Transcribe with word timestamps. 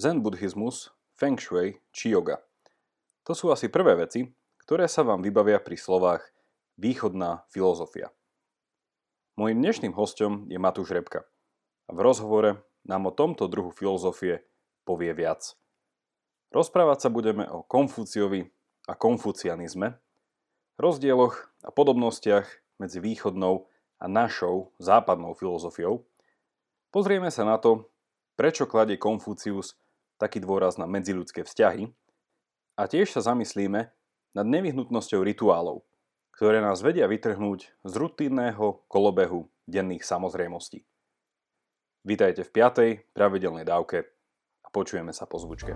zen 0.00 0.24
buddhizmus, 0.24 0.88
feng 1.20 1.36
shui 1.36 1.76
či 1.92 2.16
yoga. 2.16 2.40
To 3.28 3.36
sú 3.36 3.52
asi 3.52 3.68
prvé 3.68 4.00
veci, 4.00 4.32
ktoré 4.64 4.88
sa 4.88 5.04
vám 5.04 5.20
vybavia 5.20 5.60
pri 5.60 5.76
slovách 5.76 6.24
východná 6.80 7.44
filozofia. 7.52 8.08
Mojím 9.36 9.60
dnešným 9.60 9.92
hostom 9.92 10.48
je 10.48 10.56
Matúš 10.56 10.96
Repka 10.96 11.28
v 11.90 11.98
rozhovore 11.98 12.62
nám 12.86 13.10
o 13.10 13.12
tomto 13.12 13.50
druhu 13.50 13.74
filozofie 13.74 14.46
povie 14.86 15.10
viac. 15.10 15.58
Rozprávať 16.54 17.06
sa 17.06 17.10
budeme 17.10 17.46
o 17.46 17.62
Konfúciovi 17.66 18.50
a 18.90 18.94
konfucianizme, 18.98 19.98
rozdieloch 20.80 21.50
a 21.62 21.70
podobnostiach 21.70 22.46
medzi 22.80 22.98
východnou 22.98 23.70
a 24.00 24.06
našou 24.08 24.72
západnou 24.80 25.36
filozofiou. 25.36 26.02
Pozrieme 26.90 27.30
sa 27.30 27.46
na 27.46 27.60
to, 27.60 27.86
prečo 28.34 28.66
kladie 28.66 28.98
Konfúcius 28.98 29.78
taký 30.20 30.44
dôraz 30.44 30.76
na 30.76 30.84
medziľudské 30.84 31.48
vzťahy 31.48 31.88
a 32.76 32.82
tiež 32.84 33.08
sa 33.08 33.24
zamyslíme 33.24 33.88
nad 34.36 34.46
nevyhnutnosťou 34.46 35.24
rituálov, 35.24 35.80
ktoré 36.36 36.60
nás 36.60 36.84
vedia 36.84 37.08
vytrhnúť 37.08 37.72
z 37.80 37.92
rutinného 37.96 38.84
kolobehu 38.84 39.48
denných 39.64 40.04
samozrejmostí. 40.04 40.84
Vítajte 42.04 42.44
v 42.44 42.50
5. 42.52 43.16
pravidelnej 43.16 43.64
dávke 43.64 44.04
a 44.60 44.68
počujeme 44.68 45.16
sa 45.16 45.24
po 45.24 45.40
zvučke. 45.40 45.72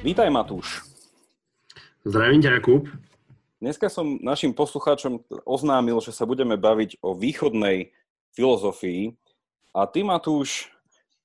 Vítaj 0.00 0.32
Matúš. 0.32 0.89
Zdravím 2.00 2.40
ťa, 2.40 2.56
Jakub. 2.56 2.88
Dneska 3.60 3.92
som 3.92 4.16
našim 4.24 4.56
poslucháčom 4.56 5.20
oznámil, 5.44 6.00
že 6.00 6.16
sa 6.16 6.24
budeme 6.24 6.56
baviť 6.56 6.96
o 7.04 7.12
východnej 7.12 7.92
filozofii. 8.32 9.12
A 9.76 9.84
ty, 9.84 10.00
Matúš, 10.00 10.72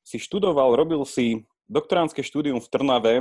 si 0.03 0.19
študoval, 0.19 0.75
robil 0.75 1.07
si 1.07 1.47
doktoránske 1.71 2.19
štúdium 2.27 2.59
v 2.59 2.67
Trnave, 2.67 3.13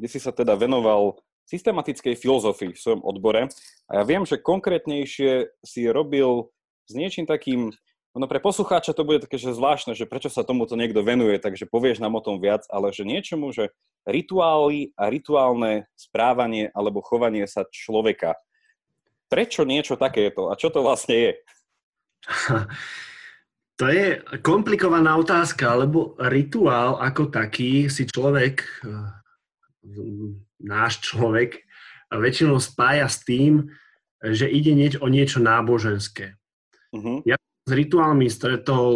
kde 0.00 0.08
si 0.08 0.16
sa 0.16 0.32
teda 0.32 0.56
venoval 0.56 1.20
systematickej 1.44 2.16
filozofii 2.16 2.72
v 2.72 2.80
svojom 2.80 3.04
odbore. 3.04 3.52
A 3.92 4.00
ja 4.00 4.02
viem, 4.08 4.24
že 4.24 4.40
konkrétnejšie 4.40 5.52
si 5.60 5.84
robil 5.92 6.48
s 6.88 6.96
niečím 6.96 7.28
takým 7.28 7.76
ono 8.12 8.28
pre 8.28 8.44
poslucháča 8.44 8.92
to 8.92 9.08
bude 9.08 9.24
také, 9.24 9.40
že 9.40 9.56
zvláštne, 9.56 9.96
že 9.96 10.04
prečo 10.04 10.28
sa 10.28 10.44
tomuto 10.44 10.76
niekto 10.76 11.00
venuje, 11.00 11.40
takže 11.40 11.64
povieš 11.64 12.04
nám 12.04 12.12
o 12.12 12.24
tom 12.24 12.36
viac, 12.44 12.68
ale 12.68 12.92
že 12.92 13.08
niečomu, 13.08 13.56
že 13.56 13.72
rituály 14.04 14.92
a 15.00 15.08
rituálne 15.08 15.88
správanie 15.96 16.68
alebo 16.76 17.00
chovanie 17.00 17.48
sa 17.48 17.64
človeka. 17.64 18.36
Prečo 19.32 19.64
niečo 19.64 19.96
takéto 19.96 20.52
a 20.52 20.60
čo 20.60 20.68
to 20.68 20.84
vlastne 20.84 21.16
je? 21.16 21.32
To 23.80 23.90
je 23.90 24.20
komplikovaná 24.46 25.16
otázka, 25.18 25.74
lebo 25.74 26.14
rituál 26.20 27.02
ako 27.02 27.34
taký 27.34 27.90
si 27.90 28.06
človek, 28.06 28.62
náš 30.60 31.02
človek, 31.02 31.66
väčšinou 32.12 32.62
spája 32.62 33.10
s 33.10 33.26
tým, 33.26 33.72
že 34.22 34.46
ide 34.46 34.76
nieč- 34.76 35.00
o 35.02 35.08
niečo 35.10 35.42
náboženské. 35.42 36.38
Uh-huh. 36.94 37.26
Ja 37.26 37.34
s 37.62 37.70
rituálmi 37.70 38.26
stretol 38.26 38.90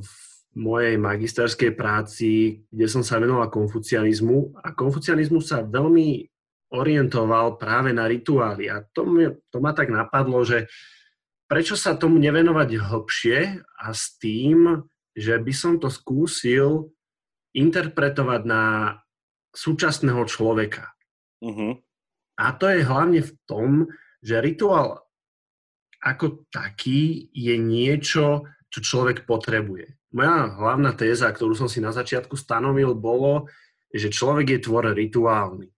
v 0.00 0.10
mojej 0.56 0.96
magisterskej 0.96 1.76
práci, 1.76 2.64
kde 2.72 2.86
som 2.88 3.04
sa 3.04 3.20
venoval 3.20 3.52
konfucianizmu 3.52 4.56
a 4.64 4.72
konfucianizmu 4.72 5.44
sa 5.44 5.60
veľmi 5.60 6.24
orientoval 6.72 7.60
práve 7.60 7.92
na 7.92 8.08
rituály 8.08 8.72
a 8.72 8.82
to, 8.90 9.06
mi, 9.06 9.28
to 9.52 9.58
ma 9.60 9.76
tak 9.76 9.92
napadlo, 9.92 10.42
že 10.42 10.66
prečo 11.46 11.78
sa 11.78 11.94
tomu 11.94 12.18
nevenovať 12.18 12.68
hlbšie 12.74 13.38
a 13.62 13.86
s 13.94 14.18
tým, 14.18 14.82
že 15.14 15.38
by 15.38 15.52
som 15.54 15.78
to 15.78 15.92
skúsil 15.92 16.90
interpretovať 17.54 18.42
na 18.44 18.62
súčasného 19.54 20.20
človeka. 20.28 20.92
Uh-huh. 21.40 21.80
A 22.36 22.52
to 22.52 22.68
je 22.68 22.84
hlavne 22.84 23.24
v 23.24 23.32
tom, 23.48 23.88
že 24.20 24.44
rituál 24.44 25.05
ako 26.02 26.48
taký 26.52 27.32
je 27.32 27.54
niečo, 27.56 28.48
čo 28.70 28.78
človek 28.82 29.24
potrebuje. 29.24 29.96
Moja 30.12 30.48
hlavná 30.52 30.96
téza, 30.96 31.28
ktorú 31.28 31.52
som 31.52 31.68
si 31.68 31.80
na 31.80 31.92
začiatku 31.92 32.36
stanovil, 32.36 32.96
bolo, 32.96 33.48
že 33.92 34.12
človek 34.12 34.56
je 34.56 34.60
tvor 34.64 34.92
rituálny. 34.92 35.68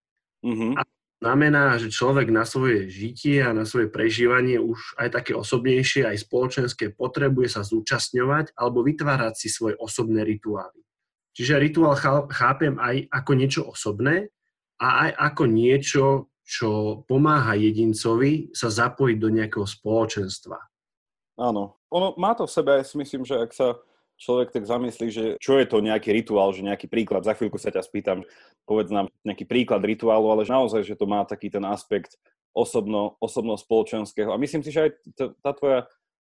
Mm-hmm. 0.47 0.73
A 0.79 0.83
znamená, 1.19 1.75
že 1.83 1.91
človek 1.91 2.31
na 2.31 2.47
svoje 2.47 2.87
žitie 2.87 3.43
a 3.43 3.51
na 3.51 3.67
svoje 3.67 3.91
prežívanie 3.91 4.63
už 4.63 4.99
aj 4.99 5.19
také 5.19 5.33
osobnejšie, 5.35 6.07
aj 6.07 6.23
spoločenské 6.23 6.95
potrebuje 6.95 7.59
sa 7.59 7.67
zúčastňovať 7.67 8.55
alebo 8.55 8.87
vytvárať 8.87 9.35
si 9.35 9.49
svoje 9.51 9.75
osobné 9.79 10.23
rituály. 10.23 10.83
Čiže 11.35 11.59
rituál 11.63 11.95
chápem 12.31 12.79
aj 12.83 13.11
ako 13.15 13.33
niečo 13.35 13.63
osobné 13.67 14.31
a 14.83 15.07
aj 15.07 15.11
ako 15.35 15.45
niečo, 15.47 16.05
čo 16.49 17.05
pomáha 17.05 17.53
jedincovi 17.61 18.57
sa 18.57 18.73
zapojiť 18.73 19.17
do 19.21 19.29
nejakého 19.29 19.69
spoločenstva. 19.69 20.57
Áno. 21.37 21.77
Ono 21.93 22.17
má 22.17 22.33
to 22.33 22.49
v 22.49 22.55
sebe, 22.57 22.81
ja 22.81 22.85
si 22.85 22.97
myslím, 22.97 23.29
že 23.29 23.37
ak 23.37 23.53
sa 23.53 23.77
človek 24.19 24.51
tak 24.51 24.65
zamyslí, 24.65 25.07
že 25.13 25.25
čo 25.39 25.61
je 25.61 25.69
to 25.69 25.85
nejaký 25.85 26.11
rituál, 26.11 26.51
že 26.57 26.65
nejaký 26.65 26.89
príklad, 26.91 27.23
za 27.23 27.37
chvíľku 27.37 27.61
sa 27.61 27.71
ťa 27.71 27.85
spýtam, 27.85 28.25
povedz 28.65 28.91
nám 28.91 29.13
nejaký 29.23 29.45
príklad 29.47 29.85
rituálu, 29.85 30.33
ale 30.33 30.43
že 30.49 30.57
naozaj, 30.57 30.83
že 30.89 30.99
to 30.99 31.07
má 31.07 31.23
taký 31.23 31.53
ten 31.53 31.63
aspekt 31.69 32.19
osobno, 32.57 33.15
osobno 33.23 33.55
spoločenského. 33.55 34.33
A 34.33 34.41
myslím 34.41 34.65
si, 34.65 34.75
že 34.75 34.89
aj 34.89 34.91
tá 35.45 35.53
tvoja, 35.55 35.81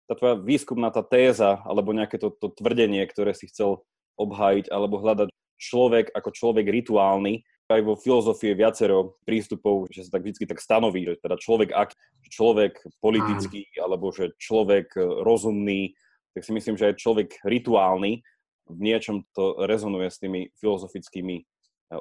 tá 0.07 0.13
tvoja 0.15 0.39
výskumná 0.39 0.93
tá 0.93 1.03
téza, 1.03 1.59
alebo 1.67 1.91
nejaké 1.91 2.15
to, 2.15 2.31
to 2.31 2.53
tvrdenie, 2.55 3.03
ktoré 3.09 3.35
si 3.35 3.51
chcel 3.51 3.83
obhájiť, 4.15 4.71
alebo 4.71 5.01
hľadať 5.01 5.27
človek 5.59 6.15
ako 6.15 6.29
človek 6.31 6.65
rituálny, 6.71 7.43
aj 7.71 7.81
vo 7.87 7.95
filozofii 7.95 8.51
je 8.51 8.59
viacero 8.59 8.97
prístupov, 9.23 9.87
že 9.89 10.07
sa 10.07 10.19
tak 10.19 10.27
vždy 10.27 10.45
tak 10.45 10.59
stanoví, 10.59 11.07
že 11.07 11.19
teda 11.19 11.39
človek 11.39 11.69
ak, 11.71 11.95
človek 12.31 12.73
politický, 12.99 13.67
alebo 13.79 14.11
že 14.11 14.35
človek 14.39 14.95
e, 14.95 15.01
rozumný, 15.23 15.95
tak 16.31 16.47
si 16.47 16.51
myslím, 16.55 16.75
že 16.79 16.91
aj 16.91 17.01
človek 17.01 17.29
rituálny 17.43 18.23
v 18.71 18.79
niečom 18.79 19.27
to 19.35 19.67
rezonuje 19.67 20.07
s 20.07 20.21
tými 20.21 20.51
filozofickými 20.59 21.35
e, 21.39 21.43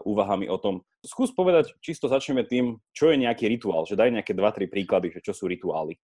úvahami 0.07 0.47
o 0.47 0.59
tom. 0.59 0.87
Skús 1.03 1.35
povedať, 1.35 1.75
čisto 1.83 2.07
začneme 2.07 2.47
tým, 2.47 2.79
čo 2.95 3.11
je 3.11 3.19
nejaký 3.19 3.51
rituál, 3.51 3.87
že 3.87 3.99
daj 3.99 4.15
nejaké 4.15 4.35
dva, 4.35 4.55
tri 4.55 4.71
príklady, 4.71 5.11
že 5.11 5.25
čo 5.25 5.35
sú 5.35 5.51
rituály. 5.51 5.99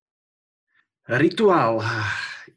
Rituál 1.06 1.87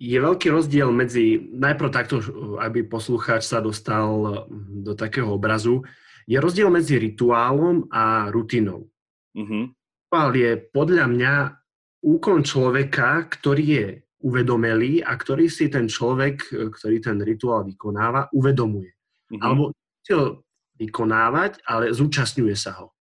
je 0.01 0.17
veľký 0.17 0.49
rozdiel 0.49 0.89
medzi, 0.89 1.37
najprv 1.53 1.89
takto, 1.93 2.17
aby 2.57 2.81
poslucháč 2.81 3.45
sa 3.45 3.61
dostal 3.61 4.09
do 4.81 4.97
takého 4.97 5.29
obrazu, 5.29 5.85
je 6.29 6.37
rozdiel 6.37 6.69
medzi 6.69 7.01
rituálom 7.01 7.89
a 7.89 8.29
rutinou. 8.29 8.85
Mm-hmm. 9.33 9.63
Rituál 9.73 10.31
je 10.37 10.51
podľa 10.69 11.05
mňa 11.09 11.33
úkon 12.05 12.45
človeka, 12.45 13.25
ktorý 13.33 13.65
je 13.65 13.87
uvedomelý 14.21 15.01
a 15.01 15.17
ktorý 15.17 15.49
si 15.49 15.73
ten 15.73 15.89
človek, 15.89 16.53
ktorý 16.53 16.97
ten 17.01 17.17
rituál 17.25 17.65
vykonáva, 17.65 18.29
uvedomuje. 18.37 18.93
Mm-hmm. 18.93 19.41
Alebo 19.41 19.73
ho 20.09 20.45
vykonávať, 20.77 21.65
ale 21.65 21.93
zúčastňuje 21.93 22.55
sa 22.57 22.77
ho. 22.81 22.93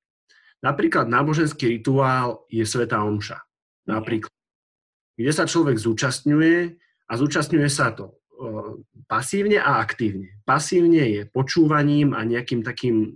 Napríklad 0.64 1.06
náboženský 1.06 1.78
rituál 1.78 2.48
je 2.50 2.64
Sveta 2.66 3.00
Omša. 3.04 3.38
Napríklad. 3.86 4.32
Kde 5.14 5.32
sa 5.32 5.46
človek 5.46 5.78
zúčastňuje 5.78 6.56
a 7.08 7.12
zúčastňuje 7.14 7.68
sa 7.70 7.94
to 7.94 8.17
pasívne 9.10 9.58
a 9.58 9.82
aktívne. 9.82 10.38
Pasívne 10.46 11.02
je 11.10 11.20
počúvaním 11.26 12.14
a 12.14 12.22
nejakým 12.22 12.62
takým 12.62 13.14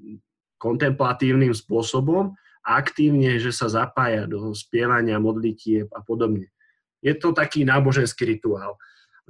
kontemplatívnym 0.59 1.55
spôsobom 1.55 2.35
a 2.63 2.69
aktívne, 2.79 3.39
že 3.43 3.51
sa 3.51 3.67
zapája 3.67 4.31
do 4.31 4.55
spievania, 4.55 5.23
modlitieb 5.23 5.91
a 5.91 6.03
podobne. 6.03 6.51
Je 7.03 7.15
to 7.19 7.35
taký 7.35 7.67
náboženský 7.67 8.39
rituál. 8.39 8.79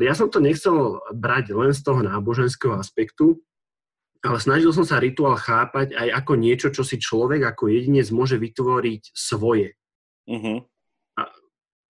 Ja 0.00 0.12
som 0.16 0.28
to 0.28 0.40
nechcel 0.40 1.00
brať 1.12 1.52
len 1.52 1.72
z 1.72 1.80
toho 1.84 2.00
náboženského 2.04 2.76
aspektu, 2.76 3.40
ale 4.22 4.38
snažil 4.38 4.70
som 4.70 4.86
sa 4.86 5.02
rituál 5.02 5.34
chápať 5.34 5.98
aj 5.98 6.08
ako 6.22 6.32
niečo, 6.38 6.68
čo 6.70 6.86
si 6.86 6.96
človek 7.00 7.42
ako 7.42 7.72
jedinec 7.72 8.06
môže 8.14 8.38
vytvoriť 8.38 9.12
svoje. 9.12 9.74
Uh-huh. 10.30 10.62
A 11.18 11.22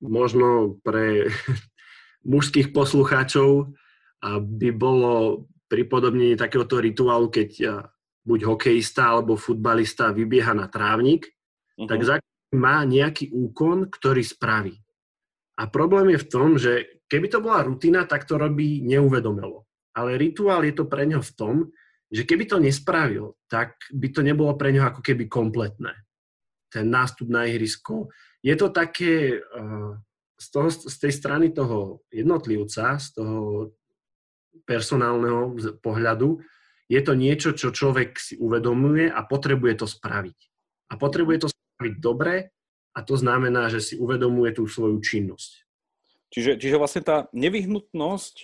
možno 0.00 0.80
pre 0.80 1.28
mužských 2.32 2.72
poslucháčov 2.72 3.74
by 4.22 4.70
bolo 4.70 5.46
pripodobnenie 5.66 6.38
takéhoto 6.38 6.78
rituálu, 6.78 7.26
keď 7.28 7.50
buď 8.22 8.40
hokejista 8.46 9.10
alebo 9.10 9.34
futbalista 9.34 10.14
vybieha 10.14 10.54
na 10.54 10.70
trávnik, 10.70 11.26
uh-huh. 11.26 11.90
tak 11.90 12.00
za 12.06 12.14
má 12.52 12.84
nejaký 12.84 13.32
úkon, 13.32 13.88
ktorý 13.88 14.20
spraví. 14.20 14.76
A 15.56 15.66
problém 15.72 16.12
je 16.12 16.20
v 16.20 16.28
tom, 16.28 16.48
že 16.60 17.02
keby 17.08 17.32
to 17.32 17.40
bola 17.40 17.64
rutina, 17.64 18.04
tak 18.04 18.28
to 18.28 18.36
robí 18.36 18.84
neuvedomelo. 18.84 19.64
Ale 19.96 20.20
rituál 20.20 20.60
je 20.68 20.76
to 20.76 20.84
pre 20.84 21.08
ňo 21.08 21.24
v 21.24 21.32
tom, 21.32 21.56
že 22.12 22.28
keby 22.28 22.44
to 22.44 22.60
nespravil, 22.60 23.40
tak 23.48 23.80
by 23.88 24.12
to 24.12 24.20
nebolo 24.20 24.52
pre 24.60 24.68
ňo 24.68 24.84
ako 24.84 25.00
keby 25.00 25.32
kompletné. 25.32 25.96
ten 26.72 26.88
nástup 26.88 27.28
na 27.28 27.44
ihrisko. 27.44 28.08
Je 28.40 28.56
to 28.56 28.72
také 28.72 29.44
z, 30.40 30.46
toho, 30.48 30.68
z 30.72 30.96
tej 30.96 31.12
strany 31.12 31.52
toho 31.52 32.04
jednotlivca, 32.08 32.96
z 32.96 33.16
toho 33.16 33.72
personálneho 34.68 35.56
pohľadu, 35.80 36.40
je 36.92 37.00
to 37.00 37.12
niečo, 37.16 37.56
čo 37.56 37.72
človek 37.72 38.20
si 38.20 38.36
uvedomuje 38.36 39.08
a 39.08 39.20
potrebuje 39.24 39.84
to 39.84 39.86
spraviť. 39.88 40.38
A 40.92 41.00
potrebuje 41.00 41.46
to 41.46 41.48
spraviť 41.48 41.94
dobre 41.98 42.52
a 42.92 42.98
to 43.00 43.16
znamená, 43.16 43.72
že 43.72 43.80
si 43.80 43.94
uvedomuje 43.96 44.52
tú 44.52 44.68
svoju 44.68 45.00
činnosť. 45.00 45.64
Čiže, 46.32 46.60
čiže 46.60 46.76
vlastne 46.80 47.02
tá 47.04 47.16
nevyhnutnosť, 47.32 48.34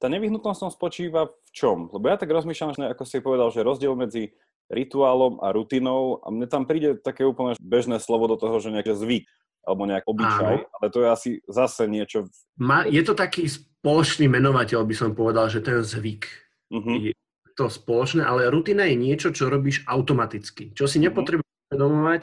tá 0.00 0.08
nevyhnutnosť 0.08 0.72
spočíva 0.72 1.32
v 1.32 1.50
čom? 1.52 1.88
Lebo 1.92 2.08
ja 2.08 2.20
tak 2.20 2.32
rozmýšľam, 2.32 2.76
že 2.76 2.92
ako 2.92 3.04
si 3.04 3.24
povedal, 3.24 3.48
že 3.52 3.64
rozdiel 3.64 3.96
medzi 3.96 4.36
rituálom 4.68 5.40
a 5.40 5.52
rutinou 5.52 6.20
a 6.20 6.28
mne 6.28 6.44
tam 6.44 6.68
príde 6.68 7.00
také 7.00 7.24
úplne 7.24 7.56
bežné 7.60 7.96
slovo 8.00 8.28
do 8.28 8.36
toho, 8.36 8.60
že 8.60 8.72
nejaký 8.72 8.92
zvyk 8.92 9.24
alebo 9.64 9.84
nejak 9.84 10.04
obyčaj, 10.08 10.56
Áno. 10.64 10.72
ale 10.80 10.86
to 10.88 10.98
je 11.04 11.08
asi 11.08 11.30
zase 11.44 11.84
niečo... 11.84 12.28
Ma, 12.56 12.88
je 12.88 13.04
to 13.04 13.12
taký 13.12 13.44
spoločný 13.44 14.26
menovateľ, 14.26 14.84
by 14.84 14.94
som 14.96 15.10
povedal, 15.12 15.52
že 15.52 15.60
ten 15.60 15.84
zvyk. 15.84 16.24
Uh-huh. 16.72 16.96
Je 16.96 17.14
to 17.52 17.68
spoločné, 17.68 18.24
ale 18.24 18.48
rutina 18.48 18.88
je 18.88 18.96
niečo, 18.96 19.28
čo 19.28 19.52
robíš 19.52 19.84
automaticky, 19.84 20.72
čo 20.72 20.88
si 20.88 20.96
uh-huh. 20.98 21.12
nepotrebuješ 21.12 21.56
uvedomovať, 21.68 22.20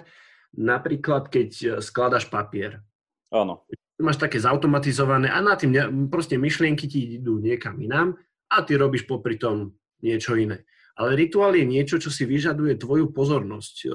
napríklad 0.57 1.29
keď 1.29 1.49
e, 1.53 1.67
skladaš 1.83 2.31
papier. 2.31 2.81
Áno. 3.29 3.67
Máš 4.01 4.19
také 4.19 4.41
zautomatizované 4.41 5.31
a 5.31 5.39
na 5.39 5.55
tým 5.55 5.71
proste 6.11 6.35
myšlienky 6.35 6.89
ti 6.89 7.15
idú 7.15 7.39
niekam 7.39 7.79
inám 7.79 8.19
a 8.51 8.59
ty 8.63 8.75
robíš 8.75 9.07
popri 9.07 9.39
tom 9.39 9.75
niečo 10.03 10.35
iné. 10.35 10.67
Ale 10.95 11.15
rituál 11.15 11.55
je 11.55 11.67
niečo, 11.67 11.99
čo 11.99 12.07
si 12.07 12.23
vyžaduje 12.23 12.79
tvoju 12.79 13.11
pozornosť, 13.11 13.75
e, 13.85 13.89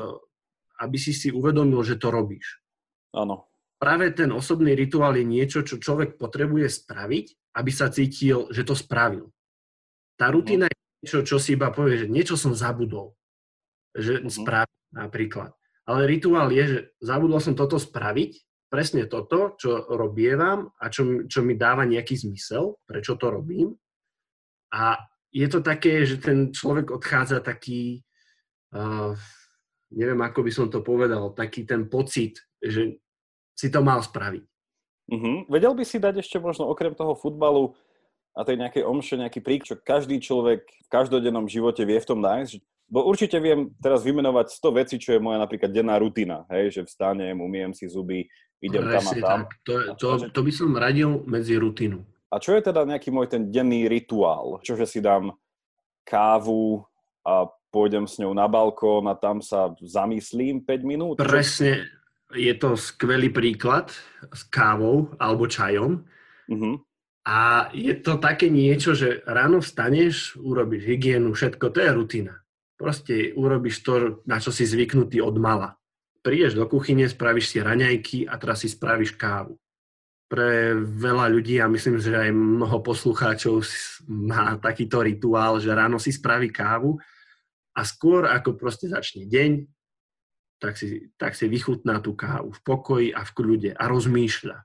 aby 0.80 0.96
si 0.96 1.12
si 1.12 1.28
uvedomil, 1.32 1.80
že 1.84 2.00
to 2.00 2.12
robíš. 2.12 2.59
Áno. 3.14 3.50
Práve 3.80 4.12
ten 4.12 4.28
osobný 4.28 4.76
rituál 4.76 5.16
je 5.16 5.24
niečo, 5.24 5.64
čo 5.64 5.80
človek 5.80 6.20
potrebuje 6.20 6.68
spraviť, 6.68 7.56
aby 7.56 7.70
sa 7.72 7.88
cítil, 7.88 8.46
že 8.52 8.62
to 8.62 8.76
spravil. 8.76 9.32
Tá 10.20 10.28
rutina 10.28 10.68
no. 10.68 10.70
je 10.70 10.78
niečo, 11.00 11.18
čo 11.24 11.36
si 11.40 11.56
iba 11.56 11.72
povie, 11.72 12.04
že 12.04 12.12
niečo 12.12 12.36
som 12.36 12.52
zabudol. 12.52 13.16
Že 13.96 14.20
uh-huh. 14.20 14.30
spravil 14.30 14.80
napríklad. 14.92 15.56
Ale 15.88 16.06
rituál 16.06 16.52
je, 16.52 16.64
že 16.68 16.78
zabudol 17.00 17.40
som 17.40 17.56
toto 17.56 17.80
spraviť, 17.80 18.36
presne 18.70 19.10
toto, 19.10 19.58
čo 19.58 19.90
robievam 19.90 20.70
a 20.78 20.86
čo, 20.92 21.26
čo 21.26 21.42
mi 21.42 21.58
dáva 21.58 21.82
nejaký 21.82 22.14
zmysel, 22.14 22.78
prečo 22.86 23.18
to 23.18 23.32
robím. 23.32 23.74
A 24.70 24.94
je 25.34 25.48
to 25.50 25.58
také, 25.58 26.06
že 26.06 26.22
ten 26.22 26.54
človek 26.54 26.94
odchádza 26.94 27.42
taký, 27.42 28.04
uh, 28.76 29.18
neviem 29.90 30.20
ako 30.22 30.46
by 30.46 30.52
som 30.54 30.66
to 30.70 30.84
povedal, 30.86 31.34
taký 31.34 31.66
ten 31.66 31.90
pocit, 31.90 32.38
že 32.62 33.00
si 33.56 33.68
to 33.68 33.80
mal 33.84 34.00
spraviť. 34.00 34.44
Uh-huh. 35.10 35.42
Vedel 35.50 35.74
by 35.74 35.84
si 35.84 35.98
dať 35.98 36.22
ešte 36.22 36.38
možno 36.38 36.70
okrem 36.70 36.94
toho 36.94 37.18
futbalu 37.18 37.74
a 38.32 38.46
tej 38.46 38.62
nejakej 38.62 38.86
omše 38.86 39.18
nejaký 39.18 39.42
prík, 39.42 39.66
čo 39.66 39.74
každý 39.74 40.22
človek 40.22 40.62
v 40.62 40.88
každodennom 40.88 41.50
živote 41.50 41.82
vie 41.82 41.98
v 41.98 42.08
tom 42.08 42.22
nájsť? 42.22 42.62
Bo 42.90 43.06
určite 43.06 43.38
viem 43.38 43.70
teraz 43.78 44.02
vymenovať 44.02 44.50
100 44.50 44.78
vecí, 44.82 44.94
čo 44.98 45.14
je 45.14 45.22
moja 45.22 45.38
napríklad 45.38 45.70
denná 45.70 45.98
rutina, 45.98 46.42
hej, 46.50 46.74
že 46.74 46.82
vstanem, 46.86 47.38
umiem 47.38 47.70
si 47.70 47.86
zuby, 47.86 48.26
idem 48.58 48.82
Presne 48.82 49.18
tam 49.18 49.22
a 49.22 49.26
tam. 49.26 49.40
Tak. 49.46 49.48
To, 49.66 49.74
to, 49.94 50.08
to 50.30 50.40
by 50.42 50.52
som 50.54 50.74
radil 50.74 51.22
medzi 51.26 51.54
rutinu. 51.54 52.02
A 52.30 52.38
čo 52.38 52.54
je 52.54 52.62
teda 52.62 52.86
nejaký 52.86 53.10
môj 53.10 53.26
ten 53.26 53.50
denný 53.50 53.90
rituál? 53.90 54.62
Čože 54.62 54.86
si 54.86 55.02
dám 55.02 55.34
kávu 56.06 56.86
a 57.26 57.46
pôjdem 57.70 58.06
s 58.06 58.18
ňou 58.18 58.34
na 58.34 58.46
balkón 58.46 59.06
a 59.06 59.14
tam 59.14 59.42
sa 59.42 59.74
zamyslím 59.82 60.62
5 60.62 60.82
minút? 60.86 61.16
Presne, 61.18 61.86
je 62.34 62.54
to 62.54 62.78
skvelý 62.78 63.30
príklad 63.34 63.90
s 64.30 64.42
kávou 64.46 65.14
alebo 65.18 65.50
čajom. 65.50 66.06
Uh-huh. 66.50 66.74
A 67.26 67.68
je 67.76 67.94
to 68.00 68.16
také 68.16 68.48
niečo, 68.48 68.96
že 68.96 69.20
ráno 69.28 69.60
vstaneš, 69.60 70.40
urobíš 70.40 70.88
hygienu, 70.88 71.36
všetko, 71.36 71.70
to 71.70 71.78
je 71.84 71.90
rutina. 71.92 72.34
Proste 72.80 73.36
urobíš 73.36 73.84
to, 73.84 74.24
na 74.24 74.40
čo 74.40 74.48
si 74.50 74.64
zvyknutý 74.64 75.20
od 75.20 75.36
mala. 75.36 75.76
Prídeš 76.24 76.56
do 76.56 76.64
kuchyne, 76.64 77.04
spravíš 77.04 77.46
si 77.52 77.58
raňajky 77.60 78.24
a 78.24 78.40
teraz 78.40 78.64
si 78.64 78.68
spravíš 78.72 79.20
kávu. 79.20 79.60
Pre 80.30 80.78
veľa 80.78 81.26
ľudí, 81.28 81.60
a 81.60 81.68
myslím, 81.68 81.98
že 82.00 82.14
aj 82.14 82.30
mnoho 82.32 82.80
poslucháčov 82.80 83.66
má 84.08 84.56
takýto 84.56 85.02
rituál, 85.04 85.60
že 85.60 85.74
ráno 85.74 86.00
si 86.00 86.14
spraví 86.14 86.48
kávu 86.48 86.96
a 87.76 87.80
skôr 87.84 88.30
ako 88.30 88.56
proste 88.56 88.88
začne 88.88 89.26
deň, 89.28 89.66
tak 90.60 90.76
si, 90.76 91.08
tak 91.16 91.32
si 91.32 91.48
vychutná 91.48 92.04
tú 92.04 92.12
kávu 92.12 92.52
v 92.52 92.60
pokoji 92.60 93.08
a 93.16 93.24
v 93.24 93.30
kľude 93.32 93.70
a 93.72 93.84
rozmýšľa. 93.88 94.58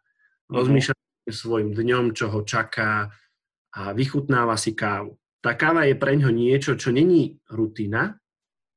Mhm. 0.51 0.53
Rozmýšľa 0.53 0.93
uh-huh. 0.93 1.31
svojim 1.31 1.71
dňom, 1.71 2.11
čo 2.11 2.29
ho 2.29 2.43
čaká 2.43 3.09
a 3.75 3.81
vychutnáva 3.95 4.59
si 4.59 4.75
kávu. 4.75 5.15
Tá 5.39 5.55
káva 5.55 5.87
je 5.87 5.95
pre 5.95 6.15
ňo 6.19 6.31
niečo, 6.31 6.75
čo 6.75 6.91
není 6.91 7.39
rutina, 7.47 8.17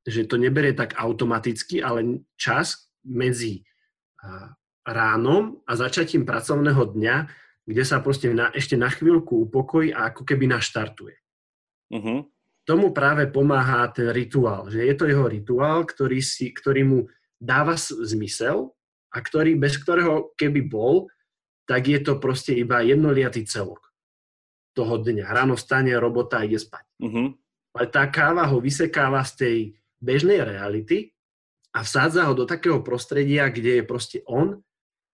že 0.05 0.25
to 0.25 0.39
neberie 0.39 0.73
tak 0.73 0.95
automaticky, 0.95 1.83
ale 1.83 2.23
čas 2.39 2.89
medzi 3.03 3.63
ránom 4.83 5.63
a 5.65 5.71
začatím 5.79 6.27
pracovného 6.27 6.93
dňa, 6.93 7.15
kde 7.63 7.83
sa 7.85 8.01
proste 8.03 8.33
na, 8.33 8.51
ešte 8.51 8.75
na 8.75 8.89
chvíľku 8.91 9.49
upokojí 9.49 9.93
a 9.93 10.11
ako 10.11 10.25
keby 10.25 10.49
naštartuje. 10.49 11.15
Uh-huh 11.89 12.27
tomu 12.69 12.93
práve 12.93 13.25
pomáha 13.25 13.89
ten 13.89 14.13
rituál, 14.13 14.69
že 14.69 14.85
je 14.85 14.93
to 14.93 15.09
jeho 15.09 15.25
rituál, 15.25 15.89
ktorý, 15.89 16.21
si, 16.21 16.53
ktorý 16.53 16.85
mu 16.85 16.99
dáva 17.41 17.73
zmysel 17.81 18.69
a 19.09 19.17
ktorý, 19.25 19.57
bez 19.57 19.81
ktorého 19.81 20.37
keby 20.37 20.69
bol, 20.69 21.09
tak 21.65 21.89
je 21.89 21.97
to 21.97 22.21
proste 22.21 22.53
iba 22.53 22.85
jednoliatý 22.85 23.41
celok 23.49 23.89
toho 24.77 25.01
dňa. 25.01 25.25
Ráno 25.33 25.57
stane, 25.57 25.97
robota 25.97 26.45
ide 26.45 26.61
spať. 26.61 26.85
Uh-huh. 27.01 27.33
Ale 27.73 27.85
tá 27.89 28.05
káva 28.05 28.45
ho 28.45 28.61
vysekáva 28.61 29.25
z 29.25 29.33
tej 29.33 29.57
bežnej 29.97 30.45
reality 30.45 31.09
a 31.73 31.81
vsádza 31.81 32.29
ho 32.29 32.37
do 32.37 32.45
takého 32.45 32.85
prostredia, 32.85 33.49
kde 33.49 33.81
je 33.81 33.83
proste 33.83 34.21
on 34.29 34.61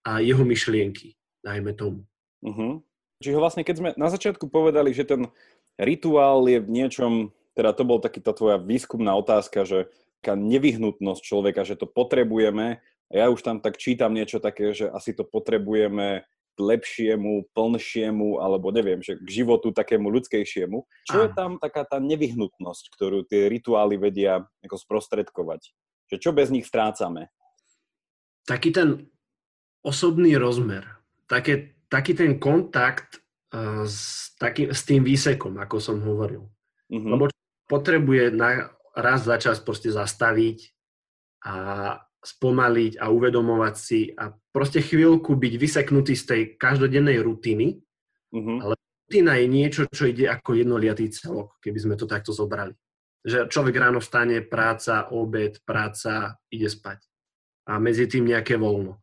a 0.04 0.20
jeho 0.20 0.44
myšlienky, 0.44 1.16
dajme 1.40 1.72
tomu. 1.72 2.04
Uh-huh. 2.44 2.84
Čiže 3.24 3.40
vlastne, 3.40 3.64
keď 3.64 3.76
sme 3.80 3.90
na 3.96 4.12
začiatku 4.12 4.52
povedali, 4.52 4.92
že 4.92 5.08
ten 5.08 5.32
rituál 5.80 6.44
je 6.52 6.60
v 6.60 6.68
niečom 6.68 7.32
teda 7.56 7.72
to 7.72 7.84
bol 7.88 8.04
taký 8.04 8.20
tá 8.20 8.36
tvoja 8.36 8.60
výskumná 8.60 9.16
otázka, 9.16 9.64
že 9.64 9.88
taká 10.26 10.34
nevyhnutnosť 10.34 11.22
človeka, 11.22 11.62
že 11.62 11.78
to 11.78 11.86
potrebujeme. 11.86 12.82
A 13.10 13.14
ja 13.14 13.30
už 13.30 13.46
tam 13.46 13.62
tak 13.62 13.78
čítam 13.78 14.18
niečo 14.18 14.42
také, 14.42 14.74
že 14.74 14.90
asi 14.90 15.14
to 15.14 15.22
potrebujeme 15.22 16.26
k 16.56 16.60
lepšiemu, 16.60 17.52
plnšiemu, 17.52 18.42
alebo 18.42 18.72
neviem, 18.72 19.04
že 19.04 19.20
k 19.20 19.28
životu 19.44 19.70
takému 19.76 20.08
ľudskejšiemu. 20.10 20.88
Čo 21.06 21.28
je 21.28 21.30
tam 21.36 21.60
taká 21.62 21.86
tá 21.86 22.00
nevyhnutnosť, 22.00 22.84
ktorú 22.96 23.28
tie 23.28 23.52
rituály 23.52 24.00
vedia 24.00 24.48
ako 24.64 24.80
sprostredkovať? 24.80 25.76
Že 26.10 26.18
čo 26.18 26.32
bez 26.32 26.50
nich 26.50 26.66
strácame? 26.66 27.30
Taký 28.48 28.72
ten 28.72 28.90
osobný 29.86 30.40
rozmer, 30.40 30.88
také, 31.28 31.78
taký 31.92 32.18
ten 32.18 32.42
kontakt 32.42 33.22
uh, 33.54 33.84
s, 33.86 34.32
taký, 34.40 34.72
s 34.72 34.88
tým 34.88 35.04
výsekom, 35.04 35.60
ako 35.60 35.78
som 35.78 36.02
hovoril. 36.02 36.50
Mm-hmm. 36.90 37.12
Lebo 37.12 37.35
potrebuje 37.66 38.34
na, 38.34 38.72
raz 38.96 39.26
za 39.26 39.38
čas 39.42 39.60
proste 39.60 39.92
zastaviť 39.92 40.72
a 41.46 41.56
spomaliť 42.26 42.98
a 42.98 43.14
uvedomovať 43.14 43.76
si 43.78 44.10
a 44.18 44.34
proste 44.50 44.82
chvíľku 44.82 45.38
byť 45.38 45.54
vyseknutý 45.62 46.18
z 46.18 46.24
tej 46.26 46.42
každodennej 46.58 47.22
rutiny, 47.22 47.78
mm-hmm. 48.34 48.58
ale 48.66 48.74
rutina 49.06 49.38
je 49.38 49.46
niečo, 49.46 49.82
čo 49.86 50.10
ide 50.10 50.26
ako 50.26 50.58
jednoliatý 50.58 51.06
celok, 51.14 51.62
keby 51.62 51.78
sme 51.78 51.96
to 51.96 52.10
takto 52.10 52.34
zobrali. 52.34 52.74
Že 53.22 53.50
človek 53.50 53.78
ráno 53.78 54.02
vstane, 54.02 54.42
práca, 54.42 55.14
obed, 55.14 55.62
práca, 55.62 56.42
ide 56.50 56.70
spať. 56.70 57.06
A 57.70 57.78
medzi 57.78 58.10
tým 58.10 58.26
nejaké 58.26 58.58
voľno. 58.58 59.02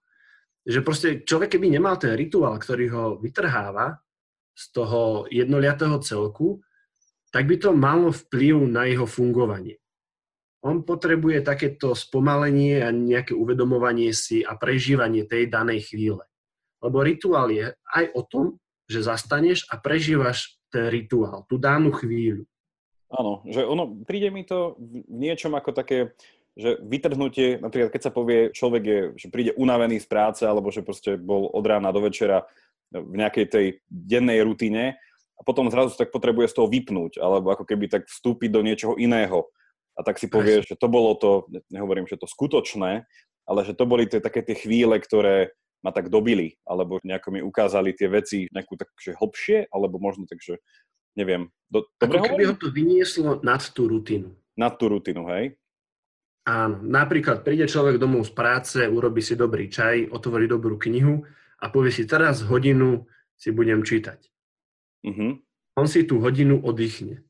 Že 0.62 0.80
proste 0.86 1.08
človek, 1.26 1.58
keby 1.58 1.74
nemal 1.74 1.98
ten 1.98 2.14
rituál, 2.14 2.58
ktorý 2.58 2.86
ho 2.94 3.04
vytrháva 3.18 3.98
z 4.54 4.64
toho 4.70 5.26
jednoliatého 5.30 5.98
celku, 6.02 6.62
tak 7.32 7.48
by 7.48 7.56
to 7.56 7.72
malo 7.72 8.12
vplyv 8.12 8.68
na 8.68 8.84
jeho 8.84 9.08
fungovanie. 9.08 9.80
On 10.62 10.84
potrebuje 10.84 11.42
takéto 11.42 11.96
spomalenie 11.96 12.84
a 12.86 12.94
nejaké 12.94 13.34
uvedomovanie 13.34 14.14
si 14.14 14.46
a 14.46 14.54
prežívanie 14.54 15.26
tej 15.26 15.50
danej 15.50 15.90
chvíle. 15.90 16.22
Lebo 16.78 17.02
rituál 17.02 17.50
je 17.50 17.74
aj 17.90 18.04
o 18.14 18.22
tom, 18.22 18.46
že 18.86 19.02
zastaneš 19.02 19.66
a 19.72 19.80
prežívaš 19.80 20.60
ten 20.70 20.86
rituál, 20.92 21.48
tú 21.50 21.58
danú 21.58 21.90
chvíľu. 21.90 22.46
Áno, 23.12 23.44
že 23.48 23.64
ono, 23.66 23.92
príde 24.06 24.30
mi 24.32 24.46
to 24.46 24.78
v 24.78 25.04
niečom 25.08 25.52
ako 25.52 25.76
také, 25.76 26.16
že 26.56 26.80
vytrhnutie, 26.80 27.60
napríklad 27.60 27.92
keď 27.92 28.02
sa 28.08 28.12
povie, 28.12 28.52
človek 28.52 28.82
je, 28.84 29.00
že 29.18 29.26
príde 29.28 29.52
unavený 29.56 30.00
z 30.00 30.08
práce, 30.08 30.42
alebo 30.44 30.72
že 30.72 30.84
proste 30.84 31.20
bol 31.20 31.48
od 31.52 31.64
rána 31.64 31.92
do 31.92 32.00
večera 32.00 32.44
v 32.92 33.14
nejakej 33.16 33.46
tej 33.48 33.66
dennej 33.88 34.40
rutine 34.44 34.96
a 35.42 35.44
potom 35.44 35.66
zrazu 35.66 35.98
tak 35.98 36.14
potrebuje 36.14 36.54
z 36.54 36.62
toho 36.62 36.70
vypnúť, 36.70 37.18
alebo 37.18 37.50
ako 37.50 37.66
keby 37.66 37.90
tak 37.90 38.06
vstúpiť 38.06 38.50
do 38.54 38.62
niečoho 38.62 38.94
iného. 38.94 39.50
A 39.98 40.06
tak 40.06 40.22
si 40.22 40.30
povie, 40.30 40.62
že 40.62 40.78
to 40.78 40.86
bolo 40.86 41.18
to, 41.18 41.50
nehovorím, 41.66 42.06
že 42.06 42.14
to 42.14 42.30
skutočné, 42.30 43.02
ale 43.42 43.60
že 43.66 43.74
to 43.74 43.84
boli 43.90 44.06
tie, 44.06 44.22
také 44.22 44.46
tie 44.46 44.54
chvíle, 44.54 44.94
ktoré 45.02 45.50
ma 45.82 45.90
tak 45.90 46.14
dobili, 46.14 46.54
alebo 46.62 47.02
nejako 47.02 47.28
mi 47.34 47.40
ukázali 47.42 47.90
tie 47.90 48.06
veci 48.06 48.46
nejakú 48.54 48.78
takže 48.78 49.18
hlbšie, 49.18 49.66
alebo 49.74 49.98
možno 49.98 50.30
tak, 50.30 50.38
že 50.38 50.62
neviem. 51.18 51.50
Do, 51.66 51.90
dobre 51.98 52.22
Ako 52.22 52.38
keby 52.38 52.44
ho 52.46 52.56
to 52.56 52.70
vynieslo 52.70 53.42
nad 53.42 53.60
tú 53.74 53.90
rutinu. 53.90 54.30
Nad 54.54 54.78
tú 54.78 54.86
rutinu, 54.94 55.26
hej? 55.26 55.58
Áno. 56.46 56.78
Napríklad 56.86 57.42
príde 57.42 57.66
človek 57.66 57.98
domov 57.98 58.30
z 58.30 58.32
práce, 58.32 58.78
urobí 58.86 59.20
si 59.26 59.34
dobrý 59.34 59.66
čaj, 59.66 60.14
otvorí 60.14 60.46
dobrú 60.46 60.78
knihu 60.78 61.26
a 61.58 61.66
povie 61.68 61.90
si, 61.90 62.06
teraz 62.06 62.46
hodinu 62.46 63.10
si 63.34 63.50
budem 63.50 63.82
čítať. 63.82 64.31
Uh-huh. 65.02 65.38
On 65.78 65.86
si 65.88 66.06
tú 66.06 66.22
hodinu 66.22 66.62
oddychne. 66.62 67.22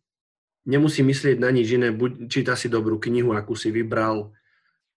Nemusí 0.62 1.02
myslieť 1.02 1.42
na 1.42 1.50
nič 1.50 1.74
iné, 1.74 1.90
buď 1.90 2.30
číta 2.30 2.54
si 2.54 2.70
dobrú 2.70 3.02
knihu, 3.02 3.34
akú 3.34 3.58
si 3.58 3.74
vybral, 3.74 4.30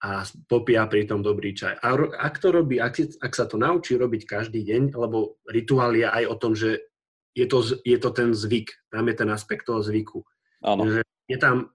a 0.05 0.21
popíja 0.45 0.85
pritom 0.85 1.25
dobrý 1.25 1.55
čaj. 1.57 1.81
A 1.81 1.97
ak 2.21 2.37
to 2.37 2.53
robí, 2.53 2.77
ak, 2.77 2.99
ak 3.17 3.33
sa 3.33 3.49
to 3.49 3.57
naučí 3.57 3.97
robiť 3.97 4.27
každý 4.29 4.61
deň, 4.61 4.93
lebo 4.93 5.41
rituál 5.49 5.97
je 5.97 6.05
aj 6.05 6.23
o 6.29 6.35
tom, 6.35 6.53
že 6.53 6.85
je 7.33 7.45
to, 7.49 7.65
je 7.81 7.97
to 7.97 8.09
ten 8.13 8.29
zvyk, 8.35 8.69
tam 8.93 9.09
je 9.09 9.15
ten 9.17 9.29
aspekt 9.33 9.65
toho 9.65 9.81
zvyku. 9.81 10.21
Áno. 10.61 10.85
Že 10.85 11.01
je 11.31 11.37
tam 11.41 11.73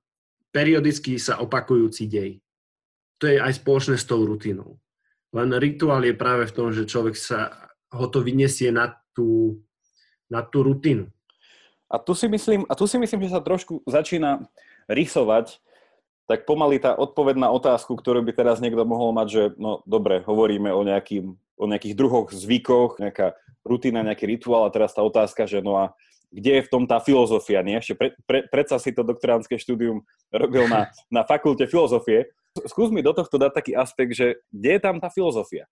periodicky 0.54 1.18
sa 1.18 1.42
opakujúci 1.42 2.06
dej. 2.06 2.38
To 3.20 3.28
je 3.28 3.42
aj 3.42 3.60
spoločné 3.60 3.98
s 3.98 4.06
tou 4.06 4.22
rutinou. 4.22 4.78
Len 5.34 5.50
rituál 5.58 6.06
je 6.06 6.14
práve 6.16 6.46
v 6.48 6.54
tom, 6.54 6.68
že 6.70 6.88
človek 6.88 7.18
sa 7.18 7.70
ho 7.90 8.06
to 8.06 8.22
vyniesie 8.22 8.70
na 8.70 8.94
tú, 9.12 9.58
na 10.30 10.46
tú 10.46 10.62
rutinu. 10.62 11.10
A 11.90 11.98
tu 11.98 12.14
si 12.14 12.30
myslím, 12.30 12.64
a 12.70 12.78
tu 12.78 12.86
si 12.86 12.96
myslím, 12.96 13.26
že 13.26 13.34
sa 13.34 13.42
trošku 13.42 13.82
začína 13.84 14.46
rysovať 14.86 15.58
tak 16.30 16.46
pomaly 16.46 16.78
tá 16.78 16.94
odpoveď 16.94 17.42
na 17.42 17.50
otázku, 17.50 17.98
ktorú 17.98 18.22
by 18.22 18.30
teraz 18.30 18.62
niekto 18.62 18.86
mohol 18.86 19.10
mať, 19.10 19.26
že 19.26 19.42
no 19.58 19.82
dobre, 19.82 20.22
hovoríme 20.22 20.70
o, 20.70 20.86
nejakým, 20.86 21.34
o 21.34 21.64
nejakých 21.66 21.98
druhoch 21.98 22.30
zvykoch, 22.30 23.02
nejaká 23.02 23.34
rutina, 23.66 24.06
nejaký 24.06 24.30
rituál 24.30 24.62
a 24.62 24.70
teraz 24.70 24.94
tá 24.94 25.02
otázka, 25.02 25.50
že 25.50 25.58
no 25.58 25.74
a 25.74 25.90
kde 26.30 26.62
je 26.62 26.66
v 26.66 26.70
tom 26.70 26.86
tá 26.86 27.02
filozofia, 27.02 27.66
nie? 27.66 27.82
Ešte 27.82 27.98
pre, 27.98 28.08
pre, 28.22 28.46
predsa 28.46 28.78
si 28.78 28.94
to 28.94 29.02
doktoránske 29.02 29.58
štúdium 29.58 30.06
robil 30.30 30.70
na, 30.70 30.94
na 31.10 31.26
fakulte 31.26 31.66
filozofie. 31.66 32.30
Skús 32.62 32.94
mi 32.94 33.02
do 33.02 33.10
tohto 33.10 33.34
dať 33.34 33.50
taký 33.50 33.72
aspekt, 33.74 34.14
že 34.14 34.38
kde 34.54 34.78
je 34.78 34.80
tam 34.86 35.02
tá 35.02 35.10
filozofia? 35.10 35.66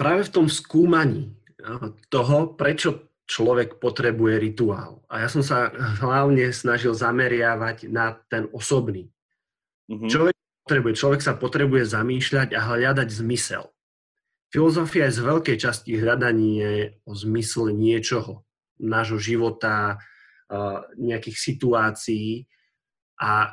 Práve 0.00 0.24
v 0.24 0.40
tom 0.40 0.48
skúmaní 0.48 1.36
toho, 2.08 2.56
prečo 2.56 3.12
človek 3.26 3.82
potrebuje 3.82 4.38
rituál. 4.38 5.02
A 5.10 5.22
ja 5.22 5.28
som 5.28 5.42
sa 5.42 5.70
hlavne 6.02 6.50
snažil 6.54 6.94
zameriavať 6.94 7.90
na 7.90 8.14
ten 8.30 8.46
osobný. 8.54 9.10
Mm-hmm. 9.90 10.10
Človek, 10.10 10.36
potrebuje, 10.62 10.92
človek 10.94 11.20
sa 11.22 11.34
potrebuje 11.34 11.84
zamýšľať 11.90 12.54
a 12.54 12.60
hľadať 12.62 13.08
zmysel. 13.10 13.70
Filozofia 14.50 15.10
je 15.10 15.18
z 15.18 15.20
veľkej 15.26 15.56
časti 15.58 15.98
hľadanie 15.98 17.02
o 17.02 17.12
zmysle 17.18 17.74
niečoho, 17.74 18.46
nášho 18.78 19.18
života, 19.18 19.98
nejakých 20.94 21.36
situácií 21.36 22.46
a 23.18 23.50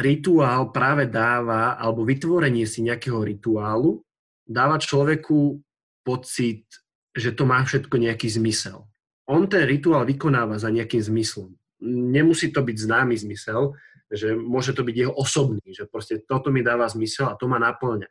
rituál 0.00 0.72
práve 0.72 1.04
dáva, 1.12 1.76
alebo 1.76 2.08
vytvorenie 2.08 2.64
si 2.64 2.80
nejakého 2.80 3.20
rituálu 3.20 4.00
dáva 4.48 4.80
človeku 4.80 5.60
pocit, 6.02 6.64
že 7.12 7.36
to 7.36 7.44
má 7.46 7.62
všetko 7.62 8.00
nejaký 8.00 8.26
zmysel. 8.32 8.89
On 9.30 9.46
ten 9.46 9.62
rituál 9.62 10.02
vykonáva 10.02 10.58
za 10.58 10.74
nejakým 10.74 10.98
zmyslom. 10.98 11.54
Nemusí 11.86 12.50
to 12.50 12.66
byť 12.66 12.76
známy 12.76 13.14
zmysel, 13.14 13.78
že 14.10 14.34
môže 14.34 14.74
to 14.74 14.82
byť 14.82 14.96
jeho 15.06 15.14
osobný, 15.14 15.62
že 15.70 15.86
proste 15.86 16.18
toto 16.26 16.50
mi 16.50 16.66
dáva 16.66 16.90
zmysel 16.90 17.30
a 17.30 17.38
to 17.38 17.46
ma 17.46 17.62
naplňa. 17.62 18.10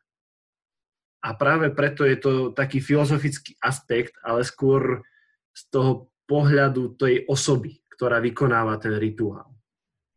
A 1.19 1.35
práve 1.35 1.75
preto 1.75 2.07
je 2.07 2.15
to 2.15 2.31
taký 2.55 2.79
filozofický 2.79 3.59
aspekt, 3.59 4.15
ale 4.23 4.47
skôr 4.47 5.03
z 5.51 5.61
toho 5.67 6.07
pohľadu 6.23 6.95
tej 6.95 7.27
osoby, 7.27 7.83
ktorá 7.91 8.23
vykonáva 8.23 8.79
ten 8.79 8.95
rituál. 8.95 9.51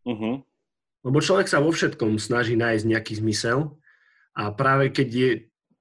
Uh-huh. 0.06 0.38
Lebo 1.02 1.18
človek 1.18 1.50
sa 1.50 1.58
vo 1.58 1.74
všetkom 1.74 2.22
snaží 2.22 2.54
nájsť 2.54 2.84
nejaký 2.86 3.18
zmysel 3.18 3.74
a 4.38 4.54
práve 4.54 4.94
keď, 4.94 5.08
je, 5.10 5.30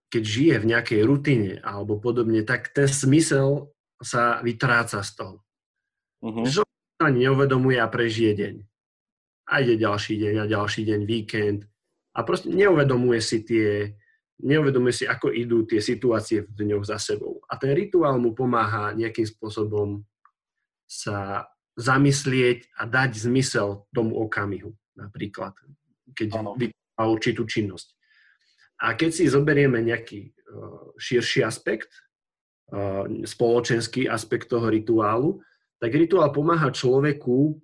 keď 0.10 0.24
žije 0.26 0.56
v 0.58 0.70
nejakej 0.74 1.02
rutine 1.06 1.52
alebo 1.62 2.02
podobne, 2.02 2.42
tak 2.42 2.74
ten 2.74 2.90
zmysel 2.90 3.70
sa 4.02 4.42
vytráca 4.42 5.06
z 5.06 5.12
toho. 5.16 5.36
Uh-huh. 6.22 6.46
Že 6.46 6.62
sa 6.98 7.08
neuvedomuje 7.10 7.78
a 7.78 7.88
prežije 7.90 8.34
deň 8.38 8.56
a 9.52 9.54
ide 9.60 9.76
ďalší 9.76 10.16
deň 10.16 10.36
a 10.42 10.46
ďalší 10.48 10.82
deň, 10.88 11.02
víkend 11.04 11.68
a 12.16 12.24
proste 12.24 12.52
neuvedomuje 12.52 13.20
si 13.20 13.44
tie, 13.44 13.96
neuvedomuje 14.44 15.04
si, 15.04 15.04
ako 15.08 15.32
idú 15.32 15.68
tie 15.68 15.84
situácie 15.84 16.48
v 16.48 16.52
dňoch 16.52 16.88
za 16.88 17.00
sebou. 17.00 17.44
A 17.48 17.60
ten 17.60 17.76
rituál 17.76 18.20
mu 18.20 18.32
pomáha 18.32 18.96
nejakým 18.96 19.28
spôsobom 19.28 20.04
sa 20.88 21.48
zamyslieť 21.80 22.68
a 22.80 22.84
dať 22.84 23.28
zmysel 23.28 23.88
tomu 23.96 24.20
okamihu, 24.20 24.76
napríklad, 25.00 25.56
keď 26.12 26.36
vykoná 26.60 27.04
určitú 27.08 27.48
činnosť. 27.48 27.96
A 28.84 29.00
keď 29.00 29.10
si 29.14 29.32
zoberieme 29.32 29.80
nejaký 29.80 30.36
uh, 30.36 30.92
širší 31.00 31.48
aspekt, 31.48 31.96
spoločenský 33.28 34.08
aspekt 34.08 34.48
toho 34.48 34.72
rituálu, 34.72 35.44
tak 35.78 35.92
rituál 35.92 36.32
pomáha 36.32 36.72
človeku 36.72 37.60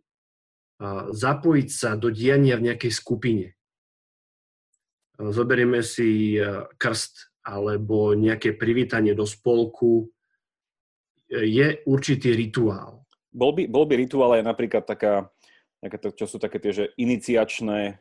zapojiť 1.15 1.69
sa 1.71 1.95
do 1.95 2.11
diania 2.11 2.59
v 2.59 2.69
nejakej 2.69 2.91
skupine. 2.91 3.47
Zoberieme 5.17 5.81
si 5.81 6.37
krst 6.77 7.33
alebo 7.41 8.13
nejaké 8.13 8.53
privítanie 8.53 9.15
do 9.15 9.23
spolku. 9.23 10.11
Je 11.31 11.81
určitý 11.87 12.35
rituál. 12.35 13.07
Bol 13.31 13.51
by, 13.55 13.63
bol 13.71 13.87
by 13.87 13.95
rituál 13.97 14.37
aj 14.37 14.43
napríklad 14.43 14.83
taká, 14.85 15.31
to, 15.81 16.11
čo 16.13 16.25
sú 16.27 16.37
také 16.37 16.59
tie, 16.61 16.71
že 16.73 16.85
iniciačné 16.99 17.97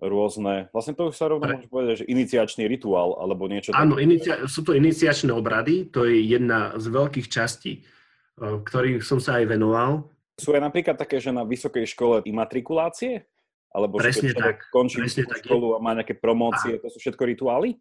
rôzne, 0.00 0.68
vlastne 0.76 0.92
to 0.92 1.08
už 1.08 1.16
sa 1.16 1.32
rovno 1.32 1.48
môže 1.48 1.72
povedať, 1.72 1.94
že 2.04 2.10
iniciačný 2.10 2.68
rituál 2.68 3.16
alebo 3.16 3.48
niečo 3.48 3.72
Áno, 3.72 3.96
inicia- 3.96 4.44
sú 4.44 4.60
to 4.60 4.76
iniciačné 4.76 5.32
obrady, 5.32 5.88
to 5.88 6.04
je 6.04 6.20
jedna 6.20 6.76
z 6.76 6.86
veľkých 6.92 7.26
častí, 7.32 7.80
e, 7.80 8.60
ktorých 8.60 9.00
som 9.00 9.16
sa 9.16 9.40
aj 9.40 9.56
venoval. 9.56 10.12
Sú 10.36 10.52
aj 10.52 10.60
napríklad 10.60 11.00
také, 11.00 11.16
že 11.16 11.32
na 11.32 11.48
vysokej 11.48 11.88
škole 11.88 12.20
imatrikulácie? 12.28 13.24
Alebo 13.72 14.00
presne 14.00 14.32
že 14.32 14.40
tak. 14.40 14.68
končí 14.72 15.00
presne 15.00 15.28
tak 15.28 15.44
školu 15.44 15.76
a 15.76 15.78
má 15.80 15.92
nejaké 15.96 16.16
promócie, 16.16 16.76
a 16.76 16.80
to 16.80 16.88
sú 16.92 17.00
všetko 17.00 17.24
rituály? 17.28 17.76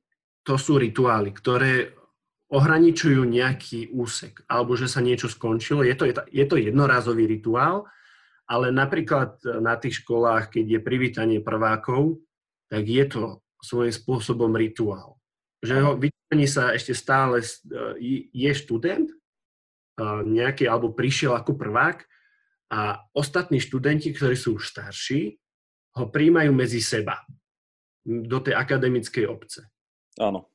To 0.47 0.55
sú 0.59 0.79
rituály, 0.79 1.31
ktoré 1.35 1.95
ohraničujú 2.51 3.25
nejaký 3.25 3.91
úsek, 3.95 4.43
alebo 4.45 4.77
že 4.77 4.85
sa 4.85 5.01
niečo 5.01 5.27
skončilo. 5.31 5.81
Je 5.81 5.95
to, 5.97 6.05
je 6.11 6.45
to 6.45 6.55
jednorázový 6.55 7.25
rituál, 7.25 7.89
ale 8.45 8.69
napríklad 8.69 9.41
na 9.61 9.73
tých 9.77 10.05
školách, 10.05 10.53
keď 10.53 10.65
je 10.77 10.79
privítanie 10.85 11.39
prvákov, 11.41 12.21
tak 12.69 12.85
je 12.85 13.05
to 13.09 13.23
svojím 13.61 13.93
spôsobom 13.93 14.53
rituál. 14.53 15.17
Že 15.65 15.75
ho 15.81 15.91
vytvorení 15.97 16.45
sa 16.45 16.73
ešte 16.77 16.93
stále, 16.93 17.41
je 18.29 18.51
študent 18.53 19.09
nejaký, 20.25 20.69
alebo 20.69 20.93
prišiel 20.93 21.33
ako 21.33 21.57
prvák 21.57 22.05
a 22.69 23.01
ostatní 23.17 23.57
študenti, 23.57 24.13
ktorí 24.13 24.37
sú 24.37 24.61
už 24.61 24.69
starší, 24.69 25.37
ho 25.95 26.05
príjmajú 26.11 26.51
medzi 26.53 26.83
seba 26.83 27.23
do 28.05 28.37
tej 28.43 28.53
akademickej 28.53 29.25
obce. 29.25 29.65
Áno. 30.21 30.51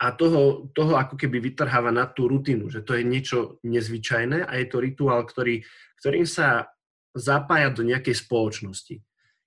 A 0.00 0.16
toho, 0.16 0.72
toho 0.72 0.96
ako 0.96 1.20
keby 1.20 1.44
vytrháva 1.44 1.92
na 1.92 2.08
tú 2.08 2.24
rutinu, 2.24 2.72
že 2.72 2.80
to 2.80 2.96
je 2.96 3.04
niečo 3.04 3.60
nezvyčajné 3.60 4.48
a 4.48 4.52
je 4.56 4.66
to 4.72 4.80
rituál, 4.80 5.28
ktorý, 5.28 5.60
ktorým 6.00 6.24
sa 6.24 6.72
zapája 7.14 7.70
do 7.70 7.86
nejakej 7.86 8.26
spoločnosti. 8.26 8.98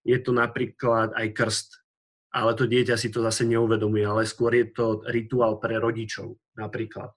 Je 0.07 0.17
to 0.23 0.31
napríklad 0.31 1.11
aj 1.13 1.27
krst, 1.35 1.69
ale 2.31 2.55
to 2.55 2.63
dieťa 2.63 2.95
si 2.95 3.11
to 3.11 3.19
zase 3.19 3.43
neuvedomuje, 3.43 4.07
ale 4.07 4.23
skôr 4.23 4.55
je 4.55 4.71
to 4.71 5.03
rituál 5.11 5.59
pre 5.59 5.75
rodičov 5.75 6.39
napríklad. 6.55 7.11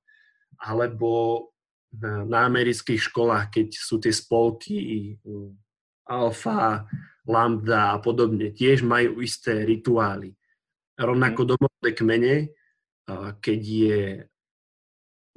Alebo 0.59 1.51
na, 1.95 2.47
amerických 2.47 2.99
školách, 2.99 3.51
keď 3.55 3.69
sú 3.75 4.03
tie 4.03 4.11
spolky 4.11 5.15
alfa, 6.11 6.87
lambda 7.27 7.95
a 7.95 7.99
podobne, 8.03 8.51
tiež 8.51 8.83
majú 8.83 9.23
isté 9.23 9.63
rituály. 9.63 10.35
Rovnako 10.99 11.41
mhm. 11.47 11.49
domové 11.55 11.91
kmene, 11.95 12.35
keď 13.39 13.61
je 13.63 14.01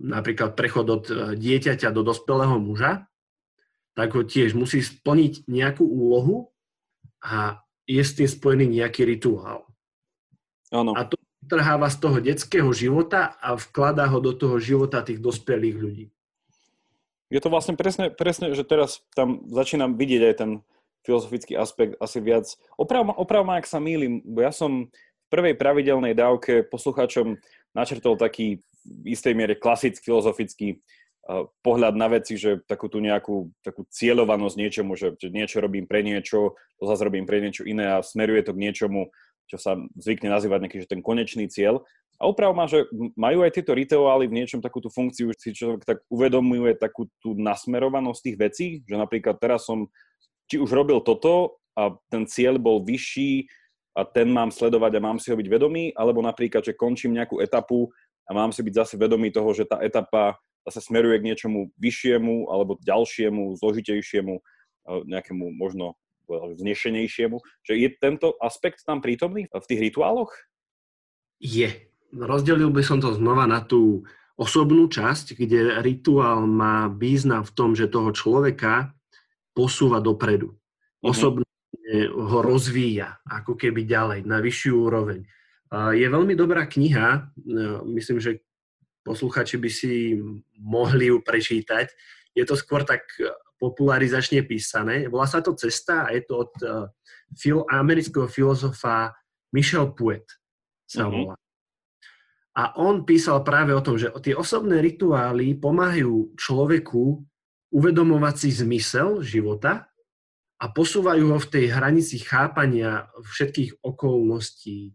napríklad 0.04 0.58
prechod 0.58 0.90
od 0.90 1.06
e, 1.10 1.14
dieťaťa 1.38 1.94
do 1.94 2.02
dospelého 2.02 2.58
muža, 2.58 3.06
tak 3.94 4.14
ho 4.18 4.22
tiež 4.26 4.58
musí 4.58 4.82
splniť 4.82 5.46
nejakú 5.46 5.86
úlohu 5.86 6.50
a 7.22 7.62
je 7.86 8.02
s 8.02 8.18
tým 8.18 8.30
spojený 8.30 8.82
nejaký 8.82 9.06
rituál. 9.06 9.70
Ano. 10.74 10.98
A 10.98 11.06
to 11.06 11.16
trháva 11.46 11.92
z 11.92 11.98
toho 12.02 12.18
detského 12.18 12.72
života 12.74 13.38
a 13.38 13.54
vkladá 13.60 14.10
ho 14.10 14.18
do 14.18 14.34
toho 14.34 14.58
života 14.58 15.06
tých 15.06 15.22
dospelých 15.22 15.78
ľudí 15.78 16.06
je 17.34 17.42
to 17.42 17.50
vlastne 17.50 17.74
presne, 17.74 18.14
presne, 18.14 18.54
že 18.54 18.62
teraz 18.62 19.02
tam 19.18 19.42
začínam 19.50 19.98
vidieť 19.98 20.22
aj 20.22 20.36
ten 20.38 20.52
filozofický 21.02 21.58
aspekt 21.58 21.98
asi 21.98 22.22
viac. 22.22 22.46
Oprav, 22.78 23.10
oprav 23.18 23.42
ma, 23.42 23.58
ak 23.58 23.66
sa 23.66 23.82
mýlim, 23.82 24.22
bo 24.22 24.46
ja 24.46 24.54
som 24.54 24.94
v 24.94 25.28
prvej 25.34 25.58
pravidelnej 25.58 26.14
dávke 26.14 26.62
poslucháčom 26.70 27.42
načrtol 27.74 28.22
taký 28.22 28.62
v 28.86 29.06
istej 29.18 29.34
miere 29.34 29.58
klasický 29.58 30.14
filozofický 30.14 30.78
pohľad 31.64 31.96
na 31.96 32.12
veci, 32.12 32.36
že 32.36 32.60
takú 32.68 32.92
tú 32.92 33.00
nejakú 33.00 33.48
takú 33.64 33.88
cieľovanosť 33.88 34.56
niečomu, 34.60 35.00
že, 35.00 35.16
niečo 35.32 35.64
robím 35.64 35.88
pre 35.88 36.04
niečo, 36.04 36.60
to 36.76 36.84
zase 36.84 37.08
robím 37.08 37.24
pre 37.24 37.40
niečo 37.40 37.64
iné 37.64 37.96
a 37.96 38.04
smeruje 38.04 38.44
to 38.44 38.52
k 38.52 38.64
niečomu, 38.68 39.08
čo 39.48 39.56
sa 39.56 39.80
zvykne 39.96 40.28
nazývať 40.28 40.68
nejaký 40.68 40.84
že 40.84 40.92
ten 40.92 41.00
konečný 41.00 41.48
cieľ. 41.48 41.80
A 42.20 42.28
oprav 42.28 42.52
má, 42.52 42.68
že 42.68 42.88
majú 43.16 43.44
aj 43.44 43.56
tieto 43.56 43.72
rituály 43.72 44.28
v 44.28 44.44
niečom 44.44 44.60
takú 44.60 44.84
tú 44.84 44.92
funkciu, 44.92 45.32
si 45.36 45.56
človek 45.56 45.84
tak 45.88 46.00
uvedomuje 46.12 46.76
takú 46.76 47.08
tú 47.24 47.36
nasmerovanosť 47.40 48.20
tých 48.20 48.38
vecí, 48.38 48.68
že 48.84 48.96
napríklad 48.96 49.40
teraz 49.40 49.68
som 49.68 49.88
či 50.52 50.60
už 50.60 50.72
robil 50.76 51.00
toto 51.02 51.60
a 51.74 51.96
ten 52.12 52.28
cieľ 52.28 52.60
bol 52.60 52.84
vyšší 52.84 53.48
a 53.96 54.04
ten 54.04 54.28
mám 54.28 54.52
sledovať 54.52 54.92
a 55.00 55.04
mám 55.04 55.18
si 55.18 55.32
ho 55.32 55.40
byť 55.40 55.48
vedomý, 55.50 55.96
alebo 55.96 56.20
napríklad, 56.20 56.68
že 56.68 56.78
končím 56.78 57.16
nejakú 57.16 57.40
etapu 57.40 57.90
a 58.28 58.32
mám 58.36 58.52
si 58.52 58.60
byť 58.60 58.74
zase 58.76 58.96
vedomý 59.00 59.32
toho, 59.32 59.52
že 59.56 59.66
tá 59.68 59.82
etapa 59.82 60.38
zase 60.64 60.80
smeruje 60.82 61.20
k 61.20 61.28
niečomu 61.28 61.72
vyššiemu 61.78 62.48
alebo 62.50 62.80
ďalšiemu, 62.82 63.60
zložitejšiemu, 63.60 64.40
nejakému 65.08 65.46
možno 65.56 66.00
vznešenejšiemu. 66.28 67.40
Že 67.68 67.74
je 67.78 67.90
tento 68.00 68.28
aspekt 68.40 68.84
tam 68.88 69.04
prítomný 69.04 69.48
v 69.52 69.66
tých 69.68 69.92
rituáloch? 69.92 70.32
Je. 71.44 71.92
Rozdelil 72.14 72.72
by 72.72 72.84
som 72.86 73.04
to 73.04 73.12
znova 73.16 73.44
na 73.50 73.60
tú 73.60 74.08
osobnú 74.40 74.90
časť, 74.90 75.38
kde 75.38 75.84
rituál 75.84 76.48
má 76.50 76.90
význam 76.90 77.46
v 77.46 77.52
tom, 77.54 77.76
že 77.78 77.92
toho 77.92 78.10
človeka 78.16 78.96
posúva 79.54 80.02
dopredu. 80.02 80.56
Mm-hmm. 80.56 81.10
Osobne 81.10 81.46
ho 82.10 82.40
rozvíja 82.42 83.22
ako 83.28 83.54
keby 83.60 83.86
ďalej, 83.86 84.20
na 84.26 84.42
vyššiu 84.42 84.74
úroveň. 84.74 85.22
Je 85.74 86.06
veľmi 86.06 86.38
dobrá 86.38 86.70
kniha, 86.70 87.08
eh, 87.18 87.78
myslím, 87.98 88.22
že 88.22 88.42
posluchači 89.04 89.60
by 89.60 89.70
si 89.70 90.18
mohli 90.58 91.12
ju 91.12 91.20
prečítať. 91.20 91.92
Je 92.34 92.44
to 92.48 92.56
skôr 92.58 92.88
tak 92.88 93.04
eh, 93.20 93.30
popularizačne 93.60 94.44
písané. 94.44 95.08
Volá 95.08 95.28
sa 95.30 95.44
to 95.44 95.56
Cesta 95.56 96.08
a 96.08 96.12
je 96.12 96.24
to 96.28 96.34
od 96.36 96.52
uh, 96.68 96.92
fil- 97.32 97.64
amerického 97.72 98.28
filozofa 98.28 99.16
Michel 99.56 99.96
Puet 99.96 100.28
sa 100.84 101.08
mm-hmm. 101.08 101.16
volá. 101.16 101.36
A 102.54 102.76
on 102.78 103.08
písal 103.08 103.40
práve 103.42 103.72
o 103.72 103.80
tom, 103.82 103.96
že 103.96 104.12
tie 104.20 104.36
osobné 104.36 104.84
rituály 104.84 105.58
pomáhajú 105.58 106.36
človeku 106.38 107.24
uvedomovať 107.74 108.36
si 108.38 108.50
zmysel 108.54 109.26
života 109.26 109.90
a 110.62 110.66
posúvajú 110.70 111.34
ho 111.34 111.40
v 111.42 111.50
tej 111.50 111.66
hranici 111.74 112.22
chápania 112.22 113.10
všetkých 113.26 113.82
okolností 113.82 114.94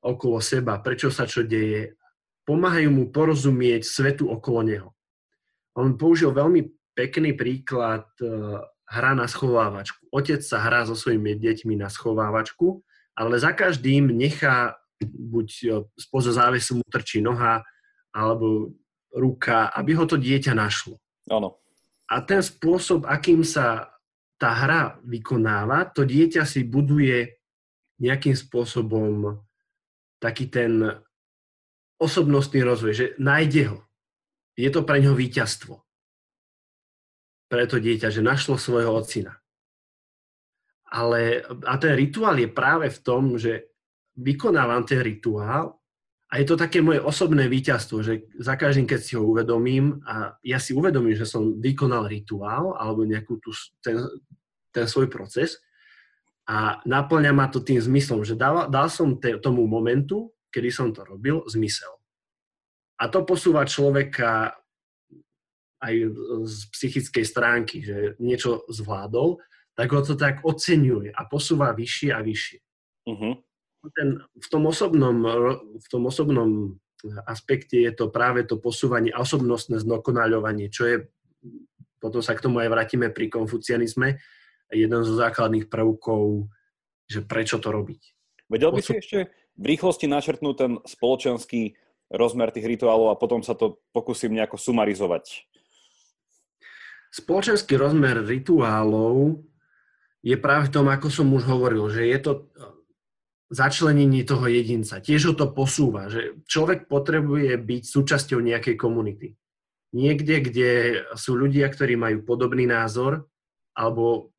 okolo 0.00 0.38
seba, 0.38 0.78
prečo 0.78 1.10
sa 1.10 1.26
čo 1.26 1.42
deje 1.42 1.98
pomáhajú 2.50 2.90
mu 2.90 3.04
porozumieť 3.14 3.86
svetu 3.86 4.26
okolo 4.26 4.60
neho. 4.66 4.88
On 5.78 5.94
použil 5.94 6.34
veľmi 6.34 6.66
pekný 6.98 7.38
príklad 7.38 8.10
e, 8.18 8.26
hra 8.90 9.14
na 9.14 9.30
schovávačku. 9.30 10.10
Otec 10.10 10.42
sa 10.42 10.58
hrá 10.58 10.82
so 10.82 10.98
svojimi 10.98 11.38
deťmi 11.38 11.78
na 11.78 11.86
schovávačku, 11.86 12.82
ale 13.14 13.38
za 13.38 13.54
každým 13.54 14.10
nechá 14.10 14.74
buď 15.06 15.48
e, 15.62 15.66
spoza 15.94 16.34
závesu 16.34 16.82
mu 16.82 16.84
trčí 16.90 17.22
noha 17.22 17.62
alebo 18.10 18.74
ruka, 19.14 19.70
aby 19.70 19.94
ho 19.94 20.02
to 20.10 20.18
dieťa 20.18 20.50
našlo. 20.50 20.98
Áno. 21.30 21.62
A 22.10 22.18
ten 22.26 22.42
spôsob, 22.42 23.06
akým 23.06 23.46
sa 23.46 23.94
tá 24.42 24.50
hra 24.50 24.98
vykonáva, 25.06 25.86
to 25.94 26.02
dieťa 26.02 26.42
si 26.42 26.66
buduje 26.66 27.30
nejakým 28.02 28.34
spôsobom 28.34 29.38
taký 30.18 30.50
ten 30.50 30.98
osobnostný 32.00 32.64
rozvoj, 32.64 32.92
že 32.96 33.06
nájde 33.20 33.62
ho. 33.68 33.78
Je 34.56 34.72
to 34.72 34.82
pre 34.82 35.04
ňoho 35.04 35.14
víťazstvo. 35.14 35.76
Pre 37.52 37.64
to 37.68 37.76
dieťa, 37.76 38.08
že 38.08 38.24
našlo 38.24 38.56
svojho 38.56 38.96
ocina. 38.96 39.36
Ale, 40.90 41.44
a 41.46 41.74
ten 41.78 41.94
rituál 41.94 42.40
je 42.40 42.48
práve 42.50 42.90
v 42.90 42.98
tom, 43.04 43.38
že 43.38 43.70
vykonávam 44.18 44.82
ten 44.82 44.98
rituál 45.04 45.78
a 46.30 46.32
je 46.42 46.46
to 46.46 46.58
také 46.58 46.82
moje 46.82 46.98
osobné 46.98 47.46
víťazstvo, 47.46 48.02
že 48.02 48.26
za 48.42 48.58
každým, 48.58 48.90
keď 48.90 48.98
si 48.98 49.14
ho 49.14 49.22
uvedomím 49.22 50.02
a 50.02 50.34
ja 50.42 50.58
si 50.58 50.74
uvedomím, 50.74 51.14
že 51.14 51.28
som 51.28 51.62
vykonal 51.62 52.10
rituál 52.10 52.74
alebo 52.74 53.06
nejakú 53.06 53.38
tú, 53.38 53.54
ten, 53.82 54.02
ten 54.74 54.86
svoj 54.90 55.06
proces 55.06 55.62
a 56.50 56.82
naplňa 56.82 57.30
ma 57.30 57.46
to 57.46 57.62
tým 57.62 57.78
zmyslom, 57.78 58.26
že 58.26 58.34
dal, 58.34 58.66
dal 58.66 58.90
som 58.90 59.14
te, 59.14 59.38
tomu 59.38 59.62
momentu 59.70 60.34
kedy 60.50 60.68
som 60.70 60.90
to 60.90 61.06
robil, 61.06 61.46
zmysel. 61.46 61.99
A 63.00 63.08
to 63.08 63.24
posúva 63.24 63.64
človeka 63.64 64.60
aj 65.80 65.94
z 66.44 66.56
psychickej 66.76 67.24
stránky, 67.24 67.80
že 67.80 68.20
niečo 68.20 68.68
zvládol, 68.68 69.40
tak 69.72 69.88
ho 69.96 70.04
to 70.04 70.12
tak 70.12 70.44
oceňuje 70.44 71.08
a 71.08 71.24
posúva 71.24 71.72
vyššie 71.72 72.10
a 72.12 72.20
vyššie. 72.20 72.58
Uh-huh. 73.08 73.40
Ten, 73.96 74.20
v, 74.20 74.46
tom 74.52 74.68
osobnom, 74.68 75.16
v 75.80 75.86
tom 75.88 76.04
osobnom 76.04 76.76
aspekte 77.24 77.80
je 77.80 77.92
to 77.96 78.12
práve 78.12 78.44
to 78.44 78.60
posúvanie 78.60 79.08
a 79.08 79.24
osobnostné 79.24 79.80
zdokonaľovanie, 79.80 80.68
čo 80.68 80.84
je, 80.84 80.96
potom 81.96 82.20
sa 82.20 82.36
k 82.36 82.44
tomu 82.44 82.60
aj 82.60 82.68
vrátime 82.68 83.08
pri 83.08 83.32
konfucianizme, 83.32 84.20
jeden 84.68 85.00
zo 85.00 85.16
základných 85.16 85.72
prvkov, 85.72 86.52
že 87.08 87.24
prečo 87.24 87.56
to 87.56 87.72
robiť. 87.72 88.02
Vedel 88.52 88.70
by 88.76 88.80
si 88.84 89.00
ešte 89.00 89.18
v 89.56 89.64
rýchlosti 89.64 90.06
načrtnúť 90.12 90.54
ten 90.60 90.72
spoločenský 90.84 91.74
rozmer 92.10 92.50
tých 92.50 92.66
rituálov 92.66 93.14
a 93.14 93.20
potom 93.20 93.40
sa 93.40 93.54
to 93.54 93.78
pokúsim 93.94 94.34
nejako 94.34 94.58
sumarizovať. 94.58 95.46
Spoločenský 97.10 97.74
rozmer 97.78 98.22
rituálov 98.22 99.42
je 100.22 100.36
práve 100.36 100.68
v 100.68 100.74
tom, 100.74 100.86
ako 100.90 101.08
som 101.10 101.26
už 101.32 101.42
hovoril, 101.48 101.86
že 101.90 102.06
je 102.06 102.18
to 102.22 102.32
začlenenie 103.50 104.22
toho 104.22 104.46
jedinca. 104.46 105.02
Tiež 105.02 105.32
ho 105.32 105.34
to 105.34 105.50
posúva, 105.50 106.06
že 106.06 106.38
človek 106.46 106.86
potrebuje 106.86 107.58
byť 107.58 107.82
súčasťou 107.82 108.38
nejakej 108.38 108.78
komunity. 108.78 109.34
Niekde, 109.90 110.36
kde 110.38 110.70
sú 111.18 111.34
ľudia, 111.34 111.66
ktorí 111.66 111.98
majú 111.98 112.22
podobný 112.22 112.62
názor 112.62 113.26
alebo 113.74 114.30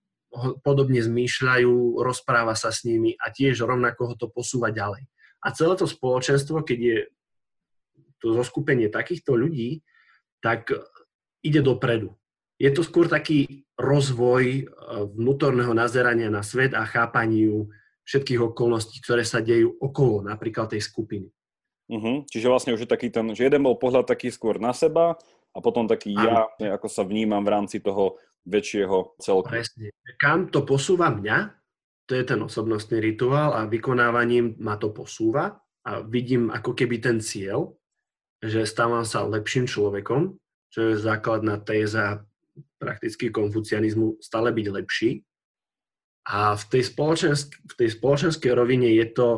podobne 0.64 1.04
zmýšľajú, 1.04 2.00
rozpráva 2.00 2.56
sa 2.56 2.72
s 2.72 2.88
nimi 2.88 3.20
a 3.20 3.36
tiež 3.36 3.68
rovnako 3.68 4.02
ho 4.08 4.16
to 4.16 4.32
posúva 4.32 4.72
ďalej. 4.72 5.04
A 5.44 5.52
celé 5.52 5.76
to 5.76 5.84
spoločenstvo, 5.84 6.64
keď 6.64 6.80
je 6.80 6.98
to 8.22 8.38
zoskupenie 8.38 8.88
takýchto 8.88 9.34
ľudí, 9.34 9.82
tak 10.40 10.70
ide 11.42 11.66
dopredu. 11.66 12.14
Je 12.62 12.70
to 12.70 12.86
skôr 12.86 13.10
taký 13.10 13.66
rozvoj 13.74 14.44
e, 14.46 14.64
vnútorného 15.18 15.74
nazerania 15.74 16.30
na 16.30 16.46
svet 16.46 16.78
a 16.78 16.86
chápaniu 16.86 17.66
všetkých 18.06 18.54
okolností, 18.54 19.02
ktoré 19.02 19.26
sa 19.26 19.42
dejú 19.42 19.74
okolo 19.82 20.30
napríklad 20.30 20.70
tej 20.70 20.86
skupiny. 20.86 21.34
Uh-huh. 21.90 22.22
Čiže 22.30 22.48
vlastne 22.48 22.78
už 22.78 22.86
je 22.86 22.94
taký 22.94 23.10
ten, 23.10 23.26
že 23.34 23.50
jeden 23.50 23.66
bol 23.66 23.76
pohľad 23.76 24.06
taký 24.06 24.30
skôr 24.30 24.62
na 24.62 24.72
seba 24.78 25.18
a 25.52 25.58
potom 25.60 25.90
taký 25.90 26.14
Áno. 26.16 26.54
ja, 26.62 26.78
ako 26.78 26.88
sa 26.88 27.04
vnímam 27.04 27.42
v 27.42 27.52
rámci 27.52 27.82
toho 27.82 28.22
väčšieho 28.46 29.18
celku. 29.20 29.50
Presne. 29.50 29.92
Kam 30.22 30.48
to 30.54 30.64
posúva 30.64 31.12
mňa, 31.12 31.52
to 32.06 32.14
je 32.16 32.24
ten 32.24 32.40
osobnostný 32.40 33.02
rituál 33.02 33.58
a 33.58 33.68
vykonávaním 33.68 34.56
ma 34.62 34.78
to 34.80 34.94
posúva 34.94 35.62
a 35.82 36.02
vidím 36.06 36.54
ako 36.54 36.78
keby 36.78 37.02
ten 37.02 37.18
cieľ, 37.20 37.74
že 38.42 38.66
stávam 38.66 39.06
sa 39.06 39.22
lepším 39.24 39.70
človekom, 39.70 40.36
čo 40.74 40.80
je 40.92 41.02
základná 41.02 41.62
téza 41.62 42.26
prakticky 42.82 43.30
konfucianizmu, 43.30 44.18
stále 44.18 44.50
byť 44.50 44.68
lepší. 44.74 45.22
A 46.26 46.58
v 46.58 46.64
tej, 46.70 46.84
spoločensk- 46.90 47.62
v 47.62 47.74
tej 47.78 47.90
spoločenskej 47.98 48.52
rovine 48.54 48.90
je 48.98 49.06
to, 49.14 49.30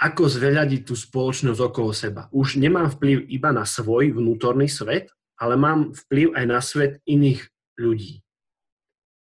ako 0.00 0.26
zveľadiť 0.26 0.86
tú 0.86 0.94
spoločnosť 0.96 1.60
okolo 1.60 1.90
seba. 1.92 2.26
Už 2.34 2.56
nemám 2.58 2.90
vplyv 2.90 3.30
iba 3.30 3.52
na 3.52 3.68
svoj 3.68 4.16
vnútorný 4.16 4.66
svet, 4.66 5.12
ale 5.38 5.60
mám 5.60 5.92
vplyv 5.92 6.34
aj 6.34 6.44
na 6.48 6.60
svet 6.64 6.92
iných 7.04 7.46
ľudí. 7.78 8.24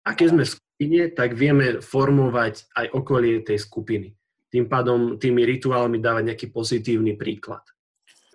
A 0.06 0.16
keď 0.16 0.26
sme 0.32 0.42
v 0.46 0.54
skupine, 0.54 1.00
tak 1.12 1.36
vieme 1.36 1.82
formovať 1.84 2.72
aj 2.72 2.86
okolie 2.94 3.44
tej 3.44 3.58
skupiny. 3.60 4.14
Tým 4.48 4.64
pádom 4.70 5.20
tými 5.20 5.44
rituálmi 5.44 6.00
dávať 6.00 6.32
nejaký 6.32 6.46
pozitívny 6.48 7.18
príklad. 7.20 7.60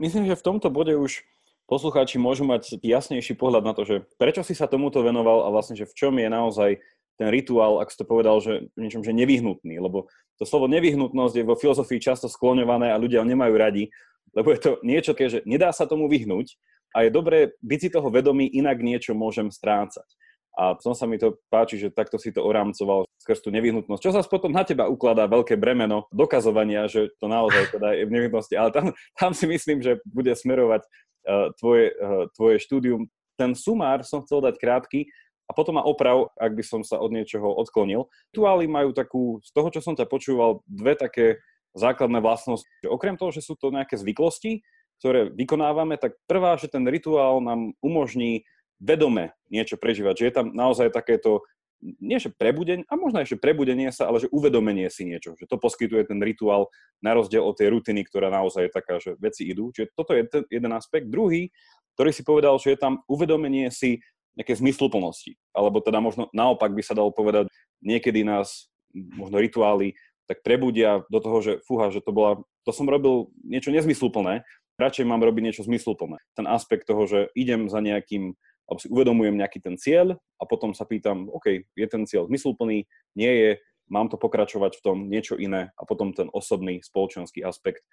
Myslím, 0.02 0.26
že 0.26 0.40
v 0.40 0.46
tomto 0.46 0.74
bode 0.74 0.98
už 0.98 1.22
poslucháči 1.70 2.18
môžu 2.18 2.44
mať 2.44 2.82
jasnejší 2.82 3.38
pohľad 3.38 3.64
na 3.64 3.74
to, 3.78 3.86
že 3.86 3.96
prečo 4.18 4.42
si 4.42 4.58
sa 4.58 4.66
tomuto 4.66 5.02
venoval 5.06 5.46
a 5.46 5.54
vlastne, 5.54 5.78
že 5.78 5.86
v 5.86 5.96
čom 5.96 6.14
je 6.18 6.30
naozaj 6.30 6.70
ten 7.18 7.28
rituál, 7.30 7.78
ak 7.78 7.94
si 7.94 8.02
to 8.02 8.10
povedal, 8.10 8.42
že 8.42 8.74
niečom, 8.74 9.06
že 9.06 9.14
nevyhnutný, 9.14 9.78
lebo 9.78 10.10
to 10.42 10.50
slovo 10.50 10.66
nevyhnutnosť 10.66 11.36
je 11.38 11.46
vo 11.46 11.54
filozofii 11.54 12.02
často 12.02 12.26
skloňované 12.26 12.90
a 12.90 12.98
ľudia 12.98 13.22
ho 13.22 13.28
nemajú 13.30 13.54
radi, 13.54 13.94
lebo 14.34 14.50
je 14.50 14.60
to 14.60 14.72
niečo, 14.82 15.14
že 15.14 15.46
nedá 15.46 15.70
sa 15.70 15.86
tomu 15.86 16.10
vyhnúť 16.10 16.58
a 16.98 17.06
je 17.06 17.10
dobré 17.14 17.54
byť 17.62 17.80
si 17.80 17.90
toho 17.94 18.10
vedomý, 18.10 18.50
inak 18.50 18.82
niečo 18.82 19.14
môžem 19.14 19.54
strácať. 19.54 20.06
A 20.54 20.78
som 20.78 20.94
sa 20.94 21.10
mi 21.10 21.18
to 21.18 21.38
páči, 21.50 21.82
že 21.82 21.90
takto 21.90 22.22
si 22.22 22.30
to 22.30 22.46
orámcoval 22.46 23.10
skrz 23.18 23.42
tú 23.42 23.50
nevyhnutnosť. 23.50 24.02
Čo 24.02 24.14
sa 24.14 24.22
potom 24.22 24.54
na 24.54 24.62
teba 24.62 24.86
ukladá 24.86 25.26
veľké 25.26 25.58
bremeno 25.58 26.06
dokazovania, 26.14 26.86
že 26.86 27.10
to 27.18 27.26
naozaj 27.26 27.74
teda 27.74 27.98
je 27.98 28.06
v 28.06 28.14
nevyhnutnosti, 28.14 28.54
ale 28.54 28.70
tam, 28.70 28.86
tam 29.18 29.32
si 29.34 29.50
myslím, 29.50 29.82
že 29.82 29.98
bude 30.06 30.30
smerovať 30.30 30.86
uh, 30.86 31.50
tvoje, 31.58 31.90
uh, 31.98 32.30
tvoje 32.38 32.62
štúdium. 32.62 33.10
Ten 33.34 33.58
sumár 33.58 34.06
som 34.06 34.22
chcel 34.22 34.46
dať 34.46 34.62
krátky, 34.62 35.10
a 35.44 35.52
potom 35.52 35.76
ma 35.76 35.84
oprav, 35.84 36.32
ak 36.40 36.56
by 36.56 36.64
som 36.64 36.82
sa 36.88 37.04
od 37.04 37.12
niečoho 37.12 37.46
odklonil. 37.60 38.08
Rituály 38.32 38.64
majú 38.64 38.96
takú, 38.96 39.44
z 39.44 39.52
toho, 39.52 39.68
čo 39.76 39.84
som 39.84 39.92
ťa 39.92 40.08
počúval, 40.08 40.64
dve 40.64 40.96
také 40.96 41.44
základné 41.76 42.24
vlastnosti. 42.24 42.66
Okrem 42.88 43.20
toho, 43.20 43.34
že 43.34 43.44
sú 43.44 43.60
to 43.60 43.74
nejaké 43.74 44.00
zvyklosti, 44.00 44.64
ktoré 45.04 45.28
vykonávame, 45.36 46.00
tak 46.00 46.16
prvá, 46.32 46.56
že 46.56 46.72
ten 46.72 46.88
rituál 46.88 47.44
nám 47.44 47.76
umožní 47.84 48.48
vedome 48.84 49.32
niečo 49.48 49.80
prežívať, 49.80 50.14
že 50.20 50.26
je 50.28 50.34
tam 50.36 50.52
naozaj 50.52 50.92
takéto, 50.92 51.48
nie 51.80 52.20
že 52.20 52.32
prebudenie, 52.36 52.84
a 52.92 53.00
možno 53.00 53.24
ešte 53.24 53.40
prebudenie 53.40 53.92
sa, 53.96 54.12
ale 54.12 54.20
že 54.20 54.32
uvedomenie 54.32 54.92
si 54.92 55.08
niečo, 55.08 55.40
že 55.40 55.48
to 55.48 55.56
poskytuje 55.56 56.04
ten 56.04 56.20
rituál 56.20 56.68
na 57.00 57.16
rozdiel 57.16 57.44
od 57.44 57.56
tej 57.56 57.72
rutiny, 57.72 58.04
ktorá 58.04 58.28
naozaj 58.28 58.68
je 58.68 58.72
taká, 58.72 58.96
že 59.00 59.16
veci 59.20 59.48
idú. 59.48 59.72
Čiže 59.72 59.96
toto 59.96 60.12
je 60.12 60.24
ten 60.28 60.44
jeden 60.52 60.72
aspekt. 60.76 61.08
Druhý, 61.08 61.52
ktorý 61.96 62.12
si 62.12 62.24
povedal, 62.28 62.60
že 62.60 62.76
je 62.76 62.80
tam 62.80 63.04
uvedomenie 63.08 63.72
si 63.72 64.04
nejaké 64.34 64.58
zmysluplnosti. 64.58 65.38
Alebo 65.54 65.80
teda 65.80 66.02
možno 66.02 66.28
naopak 66.34 66.74
by 66.74 66.82
sa 66.82 66.98
dalo 66.98 67.14
povedať, 67.14 67.48
niekedy 67.86 68.26
nás 68.26 68.68
možno 68.94 69.38
rituály 69.38 69.94
tak 70.26 70.42
prebudia 70.42 71.04
do 71.12 71.20
toho, 71.20 71.38
že 71.44 71.54
fúha, 71.68 71.92
že 71.92 72.00
to 72.00 72.16
bola, 72.16 72.40
to 72.64 72.72
som 72.72 72.88
robil 72.88 73.30
niečo 73.44 73.70
nezmysluplné, 73.76 74.48
radšej 74.80 75.06
mám 75.06 75.22
robiť 75.22 75.44
niečo 75.44 75.68
zmysluplné. 75.68 76.18
Ten 76.34 76.48
aspekt 76.50 76.88
toho, 76.90 77.06
že 77.06 77.20
idem 77.38 77.68
za 77.70 77.84
nejakým, 77.84 78.34
alebo 78.68 78.80
si 78.80 78.88
uvedomujem 78.88 79.36
nejaký 79.36 79.60
ten 79.60 79.76
cieľ 79.76 80.16
a 80.40 80.44
potom 80.48 80.72
sa 80.72 80.88
pýtam, 80.88 81.28
OK, 81.30 81.68
je 81.68 81.88
ten 81.88 82.04
cieľ 82.08 82.28
zmysluplný, 82.32 82.88
nie 83.16 83.34
je, 83.34 83.50
mám 83.92 84.08
to 84.08 84.16
pokračovať 84.16 84.80
v 84.80 84.84
tom, 84.84 84.98
niečo 85.12 85.36
iné 85.36 85.76
a 85.76 85.84
potom 85.84 86.16
ten 86.16 86.32
osobný 86.32 86.80
spoločenský 86.80 87.44
aspekt. 87.44 87.84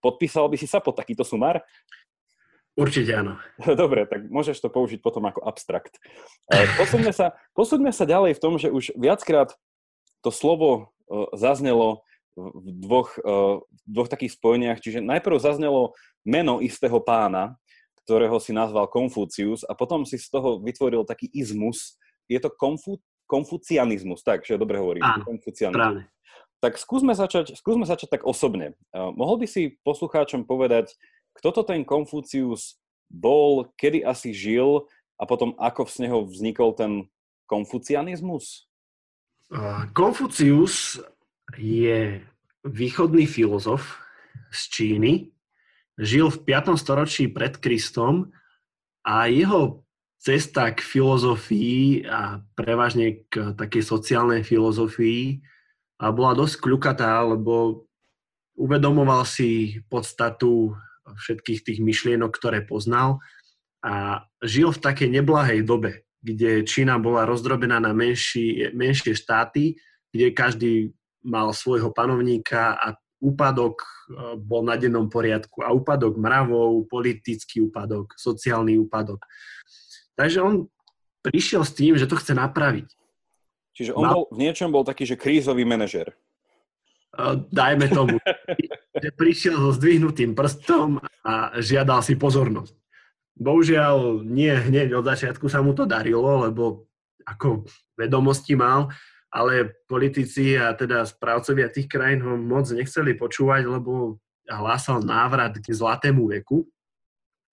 Podpísal 0.00 0.48
by 0.48 0.56
si 0.56 0.68
sa 0.68 0.80
pod 0.80 0.96
takýto 0.96 1.24
sumár? 1.24 1.60
Určite 2.78 3.12
áno. 3.12 3.36
Dobre, 3.80 4.08
tak 4.08 4.28
môžeš 4.32 4.60
to 4.62 4.72
použiť 4.72 5.04
potom 5.04 5.28
ako 5.28 5.44
abstrakt. 5.44 6.00
Posúďme 6.80 7.12
sa, 7.12 7.36
posúďme 7.52 7.92
sa 7.92 8.08
ďalej 8.08 8.40
v 8.40 8.42
tom, 8.42 8.56
že 8.56 8.72
už 8.72 8.96
viackrát 8.96 9.52
to 10.24 10.32
slovo 10.32 10.70
e, 11.08 11.28
zaznelo 11.36 12.04
v 12.36 12.66
dvoch, 12.80 13.16
e, 13.20 13.20
v 13.60 13.88
dvoch 13.88 14.08
takých 14.08 14.36
spojeniach. 14.36 14.80
Čiže 14.80 15.04
najprv 15.04 15.36
zaznelo 15.40 15.92
meno 16.24 16.64
istého 16.64 17.00
pána, 17.04 17.59
ktorého 18.10 18.42
si 18.42 18.50
nazval 18.50 18.90
Konfúcius 18.90 19.62
a 19.62 19.78
potom 19.78 20.02
si 20.02 20.18
z 20.18 20.26
toho 20.34 20.58
vytvoril 20.58 21.06
taký 21.06 21.30
izmus. 21.30 21.94
Je 22.26 22.42
to 22.42 22.50
konfu, 22.50 22.98
konfucianizmus, 23.30 24.26
tak, 24.26 24.42
že 24.42 24.58
dobre 24.58 24.82
hovorím. 24.82 25.06
Áno, 25.06 25.22
Práve. 25.70 26.10
Tak 26.58 26.74
skúsme 26.74 27.14
začať, 27.14 27.54
skúsme 27.54 27.86
začať 27.86 28.18
tak 28.18 28.26
osobne. 28.26 28.74
Uh, 28.90 29.14
mohol 29.14 29.38
by 29.38 29.46
si 29.46 29.78
poslucháčom 29.86 30.42
povedať, 30.42 30.90
kto 31.38 31.54
to 31.54 31.62
ten 31.62 31.86
Konfúcius 31.86 32.82
bol, 33.06 33.70
kedy 33.78 34.02
asi 34.02 34.34
žil 34.34 34.90
a 35.14 35.22
potom 35.22 35.54
ako 35.54 35.86
z 35.86 36.10
neho 36.10 36.26
vznikol 36.26 36.74
ten 36.74 37.06
konfucianizmus? 37.46 38.66
Uh, 39.54 39.86
Konfucius 39.94 40.98
je 41.54 42.18
východný 42.66 43.30
filozof 43.30 44.02
z 44.50 44.60
Číny, 44.74 45.30
žil 46.00 46.32
v 46.32 46.38
5. 46.48 46.80
storočí 46.80 47.28
pred 47.28 47.60
Kristom 47.60 48.32
a 49.04 49.28
jeho 49.28 49.84
cesta 50.20 50.72
k 50.72 50.80
filozofii 50.80 52.08
a 52.08 52.40
prevažne 52.56 53.24
k 53.28 53.52
takej 53.56 53.84
sociálnej 53.84 54.44
filozofii 54.44 55.40
a 56.00 56.12
bola 56.12 56.32
dosť 56.36 56.60
kľukatá, 56.60 57.20
lebo 57.24 57.84
uvedomoval 58.56 59.24
si 59.24 59.80
podstatu 59.88 60.76
všetkých 61.04 61.60
tých 61.64 61.78
myšlienok, 61.80 62.32
ktoré 62.32 62.60
poznal 62.64 63.20
a 63.80 64.24
žil 64.44 64.72
v 64.72 64.82
takej 64.84 65.08
neblahej 65.08 65.64
dobe, 65.64 66.04
kde 66.20 66.68
Čína 66.68 67.00
bola 67.00 67.24
rozdrobená 67.24 67.80
na 67.80 67.96
menší, 67.96 68.72
menšie 68.76 69.16
štáty, 69.16 69.80
kde 70.12 70.36
každý 70.36 70.72
mal 71.24 71.52
svojho 71.56 71.92
panovníka 71.92 72.76
a 72.76 72.96
úpadok 73.20 73.84
e, 73.84 73.86
bol 74.40 74.64
na 74.64 74.74
dennom 74.80 75.06
poriadku 75.06 75.60
a 75.60 75.70
úpadok 75.70 76.16
mravov, 76.16 76.88
politický 76.88 77.68
úpadok, 77.68 78.16
sociálny 78.16 78.80
úpadok. 78.80 79.22
Takže 80.16 80.40
on 80.40 80.66
prišiel 81.20 81.62
s 81.62 81.76
tým, 81.76 81.94
že 82.00 82.08
to 82.08 82.16
chce 82.16 82.32
napraviť. 82.32 82.88
Čiže 83.76 83.92
on 83.94 84.04
bol, 84.08 84.24
v 84.32 84.48
niečom 84.48 84.72
bol 84.72 84.82
taký, 84.82 85.04
že 85.06 85.20
krízový 85.20 85.68
manažer. 85.68 86.10
E, 86.10 86.14
dajme 87.52 87.86
tomu, 87.92 88.16
že 89.04 89.08
prišiel 89.14 89.56
so 89.56 89.70
zdvihnutým 89.76 90.32
prstom 90.32 90.98
a 91.24 91.60
žiadal 91.60 92.00
si 92.00 92.16
pozornosť. 92.16 92.74
Bohužiaľ, 93.40 94.20
nie 94.20 94.52
hneď 94.52 95.00
od 95.00 95.08
začiatku 95.08 95.48
sa 95.48 95.64
mu 95.64 95.72
to 95.72 95.88
darilo, 95.88 96.44
lebo 96.44 96.84
ako 97.24 97.64
vedomosti 97.96 98.52
mal, 98.52 98.92
ale 99.30 99.78
politici 99.86 100.58
a 100.58 100.74
teda 100.74 101.06
správcovia 101.06 101.70
tých 101.70 101.86
krajín 101.86 102.26
ho 102.26 102.34
moc 102.34 102.66
nechceli 102.74 103.14
počúvať, 103.14 103.62
lebo 103.66 104.18
hlásal 104.50 105.06
návrat 105.06 105.54
k 105.62 105.70
zlatému 105.70 106.26
veku, 106.26 106.66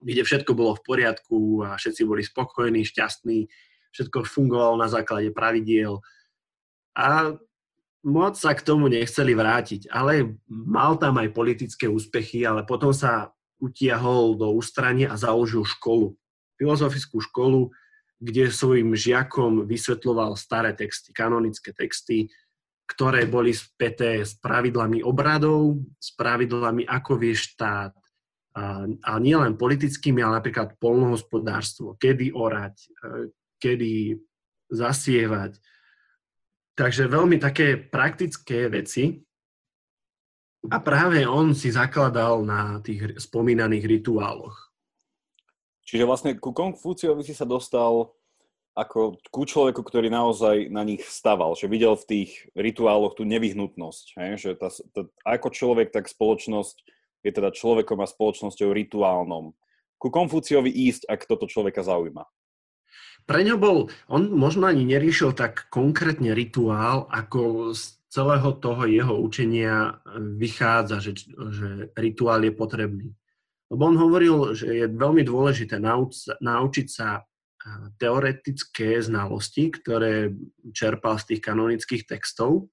kde 0.01 0.25
všetko 0.25 0.57
bolo 0.57 0.73
v 0.73 0.85
poriadku 0.85 1.61
a 1.61 1.77
všetci 1.77 2.01
boli 2.05 2.25
spokojní, 2.25 2.81
šťastní, 2.81 3.45
všetko 3.93 4.25
fungovalo 4.25 4.81
na 4.81 4.89
základe 4.89 5.29
pravidiel. 5.29 6.01
A 6.97 7.37
moc 8.01 8.33
sa 8.37 8.57
k 8.57 8.65
tomu 8.65 8.89
nechceli 8.89 9.37
vrátiť, 9.37 9.93
ale 9.93 10.37
mal 10.49 10.97
tam 10.97 11.21
aj 11.21 11.33
politické 11.33 11.85
úspechy, 11.85 12.41
ale 12.41 12.65
potom 12.65 12.89
sa 12.89 13.33
utiahol 13.61 14.37
do 14.37 14.53
ústrania 14.53 15.13
a 15.13 15.17
založil 15.17 15.65
školu, 15.65 16.13
filozofickú 16.57 17.21
školu, 17.21 17.69
kde 18.17 18.49
svojim 18.49 18.97
žiakom 18.97 19.69
vysvetľoval 19.69 20.33
staré 20.33 20.73
texty, 20.73 21.13
kanonické 21.13 21.69
texty, 21.73 22.29
ktoré 22.87 23.27
boli 23.27 23.51
späté 23.51 24.23
s 24.23 24.33
pravidlami 24.39 25.03
obradov, 25.03 25.77
s 25.99 26.15
pravidlami, 26.15 26.87
ako 26.87 27.19
vie 27.19 27.35
štát, 27.35 27.93
a, 28.57 28.89
a 28.89 29.11
nielen 29.21 29.53
politickými, 29.53 30.17
ale 30.25 30.41
napríklad 30.41 30.81
polnohospodárstvo, 30.81 31.93
kedy 32.01 32.33
orať, 32.33 32.75
e, 32.89 32.89
kedy 33.61 34.17
zasievať. 34.73 35.61
Takže 36.73 37.05
veľmi 37.05 37.37
také 37.37 37.77
praktické 37.77 38.65
veci. 38.69 39.21
A 40.73 40.81
práve 40.81 41.21
on 41.29 41.53
si 41.53 41.69
zakladal 41.69 42.41
na 42.41 42.81
tých 42.81 43.21
spomínaných 43.21 43.85
rituáloch. 43.85 44.66
Čiže 45.87 46.03
vlastne 46.03 46.35
ku 46.35 46.51
Konfúciovi 46.51 47.23
si 47.23 47.31
sa 47.31 47.47
dostal 47.47 48.11
ako 48.77 49.17
ku 49.33 49.41
človeku, 49.47 49.81
ktorý 49.81 50.13
naozaj 50.13 50.69
na 50.69 50.85
nich 50.85 51.01
staval, 51.07 51.57
že 51.57 51.65
videl 51.65 51.97
v 51.97 52.05
tých 52.05 52.31
rituáloch 52.53 53.17
tú 53.17 53.25
nevyhnutnosť, 53.25 54.05
hej? 54.21 54.31
že 54.37 54.49
tá, 54.53 54.69
tá, 54.69 55.09
ako 55.25 55.49
človek, 55.49 55.89
tak 55.89 56.05
spoločnosť 56.05 56.85
je 57.25 57.31
teda 57.33 57.49
človekom 57.49 57.97
a 58.03 58.05
spoločnosťou 58.05 58.69
rituálnom. 58.69 59.57
Ku 59.97 60.13
Konfúciovi 60.13 60.69
ísť, 60.69 61.09
ak 61.09 61.25
toto 61.25 61.49
človeka 61.49 61.81
zaujíma. 61.81 62.29
Pre 63.25 63.41
ňo 63.41 63.57
bol, 63.57 63.89
on 64.05 64.29
možno 64.29 64.69
ani 64.69 64.85
neriešil 64.85 65.33
tak 65.33 65.73
konkrétne 65.73 66.37
rituál, 66.37 67.09
ako 67.09 67.73
z 67.73 67.97
celého 68.13 68.53
toho 68.61 68.85
jeho 68.85 69.15
učenia 69.17 70.05
vychádza, 70.37 71.01
že, 71.01 71.11
že 71.33 71.69
rituál 71.97 72.45
je 72.45 72.53
potrebný. 72.53 73.09
Lebo 73.67 73.81
on 73.83 73.99
hovoril, 73.99 74.55
že 74.55 74.67
je 74.71 74.85
veľmi 74.87 75.27
dôležité 75.27 75.75
nauč, 75.81 76.31
naučiť 76.39 76.87
sa 76.87 77.27
teoretické 77.99 78.95
znalosti, 79.03 79.67
ktoré 79.75 80.31
čerpal 80.71 81.19
z 81.19 81.35
tých 81.35 81.41
kanonických 81.43 82.03
textov 82.07 82.71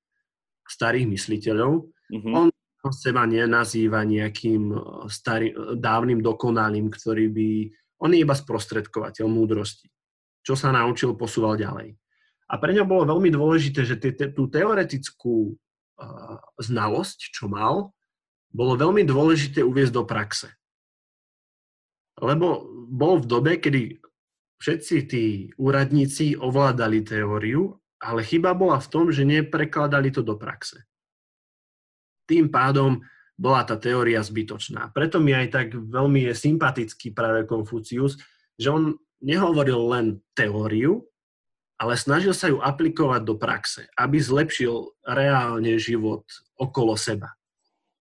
starých 0.70 1.10
mysliteľov. 1.10 1.90
Mm-hmm. 2.14 2.32
On 2.34 2.48
seba 2.92 3.24
nenazýva 3.24 4.04
nejakým 4.04 4.70
starý, 5.08 5.50
dávnym 5.80 6.20
dokonalým, 6.20 6.92
ktorý 6.92 7.26
by... 7.32 7.48
On 8.04 8.12
je 8.12 8.22
iba 8.22 8.36
sprostredkovateľ 8.36 9.26
múdrosti. 9.26 9.88
Čo 10.44 10.54
sa 10.54 10.68
naučil, 10.70 11.16
posúval 11.16 11.56
ďalej. 11.56 11.96
A 12.44 12.54
pre 12.60 12.76
ňa 12.76 12.84
bolo 12.84 13.08
veľmi 13.08 13.32
dôležité, 13.32 13.88
že 13.88 13.96
tú 14.36 14.52
teoretickú 14.52 15.56
uh, 15.56 16.38
znalosť, 16.60 17.32
čo 17.32 17.48
mal, 17.48 17.96
bolo 18.52 18.76
veľmi 18.76 19.02
dôležité 19.08 19.64
uviezť 19.64 19.92
do 19.96 20.04
praxe. 20.04 20.52
Lebo 22.22 22.68
bol 22.90 23.18
v 23.22 23.26
dobe, 23.26 23.52
kedy 23.58 23.98
všetci 24.62 24.96
tí 25.10 25.24
úradníci 25.58 26.38
ovládali 26.38 27.02
teóriu, 27.02 27.74
ale 28.04 28.20
chyba 28.22 28.52
bola 28.52 28.78
v 28.78 28.90
tom, 28.90 29.06
že 29.10 29.26
neprekladali 29.26 30.12
to 30.12 30.20
do 30.20 30.36
praxe. 30.36 30.84
Tým 32.28 32.48
pádom 32.48 33.00
bola 33.34 33.66
tá 33.66 33.74
teória 33.74 34.22
zbytočná. 34.22 34.94
Preto 34.94 35.18
mi 35.18 35.34
aj 35.34 35.46
tak 35.50 35.66
veľmi 35.74 36.30
je 36.30 36.34
sympatický 36.38 37.10
práve 37.10 37.44
Konfucius, 37.44 38.16
že 38.54 38.70
on 38.70 38.94
nehovoril 39.18 39.80
len 39.90 40.06
teóriu, 40.38 41.02
ale 41.80 41.98
snažil 41.98 42.30
sa 42.30 42.46
ju 42.46 42.62
aplikovať 42.62 43.22
do 43.26 43.34
praxe, 43.34 43.90
aby 43.98 44.22
zlepšil 44.22 44.94
reálne 45.02 45.74
život 45.82 46.22
okolo 46.54 46.94
seba. 46.94 47.34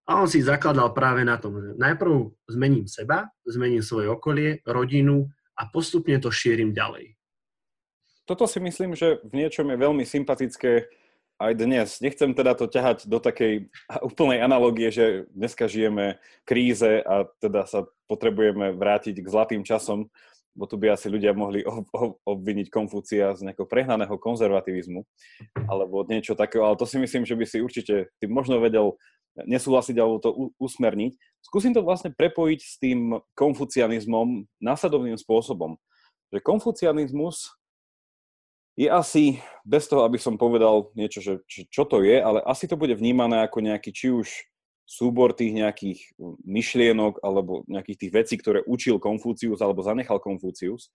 A 0.03 0.19
on 0.19 0.27
si 0.27 0.43
zakladal 0.43 0.91
práve 0.91 1.23
na 1.23 1.39
tom, 1.39 1.55
že 1.63 1.79
najprv 1.79 2.35
zmením 2.51 2.91
seba, 2.91 3.31
zmením 3.47 3.79
svoje 3.79 4.11
okolie, 4.11 4.59
rodinu 4.67 5.31
a 5.55 5.71
postupne 5.71 6.19
to 6.19 6.27
šírim 6.27 6.75
ďalej. 6.75 7.15
Toto 8.27 8.43
si 8.47 8.59
myslím, 8.59 8.95
že 8.95 9.23
v 9.23 9.43
niečom 9.43 9.67
je 9.67 9.77
veľmi 9.79 10.03
sympatické 10.03 10.91
aj 11.39 11.53
dnes. 11.59 11.87
Nechcem 11.99 12.31
teda 12.31 12.55
to 12.55 12.67
ťahať 12.71 13.07
do 13.07 13.19
takej 13.19 13.67
úplnej 13.99 14.39
analogie, 14.43 14.91
že 14.91 15.27
dneska 15.31 15.67
žijeme 15.67 16.19
kríze 16.47 17.03
a 17.03 17.27
teda 17.39 17.67
sa 17.67 17.87
potrebujeme 18.07 18.75
vrátiť 18.75 19.19
k 19.19 19.31
zlatým 19.31 19.63
časom, 19.63 20.07
bo 20.53 20.69
tu 20.69 20.77
by 20.77 20.93
asi 20.93 21.09
ľudia 21.09 21.33
mohli 21.33 21.65
obviniť 22.23 22.67
Konfúcia 22.69 23.33
z 23.33 23.49
nejakého 23.49 23.65
prehnaného 23.65 24.15
konzervativizmu 24.21 25.01
alebo 25.65 26.05
niečo 26.05 26.37
takého, 26.37 26.63
ale 26.63 26.77
to 26.77 26.85
si 26.85 27.01
myslím, 27.01 27.25
že 27.25 27.35
by 27.35 27.45
si 27.47 27.57
určite 27.59 28.13
ty 28.21 28.25
možno 28.29 28.61
vedel 28.61 28.95
nesúhlasiť 29.35 29.95
alebo 29.97 30.21
to 30.21 30.29
usmerniť. 30.61 31.17
Skúsim 31.41 31.73
to 31.73 31.81
vlastne 31.81 32.13
prepojiť 32.13 32.59
s 32.61 32.75
tým 32.77 33.17
konfucianizmom 33.33 34.45
následovným 34.61 35.17
spôsobom. 35.17 35.77
Že 36.29 36.39
konfucianizmus 36.45 37.53
je 38.73 38.89
asi, 38.89 39.37
bez 39.61 39.85
toho, 39.85 40.01
aby 40.05 40.17
som 40.17 40.37
povedal 40.37 40.89
niečo, 40.97 41.21
že, 41.21 41.33
čo 41.45 41.85
to 41.85 42.01
je, 42.01 42.17
ale 42.17 42.41
asi 42.41 42.65
to 42.65 42.73
bude 42.73 42.93
vnímané 42.97 43.45
ako 43.45 43.61
nejaký 43.61 43.93
či 43.93 44.09
už 44.09 44.27
súbor 44.83 45.31
tých 45.31 45.53
nejakých 45.53 45.99
myšlienok 46.43 47.21
alebo 47.23 47.63
nejakých 47.69 47.97
tých 48.05 48.11
vecí, 48.11 48.35
ktoré 48.35 48.65
učil 48.65 48.97
Konfúcius 48.97 49.61
alebo 49.61 49.85
zanechal 49.85 50.17
Konfúcius. 50.19 50.89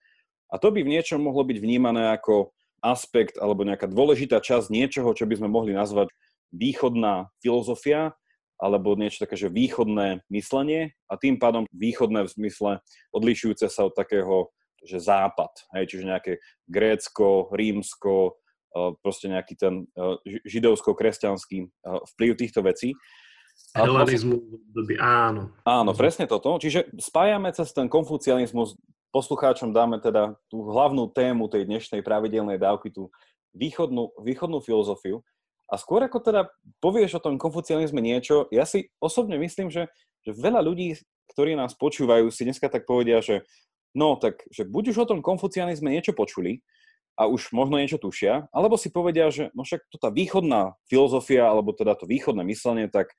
A 0.51 0.59
to 0.59 0.74
by 0.74 0.83
v 0.83 0.92
niečom 0.96 1.22
mohlo 1.22 1.44
byť 1.44 1.59
vnímané 1.61 2.12
ako 2.14 2.53
aspekt 2.83 3.38
alebo 3.38 3.66
nejaká 3.66 3.90
dôležitá 3.90 4.38
časť 4.38 4.70
niečoho, 4.70 5.11
čo 5.14 5.27
by 5.27 5.38
sme 5.40 5.48
mohli 5.51 5.74
nazvať 5.74 6.11
východná 6.53 7.29
filozofia 7.42 8.14
alebo 8.58 8.98
niečo 8.98 9.22
také, 9.22 9.38
že 9.38 9.48
východné 9.50 10.26
myslenie 10.28 10.92
a 11.06 11.14
tým 11.14 11.38
pádom 11.38 11.64
východné 11.70 12.26
v 12.26 12.34
zmysle 12.34 12.70
odlišujúce 13.14 13.70
sa 13.70 13.86
od 13.86 13.94
takého 13.94 14.50
že 14.78 15.02
západ, 15.02 15.50
hej, 15.74 15.90
čiže 15.90 16.06
nejaké 16.06 16.32
Grécko, 16.70 17.50
Rímsko, 17.50 18.38
eh, 18.70 18.94
proste 19.02 19.26
nejaký 19.26 19.54
ten 19.58 19.74
eh, 19.90 20.38
židovsko-kresťanský 20.46 21.58
eh, 21.66 21.68
vplyv 22.14 22.30
týchto 22.38 22.62
vecí. 22.62 22.94
Helenizmu 23.74 24.38
doby, 24.70 24.94
áno. 25.02 25.50
Áno, 25.66 25.90
presne 25.98 26.30
toto. 26.30 26.62
Čiže 26.62 26.94
spájame 26.94 27.50
cez 27.50 27.74
ten 27.74 27.90
konfucianizmus, 27.90 28.78
poslucháčom 29.10 29.74
dáme 29.74 29.98
teda 29.98 30.38
tú 30.46 30.62
hlavnú 30.68 31.10
tému 31.10 31.50
tej 31.50 31.66
dnešnej 31.66 32.00
pravidelnej 32.06 32.60
dávky, 32.60 32.94
tú 32.94 33.10
východnú, 33.56 34.14
východnú 34.22 34.62
filozofiu. 34.62 35.26
A 35.68 35.76
skôr 35.76 36.00
ako 36.00 36.24
teda 36.24 36.48
povieš 36.81 37.20
o 37.20 37.24
tom 37.24 37.37
konfucianizme 37.37 38.00
niečo, 38.00 38.48
ja 38.48 38.64
si 38.64 38.88
osobne 38.98 39.37
myslím, 39.37 39.68
že, 39.68 39.92
že 40.24 40.33
veľa 40.33 40.64
ľudí, 40.64 40.96
ktorí 41.37 41.52
nás 41.54 41.76
počúvajú, 41.76 42.33
si 42.33 42.48
dneska 42.48 42.72
tak 42.72 42.88
povedia, 42.88 43.20
že 43.20 43.44
no 43.92 44.16
tak, 44.16 44.40
že 44.48 44.64
buď 44.64 44.96
už 44.96 44.98
o 45.04 45.09
tom 45.14 45.20
konfucianizme 45.20 45.92
niečo 45.92 46.16
počuli 46.16 46.64
a 47.20 47.28
už 47.28 47.52
možno 47.52 47.76
niečo 47.76 48.00
tušia, 48.00 48.48
alebo 48.54 48.81
si 48.81 48.88
povedia, 48.88 49.28
že 49.28 49.50
no 49.52 49.66
však 49.66 49.90
to 49.92 50.00
tá 50.00 50.09
východná 50.09 50.78
filozofia, 50.87 51.50
alebo 51.50 51.74
teda 51.76 51.98
to 51.98 52.09
východné 52.09 52.46
myslenie, 52.48 52.87
tak 52.88 53.12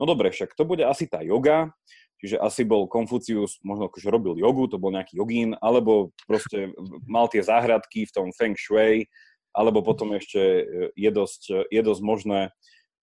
no 0.00 0.08
dobre, 0.08 0.32
však 0.32 0.56
to 0.56 0.64
bude 0.64 0.82
asi 0.82 1.04
tá 1.06 1.20
yoga, 1.20 1.70
čiže 2.16 2.38
asi 2.38 2.62
bol 2.64 2.86
Konfucius, 2.86 3.58
možno 3.66 3.90
akože 3.90 4.08
robil 4.08 4.38
jogu, 4.38 4.70
to 4.72 4.78
bol 4.78 4.94
nejaký 4.94 5.18
jogín, 5.18 5.58
alebo 5.60 6.16
proste 6.24 6.72
mal 7.04 7.26
tie 7.28 7.44
záhradky 7.44 8.08
v 8.08 8.14
tom 8.14 8.26
Feng 8.32 8.54
Shui, 8.54 9.10
alebo 9.52 9.84
potom 9.84 10.16
ešte 10.16 10.40
je 10.96 11.10
dosť, 11.12 11.68
je 11.68 11.80
dosť 11.84 12.02
možné, 12.02 12.40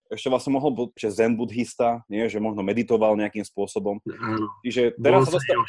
ešte 0.09 0.27
vlastne 0.33 0.57
mohol 0.57 0.73
byť 0.73 0.89
že 0.97 1.09
zen 1.21 1.37
buddhista, 1.37 2.01
nie? 2.09 2.25
že 2.25 2.41
možno 2.41 2.65
meditoval 2.65 3.13
nejakým 3.13 3.45
spôsobom. 3.45 4.01
Áno. 4.17 4.49
Čiže 4.65 4.97
teraz 4.97 5.29
sa 5.29 5.37
dostal... 5.37 5.61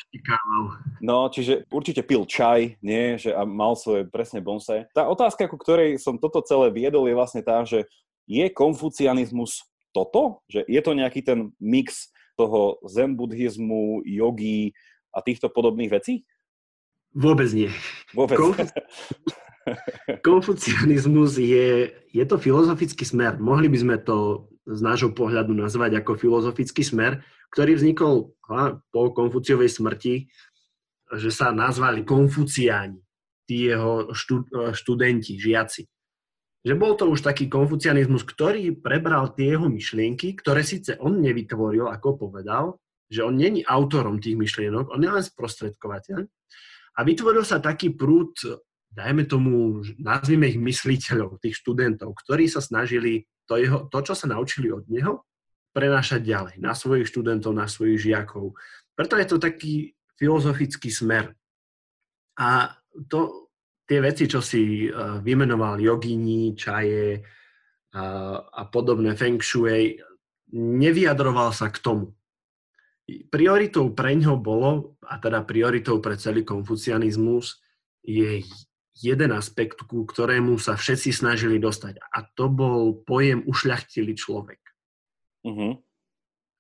No, 1.05 1.29
čiže 1.29 1.69
určite 1.69 2.01
pil 2.01 2.25
čaj, 2.25 2.81
nie? 2.81 3.21
Že 3.21 3.37
a 3.37 3.45
mal 3.45 3.77
svoje 3.77 4.09
presne 4.09 4.41
bonsai. 4.41 4.89
Tá 4.97 5.05
otázka, 5.13 5.45
ku 5.45 5.61
ktorej 5.61 6.01
som 6.01 6.17
toto 6.17 6.41
celé 6.41 6.73
viedol, 6.73 7.05
je 7.05 7.15
vlastne 7.15 7.45
tá, 7.45 7.61
že 7.69 7.85
je 8.25 8.49
konfucianizmus 8.49 9.61
toto? 9.93 10.41
Že 10.49 10.65
je 10.65 10.81
to 10.81 10.93
nejaký 10.97 11.21
ten 11.21 11.53
mix 11.61 12.09
toho 12.33 12.81
zen 12.89 13.13
buddhizmu, 13.21 14.09
jogy 14.09 14.73
a 15.13 15.21
týchto 15.21 15.53
podobných 15.53 15.93
vecí? 15.93 16.25
Vôbec 17.13 17.53
nie. 17.53 17.69
Vôbec. 18.17 18.41
Konfucianizmus 20.27 21.37
je, 21.37 21.93
je 22.11 22.25
to 22.25 22.37
filozofický 22.41 23.05
smer. 23.05 23.37
Mohli 23.37 23.69
by 23.69 23.79
sme 23.79 23.97
to 24.01 24.49
z 24.65 24.81
nášho 24.81 25.11
pohľadu 25.13 25.53
nazvať 25.53 26.01
ako 26.01 26.17
filozofický 26.17 26.85
smer, 26.85 27.21
ktorý 27.51 27.77
vznikol 27.77 28.35
po 28.91 29.03
Konfuciovej 29.11 29.71
smrti, 29.71 30.31
že 31.11 31.31
sa 31.35 31.51
nazvali 31.51 32.07
konfuciáni, 32.07 33.03
tí 33.43 33.67
jeho 33.67 34.15
študenti, 34.71 35.35
žiaci. 35.35 35.83
Že 36.61 36.75
bol 36.77 36.93
to 36.95 37.11
už 37.11 37.25
taký 37.25 37.49
konfucianizmus, 37.51 38.23
ktorý 38.23 38.79
prebral 38.79 39.33
tie 39.35 39.57
jeho 39.57 39.67
myšlienky, 39.67 40.39
ktoré 40.39 40.63
síce 40.63 40.95
on 41.01 41.19
nevytvoril, 41.19 41.89
ako 41.89 42.29
povedal, 42.29 42.79
že 43.11 43.27
on 43.27 43.35
není 43.35 43.67
autorom 43.67 44.23
tých 44.23 44.39
myšlienok, 44.39 44.93
on 44.95 45.03
je 45.03 45.11
len 45.11 45.25
sprostredkovateľ. 45.25 46.21
A 46.95 47.01
vytvoril 47.03 47.43
sa 47.43 47.59
taký 47.59 47.97
prúd 47.97 48.39
dajme 48.91 49.25
tomu, 49.25 49.81
nazvime 50.03 50.51
ich 50.51 50.59
mysliteľov, 50.59 51.39
tých 51.39 51.63
študentov, 51.63 52.11
ktorí 52.27 52.51
sa 52.51 52.59
snažili 52.59 53.25
to, 53.47 53.55
jeho, 53.57 53.87
to, 53.87 53.99
čo 54.03 54.15
sa 54.19 54.27
naučili 54.27 54.71
od 54.75 54.87
neho, 54.91 55.23
prenášať 55.71 56.27
ďalej 56.27 56.55
na 56.59 56.75
svojich 56.75 57.07
študentov, 57.07 57.55
na 57.55 57.71
svojich 57.71 58.11
žiakov. 58.11 58.59
Preto 58.99 59.15
je 59.15 59.27
to 59.31 59.39
taký 59.39 59.95
filozofický 60.19 60.91
smer. 60.91 61.31
A 62.43 62.75
to, 63.07 63.51
tie 63.87 64.03
veci, 64.03 64.27
čo 64.27 64.43
si 64.43 64.91
uh, 64.91 65.23
vymenoval, 65.23 65.79
jogini, 65.79 66.59
čaje 66.59 67.23
uh, 67.23 68.37
a 68.43 68.63
podobné 68.67 69.15
feng 69.15 69.39
shui, 69.39 69.95
nevyjadroval 70.55 71.55
sa 71.55 71.71
k 71.71 71.79
tomu. 71.79 72.11
Prioritou 73.31 73.91
pre 73.95 74.15
ňo 74.15 74.39
bolo, 74.39 74.99
a 75.07 75.19
teda 75.19 75.43
prioritou 75.47 75.99
pre 76.03 76.19
celý 76.19 76.43
konfucianizmus, 76.43 77.63
je 78.03 78.43
jeden 79.01 79.33
aspekt, 79.33 79.81
ku 79.89 80.05
ktorému 80.05 80.61
sa 80.61 80.77
všetci 80.77 81.11
snažili 81.11 81.57
dostať. 81.57 81.99
A 82.13 82.23
to 82.37 82.53
bol 82.53 82.93
pojem 83.01 83.43
ušľachtilý 83.49 84.13
človek. 84.15 84.61
Uh-huh. 85.49 85.81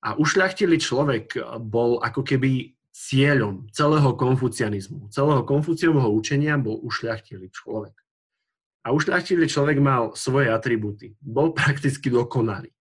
A 0.01 0.17
ušľachtilý 0.17 0.81
človek 0.81 1.37
bol 1.61 2.01
ako 2.01 2.25
keby 2.25 2.73
cieľom 2.91 3.69
celého 3.71 4.17
konfucianizmu. 4.17 5.13
Celého 5.13 5.45
konfuciového 5.45 6.09
učenia 6.11 6.57
bol 6.57 6.81
ušľachtilý 6.81 7.53
človek. 7.53 7.95
A 8.81 8.97
ušľachtilý 8.97 9.45
človek 9.45 9.77
mal 9.77 10.17
svoje 10.17 10.49
atributy. 10.49 11.15
Bol 11.21 11.53
prakticky 11.61 12.09
dokonalý. 12.09 12.73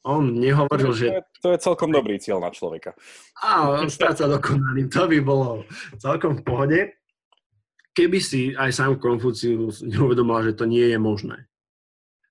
On 0.00 0.24
nehovoril, 0.24 0.96
že... 0.96 1.06
To 1.12 1.16
je, 1.18 1.24
to 1.44 1.48
je 1.52 1.58
celkom 1.60 1.90
dobrý 1.92 2.16
cieľ 2.16 2.40
na 2.40 2.48
človeka. 2.48 2.96
A 3.44 3.84
stať 3.84 4.24
sa 4.24 4.26
dokonalým, 4.32 4.88
to 4.88 5.04
by 5.04 5.18
bolo 5.20 5.68
celkom 6.00 6.40
v 6.40 6.42
pohode 6.46 6.78
keby 8.00 8.18
si 8.24 8.56
aj 8.56 8.72
sám 8.72 8.96
Konfucius 8.96 9.84
neuvedomal, 9.84 10.40
že 10.40 10.56
to 10.56 10.64
nie 10.64 10.88
je 10.88 10.96
možné. 10.96 11.44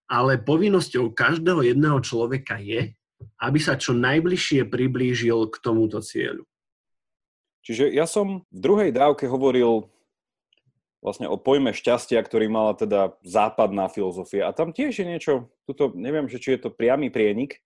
Ale 0.09 0.41
povinnosťou 0.41 1.13
každého 1.13 1.61
jedného 1.61 2.01
človeka 2.01 2.57
je, 2.57 2.97
aby 3.37 3.59
sa 3.61 3.77
čo 3.77 3.93
najbližšie 3.93 4.65
priblížil 4.65 5.53
k 5.53 5.55
tomuto 5.61 6.01
cieľu. 6.01 6.49
Čiže 7.61 7.93
ja 7.93 8.09
som 8.09 8.49
v 8.49 8.57
druhej 8.57 8.89
dávke 8.89 9.29
hovoril 9.29 9.85
vlastne 11.05 11.29
o 11.29 11.37
pojme 11.37 11.69
šťastia, 11.69 12.17
ktorý 12.17 12.49
mala 12.49 12.73
teda 12.73 13.13
západná 13.21 13.85
filozofia. 13.93 14.49
A 14.49 14.55
tam 14.57 14.73
tiež 14.73 14.97
je 14.97 15.05
niečo, 15.05 15.53
tuto, 15.69 15.93
neviem, 15.93 16.25
že 16.25 16.41
či 16.41 16.57
je 16.57 16.65
to 16.65 16.73
priamy 16.73 17.13
prienik, 17.13 17.61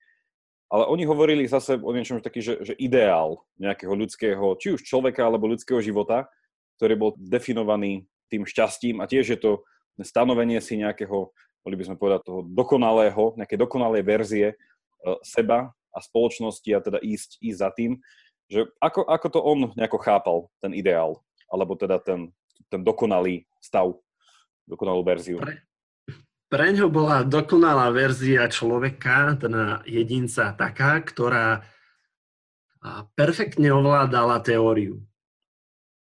ale 0.68 0.90
oni 0.90 1.08
hovorili 1.08 1.48
zase 1.48 1.80
o 1.80 1.92
niečom 1.96 2.20
taký, 2.20 2.44
že, 2.44 2.54
že 2.62 2.74
ideál 2.76 3.40
nejakého 3.62 3.94
ľudského, 3.94 4.58
či 4.60 4.76
už 4.76 4.84
človeka 4.84 5.24
alebo 5.24 5.48
ľudského 5.48 5.80
života, 5.80 6.28
ktorý 6.84 7.00
bol 7.00 7.16
definovaný 7.16 8.04
tým 8.28 8.44
šťastím 8.44 9.00
a 9.00 9.08
tiež 9.08 9.24
je 9.32 9.40
to 9.40 9.64
stanovenie 10.04 10.60
si 10.60 10.76
nejakého, 10.76 11.32
mohli 11.64 11.76
by 11.80 11.88
sme 11.88 11.96
povedať, 11.96 12.28
toho 12.28 12.44
dokonalého, 12.44 13.40
nejakej 13.40 13.56
dokonalej 13.56 14.04
verzie 14.04 14.48
e, 14.52 14.56
seba 15.24 15.72
a 15.96 16.00
spoločnosti 16.04 16.68
a 16.76 16.84
teda 16.84 17.00
ísť, 17.00 17.40
ísť 17.40 17.60
za 17.64 17.72
tým, 17.72 18.04
že 18.52 18.68
ako, 18.84 19.08
ako 19.08 19.28
to 19.32 19.40
on 19.40 19.60
nejako 19.80 19.96
chápal, 20.04 20.38
ten 20.60 20.76
ideál, 20.76 21.24
alebo 21.48 21.80
teda 21.80 22.04
ten, 22.04 22.36
ten 22.68 22.84
dokonalý 22.84 23.48
stav, 23.64 23.96
dokonalú 24.68 25.08
verziu. 25.08 25.40
Pre, 25.40 25.56
pre 26.52 26.68
ňo 26.76 26.92
bola 26.92 27.24
dokonalá 27.24 27.96
verzia 27.96 28.52
človeka, 28.52 29.40
teda 29.40 29.88
jedinca 29.88 30.52
taká, 30.52 31.00
ktorá 31.00 31.64
perfektne 33.16 33.72
ovládala 33.72 34.44
teóriu 34.44 35.00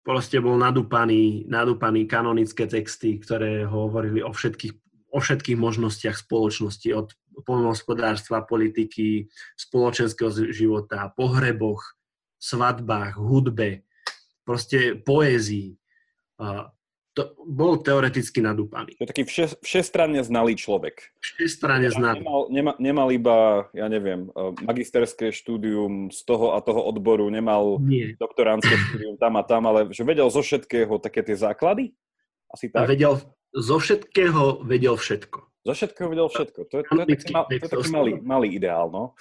proste 0.08 0.40
bol 0.40 0.56
nadúpaný, 0.56 1.44
nadúpaný 1.52 2.08
kanonické 2.08 2.64
texty, 2.64 3.20
ktoré 3.20 3.68
hovorili 3.68 4.24
o 4.24 4.32
všetkých, 4.32 4.74
o 5.12 5.20
všetkých 5.20 5.60
možnostiach 5.60 6.16
spoločnosti, 6.24 6.88
od 6.96 7.12
polnohospodárstva, 7.44 8.48
politiky, 8.48 9.28
spoločenského 9.60 10.32
života, 10.56 11.12
pohreboch, 11.12 12.00
svadbách, 12.40 13.20
hudbe, 13.20 13.84
proste 14.48 14.96
poézii. 14.96 15.76
To 17.18 17.34
bol 17.50 17.82
teoreticky 17.82 18.46
nadúpaný. 18.46 18.94
To 19.02 19.02
je 19.02 19.10
taký 19.10 19.26
vše, 19.26 19.58
všestranne 19.66 20.22
znalý 20.22 20.54
človek. 20.54 21.18
Všestranne 21.18 21.90
znalý. 21.90 22.22
Nemal, 22.22 22.42
nemal, 22.54 22.76
nemal 22.78 23.08
iba, 23.10 23.38
ja 23.74 23.90
neviem, 23.90 24.30
e, 24.30 24.54
magisterské 24.62 25.34
štúdium 25.34 26.14
z 26.14 26.22
toho 26.30 26.54
a 26.54 26.62
toho 26.62 26.86
odboru, 26.86 27.26
nemal 27.34 27.82
Nie. 27.82 28.14
doktoránske 28.22 28.70
štúdium 28.86 29.18
tam 29.18 29.34
a 29.34 29.42
tam, 29.42 29.66
ale 29.66 29.90
že 29.90 30.06
vedel 30.06 30.30
zo 30.30 30.46
všetkého 30.46 31.02
také 31.02 31.26
tie 31.26 31.34
základy? 31.34 31.98
Asi 32.54 32.70
tak? 32.70 32.86
A 32.86 32.94
vedel, 32.94 33.18
zo 33.50 33.78
všetkého 33.82 34.62
vedel 34.62 34.94
všetko. 34.94 35.40
Zo 35.66 35.74
všetkého 35.74 36.08
vedel 36.14 36.30
všetko. 36.30 36.60
To 36.70 36.76
je, 36.80 36.84
to 36.86 37.02
je 37.02 37.08
taký, 37.18 37.34
mal, 37.34 37.44
to 37.50 37.54
je 37.58 37.62
taký 37.66 37.90
malý, 37.90 38.12
malý 38.22 38.48
ideál, 38.54 38.94
no. 38.94 39.18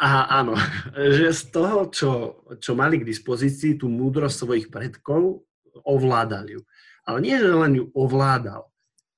Aha, 0.00 0.32
áno. 0.32 0.56
Že 0.96 1.28
z 1.28 1.42
toho, 1.52 1.78
čo, 1.92 2.10
čo 2.56 2.72
mali 2.72 3.04
k 3.04 3.08
dispozícii, 3.08 3.76
tú 3.76 3.92
múdrosť 3.92 4.36
svojich 4.48 4.66
predkov, 4.72 5.44
ovládali 5.84 6.58
ju. 6.58 6.62
Ale 7.06 7.18
nie, 7.20 7.34
že 7.34 7.50
len 7.50 7.72
ju 7.78 7.84
ovládal. 7.94 8.70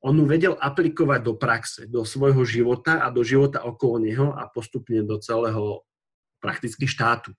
On 0.05 0.13
ju 0.13 0.25
vedel 0.29 0.53
aplikovať 0.61 1.21
do 1.25 1.33
praxe, 1.33 1.89
do 1.89 2.05
svojho 2.05 2.45
života 2.45 3.01
a 3.01 3.09
do 3.09 3.25
života 3.25 3.65
okolo 3.65 4.05
neho 4.05 4.37
a 4.37 4.45
postupne 4.53 5.01
do 5.01 5.17
celého 5.17 5.81
prakticky 6.45 6.85
štátu. 6.85 7.33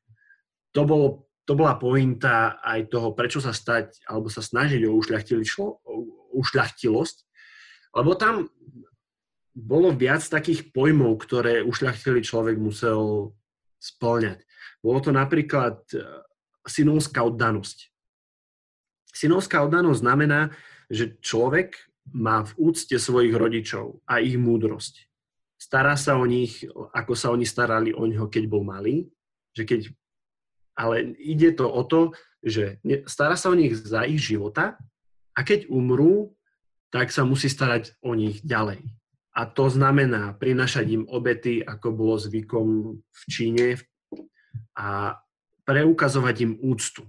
To, 0.74 0.82
bolo, 0.82 1.30
to 1.46 1.54
bola 1.54 1.78
pointa 1.78 2.58
aj 2.66 2.90
toho, 2.90 3.14
prečo 3.14 3.38
sa 3.38 3.54
stať, 3.54 4.02
alebo 4.10 4.34
sa 4.34 4.42
snažiť 4.42 4.82
o 4.90 4.98
ušľachtilosť, 6.42 7.18
lebo 7.96 8.12
tam 8.18 8.50
bolo 9.56 9.94
viac 9.96 10.26
takých 10.26 10.74
pojmov, 10.76 11.16
ktoré 11.22 11.64
ušľachtilý 11.64 12.26
človek 12.26 12.60
musel 12.60 13.32
splňať. 13.80 14.44
Bolo 14.84 15.00
to 15.00 15.16
napríklad 15.16 15.80
e, 15.96 16.04
synovská 16.68 17.24
oddanosť. 17.24 17.95
Synovská 19.16 19.64
oddanosť 19.64 20.04
znamená, 20.04 20.52
že 20.92 21.16
človek 21.24 21.80
má 22.12 22.44
v 22.44 22.52
úcte 22.60 23.00
svojich 23.00 23.32
rodičov 23.32 24.04
a 24.04 24.20
ich 24.20 24.36
múdrosť. 24.36 25.08
Stará 25.56 25.96
sa 25.96 26.20
o 26.20 26.28
nich, 26.28 26.68
ako 26.92 27.16
sa 27.16 27.32
oni 27.32 27.48
starali 27.48 27.96
o 27.96 28.04
neho, 28.06 28.28
keď 28.28 28.44
bol 28.46 28.68
malý. 28.68 29.08
Že 29.56 29.64
keď, 29.64 29.82
ale 30.76 31.16
ide 31.16 31.56
to 31.56 31.66
o 31.72 31.82
to, 31.88 32.12
že 32.44 32.78
stará 33.08 33.40
sa 33.40 33.50
o 33.50 33.56
nich 33.56 33.74
za 33.74 34.04
ich 34.04 34.20
života 34.20 34.76
a 35.32 35.40
keď 35.42 35.72
umrú, 35.72 36.36
tak 36.92 37.10
sa 37.10 37.24
musí 37.24 37.48
starať 37.48 37.96
o 38.04 38.14
nich 38.14 38.44
ďalej. 38.44 38.84
A 39.36 39.48
to 39.48 39.68
znamená 39.68 40.36
prinašať 40.36 40.86
im 40.92 41.04
obety, 41.12 41.60
ako 41.60 41.92
bolo 41.92 42.16
zvykom 42.20 42.68
v 43.00 43.22
Číne 43.28 43.68
a 44.76 45.20
preukazovať 45.68 46.36
im 46.46 46.54
úctu. 46.62 47.04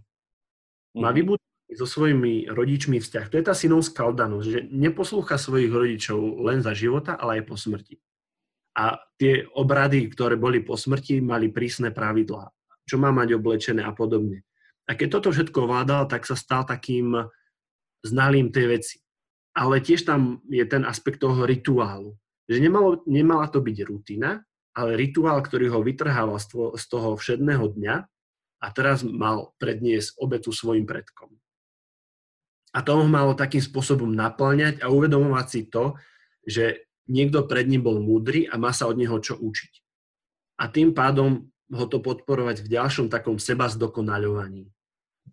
Má 0.97 1.13
mhm. 1.13 1.17
vybudovať 1.19 1.46
so 1.77 1.85
svojimi 1.85 2.49
rodičmi 2.49 2.99
vzťah. 2.99 3.29
To 3.29 3.37
je 3.37 3.45
tá 3.45 3.55
synovská 3.55 4.09
oddanosť, 4.09 4.47
že 4.49 4.61
neposlúcha 4.73 5.37
svojich 5.37 5.69
rodičov 5.69 6.19
len 6.43 6.65
za 6.65 6.73
života, 6.73 7.15
ale 7.21 7.41
aj 7.41 7.43
po 7.47 7.55
smrti. 7.61 8.01
A 8.77 9.01
tie 9.17 9.45
obrady, 9.57 10.09
ktoré 10.09 10.37
boli 10.37 10.65
po 10.65 10.77
smrti, 10.77 11.21
mali 11.21 11.49
prísne 11.53 11.93
pravidlá. 11.93 12.49
Čo 12.89 12.97
má 13.01 13.13
mať 13.13 13.37
oblečené 13.37 13.85
a 13.85 13.93
podobne. 13.93 14.45
A 14.89 14.95
keď 14.95 15.21
toto 15.21 15.33
všetko 15.33 15.69
ovládal, 15.69 16.09
tak 16.09 16.25
sa 16.25 16.37
stal 16.39 16.65
takým 16.65 17.29
znalým 18.05 18.53
tej 18.53 18.67
veci. 18.71 18.97
Ale 19.57 19.81
tiež 19.81 20.05
tam 20.05 20.45
je 20.47 20.63
ten 20.69 20.85
aspekt 20.85 21.25
toho 21.25 21.49
rituálu. 21.49 22.15
Že 22.47 22.63
nemalo, 22.63 22.91
nemala 23.09 23.49
to 23.51 23.59
byť 23.59 23.77
rutina, 23.89 24.45
ale 24.77 24.95
rituál, 24.95 25.41
ktorý 25.41 25.73
ho 25.73 25.81
vytrhával 25.81 26.37
z 26.77 26.85
toho 26.87 27.17
všedného 27.17 27.65
dňa 27.75 27.97
a 28.61 28.67
teraz 28.77 29.03
mal 29.03 29.57
predniesť 29.57 30.21
obetu 30.21 30.53
svojim 30.53 30.85
predkom. 30.85 31.33
A 32.75 32.83
to 32.83 33.05
malo 33.07 33.39
takým 33.39 33.63
spôsobom 33.63 34.11
naplňať 34.11 34.83
a 34.83 34.91
uvedomovať 34.91 35.47
si 35.47 35.61
to, 35.71 35.95
že 36.43 36.87
niekto 37.07 37.47
pred 37.47 37.67
ním 37.71 37.87
bol 37.87 37.99
múdry 38.03 38.51
a 38.51 38.59
má 38.59 38.75
sa 38.75 38.91
od 38.91 38.99
neho 38.99 39.17
čo 39.23 39.39
učiť. 39.39 39.73
A 40.63 40.73
tým 40.73 40.97
pádom 40.97 41.51
ho 41.73 41.87
to 41.91 41.99
podporovať 41.99 42.63
v 42.63 42.73
ďalšom 42.79 43.11
takom 43.11 43.43
seba 43.43 43.67
zdokonaľovaní. 43.67 44.71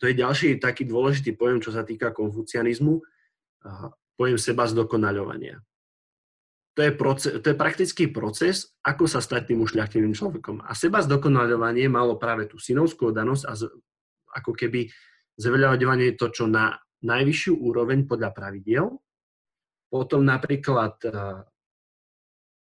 To 0.01 0.09
je 0.09 0.17
ďalší 0.17 0.57
taký 0.57 0.89
dôležitý 0.89 1.37
pojem, 1.37 1.61
čo 1.61 1.69
sa 1.69 1.85
týka 1.85 2.09
konfucianizmu, 2.09 2.97
pojem 4.17 4.37
seba 4.41 4.65
zdokonaľovania. 4.65 5.61
To 6.73 6.81
je, 6.81 6.89
proces, 6.89 7.37
to 7.37 7.53
je 7.53 7.57
praktický 7.57 8.09
proces, 8.09 8.73
ako 8.81 9.05
sa 9.05 9.21
stať 9.21 9.53
tým 9.53 9.61
ušľachtilým 9.61 10.17
človekom. 10.17 10.65
A 10.65 10.73
seba 10.73 11.05
zdokonaľovanie 11.05 11.85
malo 11.85 12.17
práve 12.17 12.49
tú 12.49 12.57
synovskú 12.57 13.13
danosť 13.13 13.43
a 13.45 13.53
z, 13.53 13.69
ako 14.33 14.57
keby 14.57 14.89
zveľaďovanie 15.37 16.17
to, 16.17 16.33
čo 16.33 16.49
na 16.49 16.73
najvyššiu 17.03 17.53
úroveň 17.59 18.07
podľa 18.07 18.31
pravidiel. 18.31 18.87
Potom 19.91 20.25
napríklad 20.25 20.95
eh, 21.05 21.13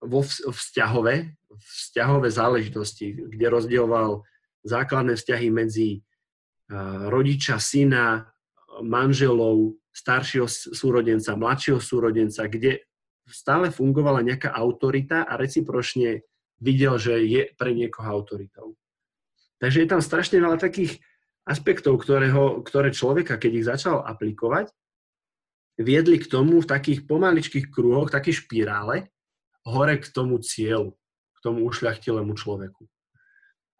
vo 0.03 0.21
vzťahové, 0.27 1.39
vzťahové 1.57 2.29
záležitosti, 2.29 3.15
kde 3.15 3.47
rozdieloval 3.49 4.27
základné 4.67 5.17
vzťahy 5.17 5.49
medzi 5.49 5.89
eh, 5.99 6.03
rodiča, 7.09 7.57
syna, 7.63 8.27
manželov, 8.83 9.79
staršieho 9.93 10.49
súrodenca, 10.49 11.37
mladšieho 11.37 11.81
súrodenca, 11.81 12.49
kde 12.49 12.89
stále 13.29 13.69
fungovala 13.69 14.25
nejaká 14.25 14.51
autorita 14.57 15.29
a 15.29 15.37
recipročne 15.37 16.25
videl, 16.59 16.97
že 16.97 17.21
je 17.23 17.43
pre 17.55 17.77
niekoho 17.77 18.09
autoritou. 18.09 18.75
Takže 19.61 19.85
je 19.85 19.89
tam 19.89 20.03
strašne 20.03 20.43
veľa 20.43 20.59
takých 20.59 20.99
aspektov, 21.49 21.99
ktorého, 21.99 22.63
ktoré 22.63 22.95
človeka, 22.95 23.39
keď 23.39 23.53
ich 23.53 23.67
začal 23.67 24.07
aplikovať, 24.07 24.71
viedli 25.81 26.21
k 26.21 26.31
tomu 26.31 26.63
v 26.63 26.71
takých 26.71 27.09
pomaličkých 27.09 27.73
kruhoch, 27.73 28.13
také 28.13 28.31
špirále, 28.31 29.11
hore 29.67 29.97
k 29.99 30.07
tomu 30.11 30.39
cieľu, 30.43 30.95
k 31.35 31.39
tomu 31.43 31.67
ušľachtilému 31.67 32.35
človeku. 32.35 32.87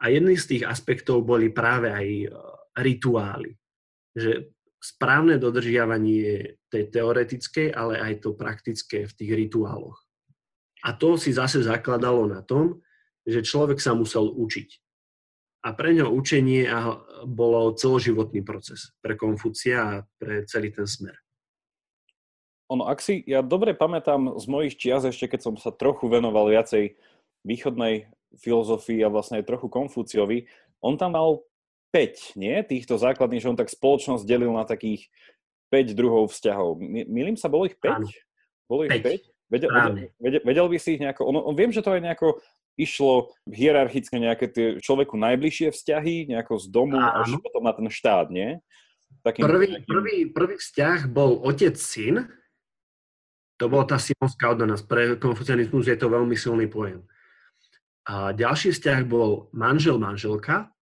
A 0.03 0.11
jedný 0.11 0.35
z 0.35 0.59
tých 0.59 0.65
aspektov 0.67 1.23
boli 1.23 1.55
práve 1.55 1.95
aj 1.95 2.07
e, 2.07 2.29
rituály. 2.75 3.55
Že 4.19 4.51
správne 4.83 5.39
dodržiavanie 5.39 6.59
tej 6.67 6.91
teoretickej, 6.91 7.71
ale 7.71 8.03
aj 8.03 8.27
to 8.27 8.35
praktické 8.35 9.07
v 9.07 9.13
tých 9.15 9.33
rituáloch. 9.47 9.95
A 10.83 10.99
to 10.99 11.15
si 11.15 11.31
zase 11.31 11.63
zakladalo 11.63 12.27
na 12.27 12.43
tom, 12.43 12.83
že 13.23 13.47
človek 13.47 13.79
sa 13.79 13.95
musel 13.95 14.27
učiť. 14.27 14.69
A 15.63 15.71
pre 15.79 15.95
ňo 15.95 16.11
učenie 16.11 16.67
bolo 17.23 17.71
celoživotný 17.79 18.43
proces 18.43 18.91
pre 18.99 19.15
Konfucia 19.15 19.79
a 19.79 20.03
pre 20.19 20.43
celý 20.43 20.75
ten 20.75 20.91
smer. 20.91 21.15
Ono, 22.67 22.91
ak 22.91 22.99
si, 22.99 23.23
ja 23.29 23.47
dobre 23.47 23.77
pamätám 23.77 24.35
z 24.41 24.45
mojich 24.51 24.75
čias 24.75 25.07
ešte, 25.07 25.31
keď 25.31 25.41
som 25.47 25.55
sa 25.61 25.71
trochu 25.71 26.11
venoval 26.11 26.51
viacej 26.51 26.99
východnej 27.47 28.11
filozofii 28.41 29.05
a 29.05 29.13
vlastne 29.13 29.39
aj 29.39 29.47
trochu 29.47 29.69
Konfúciovi, 29.69 30.49
on 30.83 30.97
tam 30.97 31.15
mal 31.15 31.45
5, 31.93 32.41
nie? 32.41 32.59
Týchto 32.65 32.97
základných, 32.97 33.45
že 33.45 33.51
on 33.53 33.61
tak 33.61 33.69
spoločnosť 33.69 34.25
delil 34.25 34.51
na 34.57 34.65
takých 34.65 35.13
5 35.69 35.93
druhov 35.93 36.33
vzťahov. 36.33 36.81
Milím 37.07 37.37
sa, 37.37 37.53
bolo 37.53 37.69
ich 37.69 37.77
5? 37.77 38.03
Áno. 38.03 38.09
Bolo 38.67 38.89
ich 38.89 38.99
5? 38.99 39.05
5? 39.05 39.53
Vedel, 39.53 39.69
vedel, 40.17 40.41
vedel 40.49 40.67
by 40.73 40.79
si 40.81 40.97
ich 40.97 41.03
nejako... 41.05 41.29
Ono, 41.29 41.53
viem, 41.53 41.69
že 41.69 41.85
to 41.85 41.93
aj 41.93 42.01
nejako 42.01 42.41
išlo 42.77 43.33
hierarchicky 43.49 44.17
nejaké 44.17 44.47
tie 44.49 44.67
človeku 44.81 45.17
najbližšie 45.21 45.73
vzťahy, 45.73 46.33
nejako 46.33 46.57
z 46.57 46.67
domu 46.73 46.97
Áno. 46.97 47.23
až 47.25 47.37
potom 47.41 47.63
na 47.65 47.73
ten 47.77 47.89
štát, 47.89 48.33
nie? 48.33 48.59
Takým 49.21 49.45
prvý, 49.45 49.67
nejakým... 49.69 49.89
prvý, 49.89 50.17
prvý 50.33 50.57
vzťah 50.57 50.99
bol 51.13 51.37
otec-syn, 51.45 52.27
to 53.61 53.65
bola 53.69 53.85
tá 53.87 54.01
simonská 54.01 54.57
oddanosť. 54.57 54.85
Pre 54.89 55.03
konfucianizmus 55.21 55.87
je 55.87 55.99
to 56.01 56.11
veľmi 56.11 56.35
silný 56.35 56.67
pojem. 56.67 57.05
A 58.09 58.35
ďalší 58.35 58.75
vzťah 58.75 59.07
bol 59.07 59.53
manžel-manželka, 59.55 60.75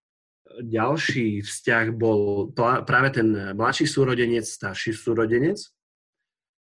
ďalší 0.57 1.45
vzťah 1.45 1.85
bol 1.93 2.49
práve 2.57 3.13
ten 3.13 3.53
mladší 3.53 3.85
súrodenec, 3.85 4.47
starší 4.47 4.97
súrodenec. 4.97 5.61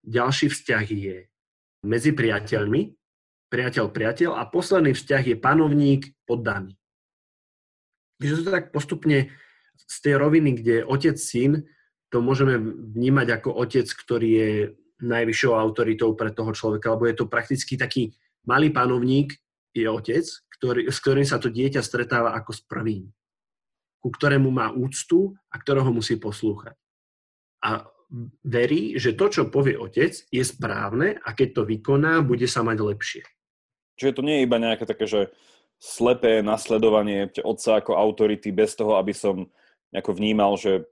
Ďalší 0.00 0.50
vzťah 0.50 0.84
je 0.90 1.16
medzi 1.84 2.10
priateľmi, 2.10 2.99
priateľ, 3.50 3.90
priateľ 3.90 4.38
a 4.38 4.46
posledný 4.46 4.94
vzťah 4.94 5.22
je 5.34 5.36
panovník 5.36 6.02
poddaný. 6.24 6.78
Takže 8.22 8.46
to 8.46 8.50
tak 8.54 8.70
postupne 8.70 9.28
z 9.74 9.96
tej 10.00 10.14
roviny, 10.16 10.54
kde 10.62 10.86
otec, 10.86 11.18
syn, 11.18 11.66
to 12.14 12.22
môžeme 12.22 12.58
vnímať 12.94 13.42
ako 13.42 13.50
otec, 13.58 13.86
ktorý 13.90 14.28
je 14.30 14.50
najvyššou 15.00 15.52
autoritou 15.56 16.12
pre 16.14 16.30
toho 16.30 16.52
človeka, 16.52 16.94
lebo 16.94 17.08
je 17.08 17.16
to 17.16 17.26
prakticky 17.26 17.74
taký 17.80 18.14
malý 18.44 18.70
panovník, 18.70 19.34
je 19.72 19.86
otec, 19.88 20.26
ktorý, 20.58 20.90
s 20.92 20.98
ktorým 21.00 21.26
sa 21.26 21.40
to 21.40 21.48
dieťa 21.48 21.80
stretáva 21.80 22.36
ako 22.36 22.50
s 22.52 22.60
prvým, 22.66 23.08
ku 24.02 24.08
ktorému 24.12 24.52
má 24.52 24.68
úctu 24.74 25.32
a 25.48 25.56
ktorého 25.56 25.88
musí 25.90 26.20
poslúchať. 26.20 26.76
a 27.64 27.84
verí, 28.42 28.98
že 28.98 29.14
to, 29.14 29.30
čo 29.30 29.42
povie 29.54 29.78
otec, 29.78 30.10
je 30.10 30.42
správne 30.42 31.14
a 31.22 31.30
keď 31.30 31.48
to 31.54 31.62
vykoná, 31.62 32.20
bude 32.26 32.50
sa 32.50 32.66
mať 32.66 32.78
lepšie. 32.82 33.22
Čiže 34.00 34.16
to 34.16 34.24
nie 34.24 34.40
je 34.40 34.46
iba 34.48 34.56
nejaké 34.56 34.88
také, 34.88 35.04
že 35.04 35.28
slepé 35.76 36.40
nasledovanie 36.40 37.28
otca 37.44 37.84
ako 37.84 38.00
autority 38.00 38.48
bez 38.48 38.72
toho, 38.72 38.96
aby 38.96 39.12
som 39.12 39.48
nejako 39.92 40.16
vnímal, 40.16 40.56
že 40.56 40.88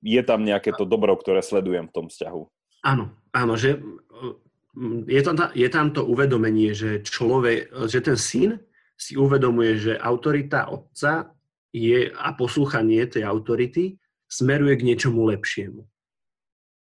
je 0.00 0.22
tam 0.24 0.48
nejaké 0.48 0.72
to 0.72 0.88
dobro, 0.88 1.12
ktoré 1.16 1.44
sledujem 1.44 1.92
v 1.92 1.94
tom 1.94 2.06
vzťahu. 2.08 2.42
Áno, 2.88 3.12
áno, 3.36 3.54
že 3.60 3.76
mm, 3.76 5.04
je 5.04 5.20
tam, 5.20 5.36
je 5.52 5.68
tam 5.68 5.86
to 5.92 6.08
uvedomenie, 6.08 6.72
že 6.72 7.04
človek, 7.04 7.68
že 7.84 8.00
ten 8.00 8.16
syn 8.16 8.50
si 8.96 9.14
uvedomuje, 9.14 9.76
že 9.76 9.92
autorita 10.00 10.72
otca 10.72 11.30
je 11.70 12.10
a 12.10 12.32
poslúchanie 12.32 13.04
tej 13.06 13.28
autority 13.28 14.00
smeruje 14.26 14.74
k 14.80 14.86
niečomu 14.92 15.24
lepšiemu. 15.30 15.82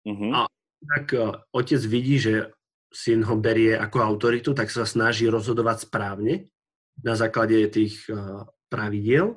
Uh-huh. 0.06 0.32
A 0.36 0.40
tak 0.86 1.06
e, 1.18 1.34
otec 1.52 1.82
vidí, 1.90 2.22
že 2.22 2.55
syn 2.96 3.28
ho 3.28 3.36
berie 3.36 3.76
ako 3.76 4.00
autoritu, 4.00 4.56
tak 4.56 4.72
sa 4.72 4.88
snaží 4.88 5.28
rozhodovať 5.28 5.92
správne 5.92 6.48
na 7.04 7.20
základe 7.20 7.68
tých 7.68 8.08
uh, 8.08 8.48
pravidiel 8.72 9.36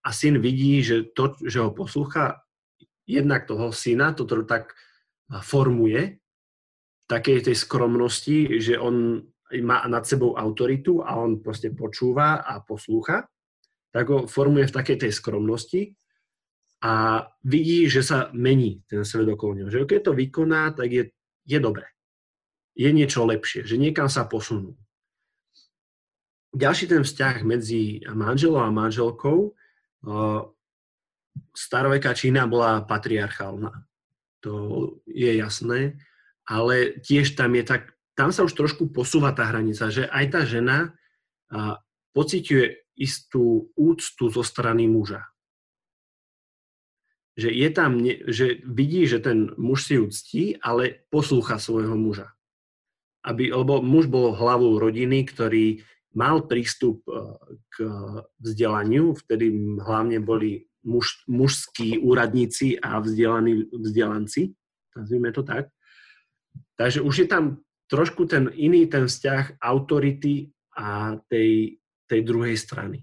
a 0.00 0.08
syn 0.16 0.40
vidí, 0.40 0.80
že 0.80 1.12
to, 1.12 1.36
že 1.44 1.60
ho 1.60 1.76
poslúcha, 1.76 2.40
jednak 3.06 3.46
toho 3.46 3.70
syna, 3.70 4.16
to 4.16 4.26
tak 4.46 4.74
formuje 5.42 6.22
takej 7.10 7.50
tej 7.50 7.56
skromnosti, 7.58 8.58
že 8.62 8.78
on 8.78 9.22
má 9.62 9.86
nad 9.86 10.02
sebou 10.02 10.34
autoritu 10.34 11.02
a 11.02 11.18
on 11.18 11.38
proste 11.38 11.70
počúva 11.70 12.42
a 12.42 12.58
poslúcha, 12.62 13.26
tak 13.94 14.10
ho 14.10 14.26
formuje 14.26 14.66
v 14.66 14.76
takej 14.76 15.06
tej 15.06 15.12
skromnosti 15.14 15.94
a 16.82 17.24
vidí, 17.46 17.86
že 17.86 18.02
sa 18.02 18.30
mení 18.34 18.82
ten 18.90 19.06
svet 19.06 19.26
okolo 19.26 19.62
neho. 19.62 19.70
Že 19.70 19.86
keď 19.86 20.00
to 20.02 20.12
vykoná, 20.18 20.62
tak 20.74 20.90
je, 20.90 21.04
je 21.46 21.58
dobré. 21.62 21.86
Je 22.76 22.92
niečo 22.92 23.24
lepšie, 23.24 23.64
že 23.64 23.80
niekam 23.80 24.12
sa 24.12 24.28
posunú. 24.28 24.76
Ďalší 26.52 26.92
ten 26.92 27.02
vzťah 27.08 27.36
medzi 27.44 28.04
manželom 28.04 28.60
a 28.60 28.68
manželkou, 28.68 29.56
staroveká 31.56 32.12
Čína 32.12 32.44
bola 32.44 32.84
patriarchálna. 32.84 33.72
To 34.44 34.54
je 35.08 35.40
jasné, 35.40 35.96
ale 36.44 37.00
tiež 37.00 37.32
tam 37.32 37.56
je 37.56 37.64
tak, 37.64 37.96
tam 38.12 38.28
sa 38.28 38.44
už 38.44 38.52
trošku 38.52 38.92
posúva 38.92 39.32
tá 39.32 39.48
hranica, 39.48 39.88
že 39.88 40.04
aj 40.08 40.24
tá 40.32 40.44
žena 40.44 40.92
pociťuje 42.12 42.96
istú 43.00 43.72
úctu 43.72 44.28
zo 44.28 44.44
strany 44.44 44.84
muža. 44.84 45.24
Že 47.36 47.48
je 47.52 47.68
tam, 47.72 48.00
že 48.32 48.64
vidí, 48.64 49.04
že 49.04 49.20
ten 49.20 49.52
muž 49.60 49.88
si 49.88 50.00
ju 50.00 50.08
ctí, 50.08 50.56
ale 50.60 51.04
poslúcha 51.12 51.60
svojho 51.60 51.96
muža. 51.96 52.35
Aby, 53.26 53.50
lebo 53.50 53.82
muž 53.82 54.06
bol 54.06 54.38
hlavou 54.38 54.78
rodiny, 54.78 55.26
ktorý 55.26 55.82
mal 56.14 56.46
prístup 56.46 57.02
e, 57.10 57.36
k 57.74 57.76
vzdelaniu, 58.38 59.18
vtedy 59.18 59.50
hlavne 59.82 60.22
boli 60.22 60.64
muž, 60.86 61.26
mužskí 61.26 61.98
úradníci 61.98 62.78
a 62.78 63.02
vzdelaní 63.02 63.66
vzdelanci, 63.68 64.54
nazvime 64.96 65.34
to 65.34 65.42
tak. 65.42 65.68
Takže 66.78 67.02
už 67.02 67.14
je 67.18 67.28
tam 67.28 67.44
trošku 67.90 68.26
ten 68.26 68.50
iný 68.54 68.86
ten 68.86 69.06
vzťah 69.06 69.60
autority 69.62 70.50
a 70.78 71.18
tej, 71.28 71.78
tej 72.06 72.20
druhej 72.22 72.56
strany. 72.56 73.02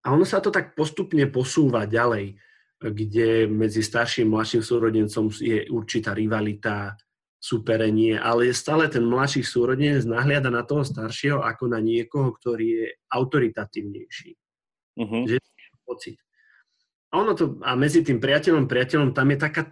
A 0.00 0.16
ono 0.16 0.24
sa 0.24 0.40
to 0.40 0.48
tak 0.48 0.72
postupne 0.72 1.28
posúva 1.28 1.84
ďalej, 1.84 2.40
kde 2.80 3.44
medzi 3.44 3.84
starším 3.84 4.32
a 4.32 4.40
mladším 4.40 4.64
súrodencom 4.64 5.28
je 5.28 5.68
určitá 5.68 6.16
rivalita, 6.16 6.96
superenie, 7.40 8.20
ale 8.20 8.52
je 8.52 8.54
stále 8.54 8.84
ten 8.92 9.00
mladší 9.00 9.40
súrodenec 9.40 10.04
nahliada 10.04 10.52
na 10.52 10.60
toho 10.60 10.84
staršieho 10.84 11.40
ako 11.40 11.72
na 11.72 11.80
niekoho, 11.80 12.36
ktorý 12.36 12.66
je 12.68 12.86
autoritatívnejší. 13.08 14.30
Uh-huh. 15.00 15.24
Že 15.24 15.40
pocit. 15.88 16.20
A, 17.10 17.18
ono 17.18 17.32
to, 17.32 17.56
a 17.64 17.72
medzi 17.74 18.04
tým 18.04 18.20
priateľom 18.20 18.68
priateľom 18.68 19.16
tam 19.16 19.32
je 19.32 19.38
taká 19.40 19.62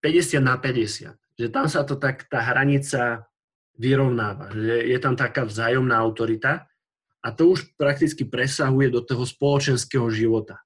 50 0.00 0.40
na 0.40 0.56
50. 0.56 1.12
Že 1.36 1.48
tam 1.50 1.66
sa 1.66 1.82
to 1.82 1.98
tak, 1.98 2.30
tá 2.30 2.38
hranica 2.38 3.26
vyrovnáva. 3.76 4.54
Že 4.54 4.74
je 4.94 4.98
tam 5.02 5.18
taká 5.18 5.42
vzájomná 5.42 5.98
autorita 5.98 6.70
a 7.22 7.28
to 7.34 7.52
už 7.52 7.74
prakticky 7.74 8.22
presahuje 8.24 8.94
do 8.94 9.02
toho 9.02 9.26
spoločenského 9.26 10.06
života. 10.08 10.62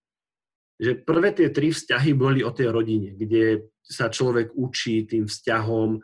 Že 0.77 1.01
prvé 1.01 1.33
tie 1.33 1.49
tri 1.49 1.73
vzťahy 1.73 2.13
boli 2.13 2.45
o 2.45 2.53
tej 2.53 2.69
rodine, 2.69 3.17
kde 3.17 3.73
sa 3.81 4.13
človek 4.13 4.53
učí 4.53 5.09
tým 5.09 5.25
vzťahom, 5.25 5.97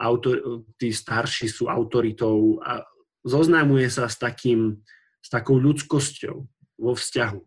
autor, 0.00 0.66
tí 0.78 0.90
starší 0.90 1.46
sú 1.46 1.70
autoritou 1.70 2.58
a 2.62 2.82
zoznámuje 3.24 3.88
sa 3.88 4.10
s, 4.10 4.18
takým, 4.18 4.82
s 5.22 5.28
takou 5.30 5.56
ľudskosťou 5.56 6.36
vo 6.80 6.92
vzťahu. 6.92 7.40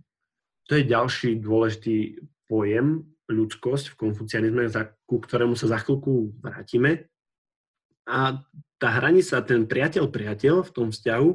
To 0.68 0.72
je 0.76 0.84
ďalší 0.84 1.30
dôležitý 1.40 2.24
pojem, 2.48 3.04
ľudskosť 3.28 3.94
v 3.94 4.00
konfucianizme, 4.00 4.72
ku 5.04 5.20
ktorému 5.20 5.60
sa 5.60 5.68
za 5.68 5.84
chvíľku 5.84 6.40
vrátime. 6.40 7.12
A 8.08 8.40
tá 8.80 8.90
hranica, 8.96 9.44
ten 9.44 9.68
priateľ-priateľ 9.68 10.56
v 10.64 10.74
tom 10.74 10.88
vzťahu, 10.96 11.30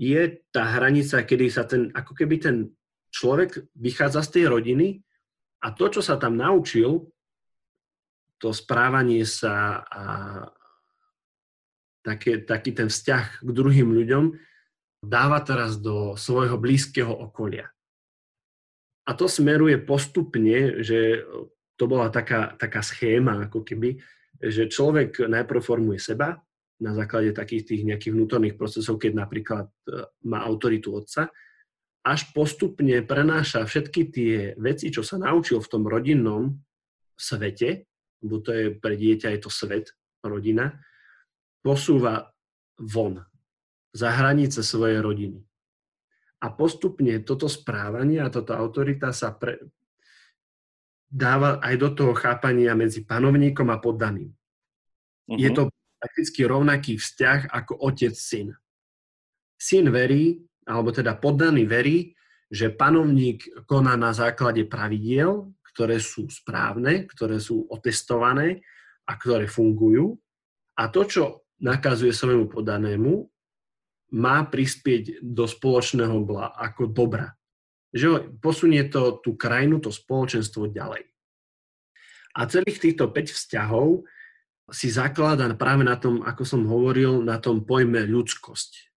je 0.00 0.22
tá 0.52 0.64
hranica, 0.76 1.24
kedy 1.24 1.46
sa 1.48 1.64
ten, 1.64 1.92
ako 1.92 2.12
keby 2.16 2.36
ten 2.40 2.56
človek 3.12 3.68
vychádza 3.76 4.24
z 4.24 4.30
tej 4.40 4.44
rodiny 4.48 4.88
a 5.60 5.72
to, 5.76 5.92
čo 5.92 6.00
sa 6.00 6.16
tam 6.16 6.40
naučil, 6.40 7.12
to 8.40 8.56
správanie 8.56 9.22
sa 9.28 9.84
a 9.84 10.04
také, 12.00 12.40
taký 12.40 12.72
ten 12.72 12.88
vzťah 12.88 13.44
k 13.44 13.50
druhým 13.52 13.92
ľuďom 13.92 14.32
dáva 15.04 15.44
teraz 15.44 15.76
do 15.76 16.16
svojho 16.16 16.56
blízkeho 16.56 17.12
okolia. 17.12 17.68
A 19.08 19.16
to 19.16 19.28
smeruje 19.28 19.80
postupne, 19.80 20.80
že 20.84 21.24
to 21.76 21.84
bola 21.88 22.12
taká, 22.12 22.56
taká 22.60 22.84
schéma, 22.84 23.48
ako 23.48 23.64
keby, 23.64 23.96
že 24.40 24.68
človek 24.68 25.24
najprv 25.24 25.60
formuje 25.60 26.00
seba 26.00 26.36
na 26.80 26.92
základe 26.96 27.36
takých 27.36 27.64
tých 27.68 27.82
nejakých 27.84 28.12
vnútorných 28.16 28.56
procesov, 28.56 28.96
keď 28.96 29.12
napríklad 29.24 29.68
e, 29.68 30.04
má 30.24 30.40
autoritu 30.44 30.96
otca, 30.96 31.28
až 32.00 32.32
postupne 32.32 33.04
prenáša 33.04 33.68
všetky 33.68 34.02
tie 34.08 34.36
veci, 34.56 34.88
čo 34.88 35.04
sa 35.04 35.20
naučil 35.20 35.60
v 35.60 35.68
tom 35.68 35.84
rodinnom 35.84 36.56
svete, 37.12 37.89
lebo 38.20 38.40
to 38.44 38.50
je 38.52 38.64
pre 38.76 38.94
dieťa 38.96 39.32
je 39.36 39.40
to 39.40 39.50
svet, 39.52 39.92
rodina, 40.20 40.76
posúva 41.64 42.28
von, 42.76 43.20
za 43.92 44.12
hranice 44.12 44.60
svojej 44.60 45.00
rodiny. 45.00 45.40
A 46.40 46.46
postupne 46.56 47.20
toto 47.20 47.48
správanie 47.52 48.20
a 48.20 48.32
toto 48.32 48.56
autorita 48.56 49.12
sa 49.12 49.32
pre, 49.36 49.60
dáva 51.10 51.58
aj 51.58 51.74
do 51.76 51.88
toho 51.90 52.12
chápania 52.14 52.72
medzi 52.78 53.02
panovníkom 53.02 53.68
a 53.68 53.82
poddaným. 53.82 54.30
Uh-huh. 54.30 55.36
Je 55.36 55.50
mhm. 55.50 55.56
to 55.58 55.62
prakticky 56.00 56.40
rovnaký 56.48 56.92
vzťah 56.96 57.52
ako 57.52 57.76
otec-syn. 57.76 58.56
Syn 59.60 59.92
verí, 59.92 60.40
alebo 60.64 60.88
teda 60.94 61.20
poddaný 61.20 61.68
verí, 61.68 62.16
že 62.48 62.72
panovník 62.72 63.44
koná 63.68 63.94
na 64.00 64.16
základe 64.16 64.64
pravidiel, 64.64 65.52
ktoré 65.70 66.02
sú 66.02 66.26
správne, 66.26 67.06
ktoré 67.06 67.38
sú 67.38 67.66
otestované 67.70 68.60
a 69.06 69.16
ktoré 69.16 69.46
fungujú. 69.46 70.18
A 70.76 70.90
to, 70.90 71.06
čo 71.06 71.24
nakazuje 71.60 72.10
svojmu 72.10 72.50
podanému, 72.50 73.26
má 74.10 74.42
prispieť 74.46 75.22
do 75.22 75.46
spoločného 75.46 76.18
bla 76.26 76.50
ako 76.58 76.90
dobra. 76.90 77.30
Že 77.94 78.38
posunie 78.42 78.82
to 78.90 79.22
tú 79.22 79.38
krajinu, 79.38 79.78
to 79.78 79.94
spoločenstvo 79.94 80.70
ďalej. 80.70 81.06
A 82.34 82.46
celých 82.46 82.78
týchto 82.78 83.10
5 83.10 83.34
vzťahov 83.34 84.06
si 84.70 84.86
zaklada 84.90 85.50
práve 85.58 85.82
na 85.82 85.98
tom, 85.98 86.22
ako 86.22 86.42
som 86.46 86.62
hovoril, 86.66 87.26
na 87.26 87.42
tom 87.42 87.66
pojme 87.66 88.06
ľudskosť. 88.06 88.89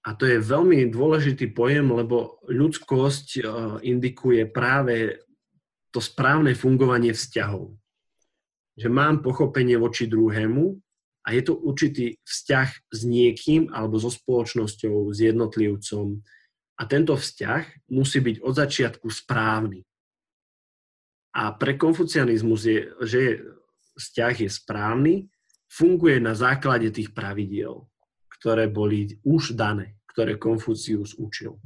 A 0.00 0.16
to 0.16 0.24
je 0.24 0.40
veľmi 0.40 0.88
dôležitý 0.88 1.52
pojem, 1.52 1.92
lebo 1.92 2.40
ľudskosť 2.48 3.26
e, 3.36 3.42
indikuje 3.84 4.48
práve 4.48 5.20
to 5.92 6.00
správne 6.00 6.56
fungovanie 6.56 7.12
vzťahov. 7.12 7.76
Že 8.80 8.88
mám 8.88 9.20
pochopenie 9.20 9.76
voči 9.76 10.08
druhému 10.08 10.72
a 11.28 11.28
je 11.36 11.42
to 11.44 11.52
určitý 11.52 12.16
vzťah 12.24 12.68
s 12.88 13.00
niekým 13.04 13.68
alebo 13.76 14.00
so 14.00 14.08
spoločnosťou, 14.08 15.12
s 15.12 15.18
jednotlivcom. 15.20 16.24
A 16.80 16.82
tento 16.88 17.12
vzťah 17.20 17.92
musí 17.92 18.24
byť 18.24 18.36
od 18.40 18.54
začiatku 18.56 19.04
správny. 19.04 19.84
A 21.36 21.52
pre 21.52 21.76
konfucianizmus 21.76 22.64
je, 22.64 22.88
že 23.04 23.22
vzťah 24.00 24.48
je 24.48 24.48
správny, 24.48 25.14
funguje 25.68 26.16
na 26.24 26.32
základe 26.32 26.88
tých 26.88 27.12
pravidiel 27.12 27.89
ktoré 28.40 28.66
boli 28.66 29.20
už 29.22 29.52
dané, 29.54 30.00
ktoré 30.10 30.40
Konfucius 30.40 31.14
učil. 31.20 31.60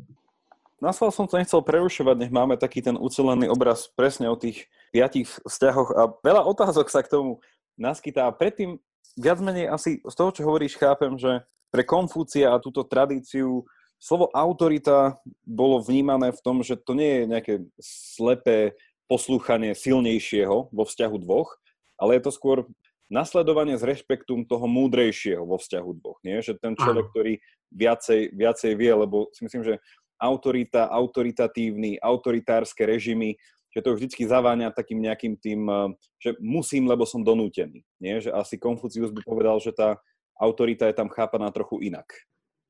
Naslal 0.82 1.14
som 1.14 1.24
to 1.24 1.40
nechcel 1.40 1.64
prerušovať, 1.64 2.16
nech 2.18 2.34
máme 2.34 2.60
taký 2.60 2.84
ten 2.84 2.98
ucelený 2.98 3.48
obraz 3.48 3.88
presne 3.94 4.28
o 4.28 4.36
tých 4.36 4.68
piatich 4.92 5.30
vzťahoch 5.46 5.90
a 5.96 6.02
veľa 6.20 6.44
otázok 6.44 6.92
sa 6.92 7.00
k 7.00 7.14
tomu 7.14 7.40
naskytá. 7.80 8.28
Predtým 8.34 8.76
viac 9.16 9.38
menej 9.40 9.70
asi 9.70 10.04
z 10.04 10.14
toho, 10.14 10.34
čo 10.34 10.44
hovoríš, 10.44 10.76
chápem, 10.76 11.16
že 11.16 11.40
pre 11.72 11.86
Konfúcia 11.86 12.52
a 12.52 12.60
túto 12.60 12.84
tradíciu 12.84 13.64
slovo 13.96 14.28
autorita 14.34 15.16
bolo 15.46 15.80
vnímané 15.80 16.34
v 16.34 16.42
tom, 16.44 16.60
že 16.60 16.76
to 16.76 16.92
nie 16.92 17.22
je 17.22 17.30
nejaké 17.30 17.54
slepé 17.80 18.76
poslúchanie 19.08 19.72
silnejšieho 19.72 20.68
vo 20.68 20.84
vzťahu 20.84 21.16
dvoch, 21.22 21.56
ale 21.96 22.18
je 22.18 22.22
to 22.28 22.32
skôr 22.34 22.68
nasledovanie 23.12 23.76
s 23.76 23.84
rešpektom 23.84 24.48
toho 24.48 24.64
múdrejšieho 24.64 25.44
vo 25.44 25.60
vzťahu 25.60 25.90
dvoch. 26.00 26.18
Nie? 26.24 26.40
Že 26.40 26.60
ten 26.60 26.72
človek, 26.74 27.04
ktorý 27.12 27.32
viacej, 27.74 28.32
viacej 28.32 28.72
vie, 28.78 28.92
lebo 28.94 29.28
si 29.36 29.44
myslím, 29.44 29.64
že 29.64 29.74
autorita, 30.16 30.88
autoritatívny, 30.88 32.00
autoritárske 32.00 32.86
režimy, 32.86 33.36
že 33.74 33.82
to 33.82 33.98
vždycky 33.98 34.22
zaváňa 34.24 34.70
takým 34.70 35.02
nejakým 35.02 35.34
tým, 35.42 35.66
eh, 35.66 35.90
že 36.22 36.30
musím, 36.38 36.86
lebo 36.86 37.02
som 37.04 37.26
donútený. 37.26 37.82
Nie? 37.98 38.22
Že 38.22 38.30
asi 38.32 38.54
Konfucius 38.56 39.10
by 39.10 39.20
povedal, 39.26 39.58
že 39.58 39.74
tá 39.74 39.98
autorita 40.38 40.86
je 40.86 40.96
tam 40.96 41.10
chápaná 41.10 41.50
trochu 41.50 41.82
inak. 41.90 42.06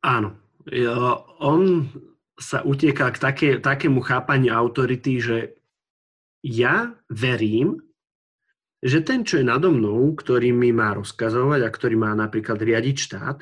Áno. 0.01 0.37
On 1.45 1.85
sa 2.41 2.65
utieká 2.65 3.13
k 3.13 3.21
také, 3.21 3.49
takému 3.61 4.01
chápaniu 4.01 4.57
autority, 4.57 5.21
že 5.21 5.39
ja 6.41 6.97
verím, 7.13 7.84
že 8.85 9.01
ten, 9.01 9.25
čo 9.25 9.41
je 9.41 9.49
nado 9.49 9.73
mnou, 9.73 10.13
ktorý 10.13 10.53
mi 10.53 10.69
má 10.69 10.93
rozkazovať 10.93 11.61
a 11.65 11.73
ktorý 11.73 11.97
má 11.97 12.13
napríklad 12.13 12.61
riadiť 12.61 12.97
štát, 13.01 13.39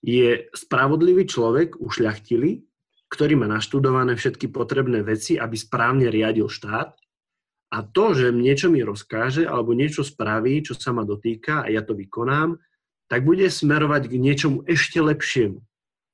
je 0.00 0.46
spravodlivý 0.54 1.26
človek, 1.26 1.76
ušľachtilý, 1.82 2.62
ktorý 3.10 3.34
má 3.34 3.50
naštudované 3.50 4.14
všetky 4.14 4.46
potrebné 4.54 5.02
veci, 5.02 5.34
aby 5.34 5.58
správne 5.58 6.06
riadil 6.06 6.46
štát. 6.46 6.94
A 7.70 7.78
to, 7.82 8.14
že 8.14 8.30
niečo 8.30 8.70
mi 8.70 8.86
rozkáže 8.86 9.42
alebo 9.42 9.74
niečo 9.74 10.06
spraví, 10.06 10.62
čo 10.62 10.78
sa 10.78 10.94
ma 10.94 11.02
dotýka 11.02 11.66
a 11.66 11.68
ja 11.70 11.82
to 11.82 11.98
vykonám, 11.98 12.54
tak 13.10 13.26
bude 13.26 13.50
smerovať 13.50 14.06
k 14.06 14.14
niečomu 14.22 14.62
ešte 14.70 15.02
lepšiemu. 15.02 15.58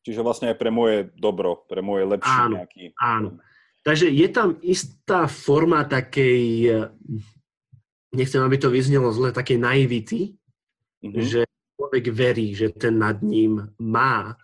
Čiže 0.09 0.25
vlastne 0.25 0.49
aj 0.53 0.57
pre 0.57 0.73
moje 0.73 1.13
dobro, 1.13 1.69
pre 1.69 1.85
moje 1.85 2.09
lepšie 2.09 2.41
áno, 2.41 2.57
nejaký... 2.57 2.83
Áno. 2.97 3.31
Takže 3.85 4.09
je 4.09 4.29
tam 4.33 4.57
istá 4.65 5.29
forma 5.29 5.85
takej, 5.85 6.43
nechcem, 8.15 8.43
aby 8.43 8.57
to 8.59 8.71
vyznelo 8.71 9.11
zle, 9.11 9.33
takej 9.33 9.59
naivity, 9.59 10.37
mm-hmm. 11.03 11.23
že 11.23 11.41
človek 11.77 12.05
verí, 12.13 12.55
že 12.55 12.73
ten 12.73 12.99
nad 12.99 13.21
ním 13.23 13.73
má 13.79 14.37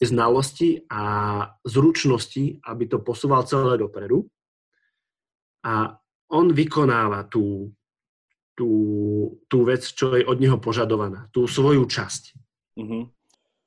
znalosti 0.00 0.88
a 0.88 1.02
zručnosti, 1.60 2.64
aby 2.64 2.84
to 2.88 3.04
posúval 3.04 3.44
celé 3.44 3.76
dopredu. 3.76 4.24
A 5.64 5.92
on 6.32 6.52
vykonáva 6.52 7.28
tú, 7.28 7.68
tú, 8.56 8.70
tú 9.48 9.58
vec, 9.68 9.84
čo 9.84 10.16
je 10.16 10.24
od 10.24 10.40
neho 10.40 10.56
požadovaná, 10.56 11.28
tú 11.32 11.44
svoju 11.44 11.84
časť. 11.84 12.22
Mm-hmm. 12.80 13.02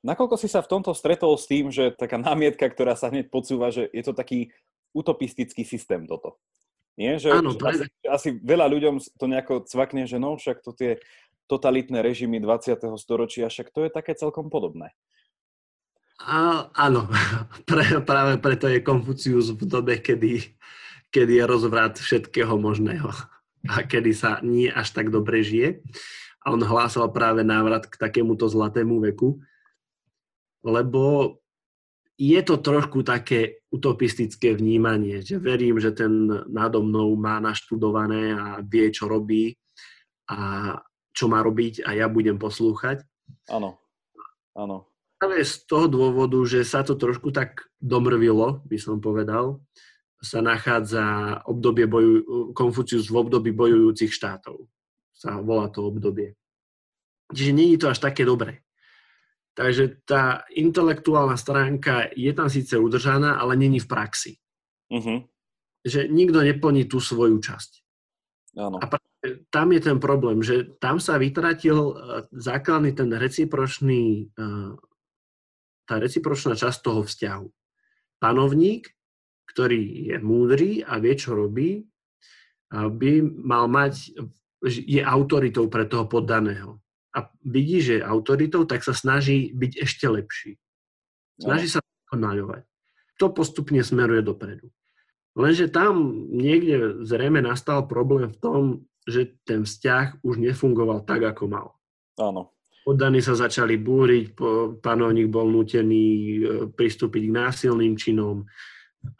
Nakoľko 0.02 0.34
si 0.34 0.50
sa 0.50 0.58
v 0.66 0.70
tomto 0.74 0.90
stretol 0.98 1.38
s 1.38 1.46
tým, 1.46 1.70
že 1.70 1.94
taká 1.94 2.18
námietka, 2.18 2.66
ktorá 2.66 2.98
sa 2.98 3.06
hneď 3.14 3.30
podsúva, 3.30 3.70
že 3.70 3.86
je 3.94 4.02
to 4.02 4.10
taký 4.10 4.50
utopistický 4.90 5.62
systém 5.62 6.10
toto? 6.10 6.42
Nie? 7.00 7.16
Že, 7.16 7.40
Áno, 7.40 7.56
asi, 7.56 7.86
asi 8.04 8.28
veľa 8.40 8.68
ľuďom 8.68 9.00
to 9.16 9.24
nejako 9.24 9.64
cvakne, 9.64 10.04
že 10.04 10.20
no, 10.20 10.36
však 10.36 10.60
to 10.60 10.76
tie 10.76 11.00
totalitné 11.48 12.00
režimy 12.04 12.40
20. 12.40 12.80
storočia, 13.00 13.48
však 13.48 13.72
to 13.72 13.88
je 13.88 13.90
také 13.92 14.12
celkom 14.16 14.52
podobné. 14.52 14.92
A, 16.22 16.68
áno, 16.76 17.10
pre, 17.68 18.00
práve 18.04 18.38
preto 18.38 18.70
je 18.70 18.84
Konfucius 18.84 19.50
v 19.52 19.62
dobe, 19.66 19.98
kedy, 19.98 20.54
kedy 21.10 21.32
je 21.42 21.44
rozvrat 21.44 21.98
všetkého 21.98 22.54
možného 22.56 23.10
a 23.70 23.86
kedy 23.86 24.10
sa 24.14 24.38
nie 24.42 24.70
až 24.70 24.94
tak 24.94 25.10
dobre 25.10 25.42
žije. 25.42 25.82
A 26.42 26.50
on 26.50 26.58
hlásal 26.58 27.06
práve 27.14 27.46
návrat 27.46 27.86
k 27.86 27.94
takémuto 27.94 28.50
zlatému 28.50 28.98
veku, 28.98 29.38
lebo 30.66 31.38
je 32.16 32.40
to 32.44 32.60
trošku 32.60 33.02
také 33.02 33.64
utopistické 33.72 34.52
vnímanie, 34.52 35.24
že 35.24 35.40
verím, 35.40 35.80
že 35.80 35.96
ten 35.96 36.28
nado 36.50 36.84
mnou 36.84 37.16
má 37.16 37.40
naštudované 37.40 38.36
a 38.36 38.46
vie, 38.60 38.92
čo 38.92 39.08
robí 39.08 39.56
a 40.28 40.76
čo 41.12 41.28
má 41.28 41.40
robiť 41.40 41.84
a 41.84 41.96
ja 41.96 42.06
budem 42.08 42.36
poslúchať. 42.36 43.04
Áno, 43.48 43.80
áno 44.56 44.92
práve 45.22 45.46
z 45.46 45.62
toho 45.70 45.86
dôvodu, 45.86 46.34
že 46.42 46.66
sa 46.66 46.82
to 46.82 46.98
trošku 46.98 47.30
tak 47.30 47.70
domrvilo, 47.78 48.58
by 48.66 48.74
som 48.74 48.98
povedal, 48.98 49.62
sa 50.18 50.42
nachádza 50.42 51.38
obdobie 51.46 51.86
boju, 51.86 52.50
Konfucius 52.58 53.06
v 53.06 53.22
období 53.22 53.54
bojujúcich 53.54 54.10
štátov. 54.10 54.66
Sa 55.14 55.38
volá 55.38 55.70
to 55.70 55.86
obdobie. 55.86 56.34
Čiže 57.30 57.54
nie 57.54 57.70
je 57.74 57.86
to 57.86 57.94
až 57.94 58.02
také 58.02 58.26
dobré. 58.26 58.66
Takže 59.52 60.04
tá 60.08 60.48
intelektuálna 60.48 61.36
stránka 61.36 62.08
je 62.16 62.32
tam 62.32 62.48
síce 62.48 62.72
udržaná, 62.78 63.36
ale 63.36 63.56
není 63.56 63.80
v 63.80 63.90
praxi. 63.90 64.32
Uh-huh. 64.88 65.28
Že 65.84 66.08
nikto 66.08 66.40
neplní 66.40 66.88
tú 66.88 67.04
svoju 67.04 67.36
časť. 67.36 67.70
Áno. 68.56 68.80
A 68.80 68.88
tam 69.52 69.68
je 69.72 69.80
ten 69.80 69.98
problém, 70.00 70.40
že 70.40 70.76
tam 70.80 71.00
sa 71.00 71.20
vytratil 71.20 71.78
e, 71.78 71.94
základný 72.32 72.92
ten 72.96 73.12
recipročný 73.12 74.28
e, 74.28 74.46
tá 75.86 75.98
recipročná 75.98 76.56
časť 76.56 76.78
toho 76.80 77.04
vzťahu. 77.04 77.46
Panovník, 78.22 78.88
ktorý 79.50 80.14
je 80.14 80.16
múdry 80.22 80.70
a 80.80 80.96
vie, 81.02 81.14
čo 81.18 81.34
robí, 81.36 81.84
by 82.72 83.12
mal 83.44 83.68
mať, 83.68 84.16
je 84.64 85.02
autoritou 85.04 85.68
pre 85.68 85.84
toho 85.84 86.08
poddaného. 86.08 86.80
A 87.12 87.28
vidí, 87.44 87.84
že 87.84 88.00
je 88.00 88.08
autoritou, 88.08 88.64
tak 88.64 88.80
sa 88.80 88.96
snaží 88.96 89.52
byť 89.52 89.72
ešte 89.84 90.06
lepší. 90.08 90.52
Snaží 91.36 91.68
sa 91.68 91.84
dokonaľovať. 92.08 92.62
To 93.20 93.26
postupne 93.32 93.80
smeruje 93.84 94.24
dopredu. 94.24 94.72
Lenže 95.32 95.72
tam 95.72 96.12
niekde 96.28 97.04
zrejme 97.04 97.40
nastal 97.40 97.88
problém 97.88 98.28
v 98.28 98.40
tom, 98.40 98.60
že 99.08 99.36
ten 99.48 99.64
vzťah 99.64 100.20
už 100.24 100.38
nefungoval 100.38 101.04
tak, 101.08 101.24
ako 101.24 101.44
mal. 101.48 101.66
Áno. 102.20 102.52
Poddaní 102.82 103.22
sa 103.22 103.38
začali 103.38 103.78
búriť, 103.78 104.34
panovník 104.82 105.30
bol 105.30 105.46
nutený 105.46 106.06
e, 106.10 106.40
pristúpiť 106.74 107.30
k 107.30 107.36
násilným 107.38 107.94
činom 107.94 108.42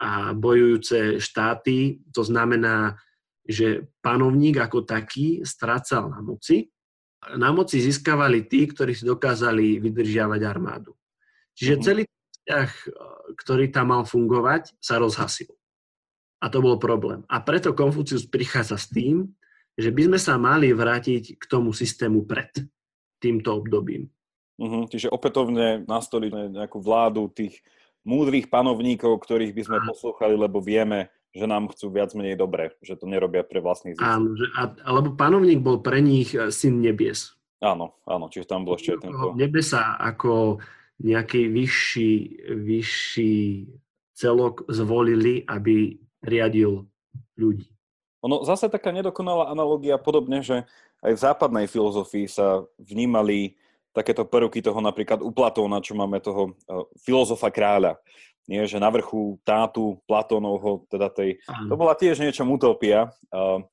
a 0.03 0.35
bojujúce 0.35 1.23
štáty, 1.23 2.03
to 2.11 2.27
znamená, 2.27 2.99
že 3.43 3.87
panovník 4.03 4.59
ako 4.59 4.83
taký 4.83 5.47
strácal 5.47 6.11
na 6.11 6.19
moci. 6.19 6.72
Na 7.37 7.49
moci 7.55 7.79
získavali 7.79 8.45
tí, 8.45 8.67
ktorí 8.67 8.93
si 8.93 9.07
dokázali 9.07 9.79
vydržiavať 9.79 10.41
armádu. 10.43 10.93
Čiže 11.53 11.73
mhm. 11.77 11.81
celý 11.81 12.03
vzťah, 12.09 12.69
e, 12.69 12.87
ktorý 13.39 13.65
tam 13.71 13.93
mal 13.93 14.03
fungovať, 14.03 14.75
sa 14.81 14.99
rozhasil. 14.99 15.51
A 16.43 16.51
to 16.51 16.59
bol 16.59 16.75
problém. 16.75 17.23
A 17.31 17.39
preto 17.39 17.71
Konfucius 17.71 18.27
prichádza 18.27 18.75
s 18.75 18.91
tým, 18.91 19.31
že 19.79 19.89
by 19.89 20.11
sme 20.11 20.19
sa 20.19 20.35
mali 20.35 20.69
vrátiť 20.75 21.39
k 21.39 21.43
tomu 21.47 21.71
systému 21.71 22.27
pred 22.27 22.51
týmto 23.17 23.63
obdobím. 23.63 24.11
Uh-huh, 24.59 24.85
čiže 24.85 25.09
opätovne 25.09 25.87
nastoliť 25.87 26.53
nejakú 26.53 26.77
vládu 26.77 27.31
tých 27.31 27.63
múdrych 28.05 28.51
panovníkov, 28.51 29.17
ktorých 29.23 29.55
by 29.55 29.61
sme 29.65 29.77
poslúchali, 29.87 30.35
lebo 30.35 30.59
vieme, 30.59 31.09
že 31.33 31.45
nám 31.49 31.73
chcú 31.73 31.89
viac 31.89 32.13
menej 32.13 32.37
dobre, 32.37 32.77
že 32.85 32.93
to 32.93 33.09
nerobia 33.09 33.41
pre 33.41 33.57
vlastných 33.57 33.97
zisk. 33.97 34.05
Áno, 34.05 34.37
že, 34.37 34.45
a, 34.53 34.69
alebo 34.85 35.17
panovník 35.17 35.65
bol 35.65 35.81
pre 35.81 35.97
nich 35.99 36.37
e, 36.37 36.53
syn 36.53 36.79
nebies. 36.79 37.33
Áno, 37.57 37.97
áno, 38.05 38.29
čiže 38.29 38.53
tam 38.53 38.69
bol 38.69 38.77
ešte 38.77 39.01
tento... 39.01 39.33
Nebesa 39.33 39.97
ako 39.97 40.61
nejaký 41.01 41.49
vyšší, 41.49 42.11
vyšší 42.53 43.35
celok 44.13 44.69
zvolili, 44.69 45.41
aby 45.49 45.97
riadil 46.21 46.85
ľudí. 47.33 47.67
Ono 48.23 48.45
zase 48.47 48.71
taká 48.71 48.93
nedokonalá 48.93 49.51
analogia 49.51 49.99
podobne, 49.99 50.39
že 50.45 50.63
aj 51.03 51.11
v 51.11 51.23
západnej 51.23 51.65
filozofii 51.67 52.29
sa 52.29 52.63
vnímali 52.79 53.59
takéto 53.93 54.25
prvky 54.25 54.59
toho 54.59 54.81
napríklad 54.81 55.21
u 55.21 55.29
Platóna, 55.29 55.79
čo 55.79 55.93
máme 55.93 56.17
toho 56.19 56.57
uh, 56.67 56.89
filozofa 57.05 57.53
kráľa. 57.53 58.01
Nie, 58.43 58.67
že 58.67 58.75
na 58.75 58.91
vrchu 58.91 59.39
tátu 59.47 60.03
Platónovho, 60.03 60.83
teda 60.91 61.07
tej, 61.07 61.39
to 61.47 61.79
bola 61.79 61.95
tiež 61.95 62.19
niečom 62.19 62.51
utopia, 62.51 63.07
uh, 63.31 63.63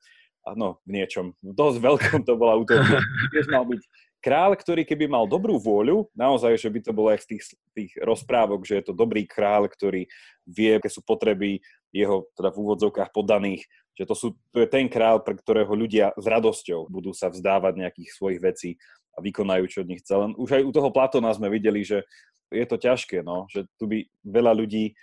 no 0.55 0.79
v 0.87 1.03
niečom, 1.03 1.35
v 1.43 1.53
dosť 1.53 1.79
veľkom 1.83 2.21
to 2.23 2.39
bola 2.39 2.55
utopia. 2.55 3.03
Tiež 3.35 3.51
mal 3.51 3.67
byť 3.67 3.83
král, 4.21 4.53
ktorý 4.53 4.85
keby 4.85 5.09
mal 5.09 5.25
dobrú 5.25 5.57
vôľu, 5.57 6.13
naozaj, 6.13 6.61
že 6.61 6.69
by 6.69 6.81
to 6.85 6.93
bolo 6.93 7.09
aj 7.11 7.25
z 7.25 7.27
tých, 7.35 7.43
tých 7.73 7.93
rozprávok, 8.05 8.69
že 8.69 8.79
je 8.79 8.85
to 8.93 8.95
dobrý 8.95 9.25
král, 9.25 9.67
ktorý 9.67 10.07
vie, 10.45 10.71
aké 10.77 10.93
sú 10.93 11.01
potreby 11.03 11.59
jeho 11.91 12.29
teda 12.37 12.55
v 12.55 12.61
úvodzovkách 12.61 13.11
podaných, 13.11 13.67
že 13.97 14.05
to, 14.07 14.15
sú, 14.15 14.29
to 14.55 14.63
je 14.63 14.69
ten 14.71 14.87
král, 14.87 15.25
pre 15.25 15.35
ktorého 15.35 15.73
ľudia 15.75 16.15
s 16.15 16.25
radosťou 16.25 16.87
budú 16.87 17.11
sa 17.11 17.33
vzdávať 17.33 17.81
nejakých 17.81 18.11
svojich 18.15 18.41
vecí 18.41 18.71
a 19.15 19.19
vykonajú, 19.19 19.65
čo 19.67 19.83
od 19.83 19.91
nich 19.91 20.03
chce. 20.03 20.15
Len 20.15 20.33
už 20.39 20.61
aj 20.61 20.63
u 20.67 20.73
toho 20.73 20.91
Platona 20.95 21.31
sme 21.35 21.51
videli, 21.51 21.83
že 21.83 22.07
je 22.51 22.67
to 22.67 22.77
ťažké, 22.79 23.23
no, 23.23 23.47
že 23.51 23.67
tu 23.79 23.87
by 23.87 24.03
veľa 24.27 24.53
ľudí 24.59 24.95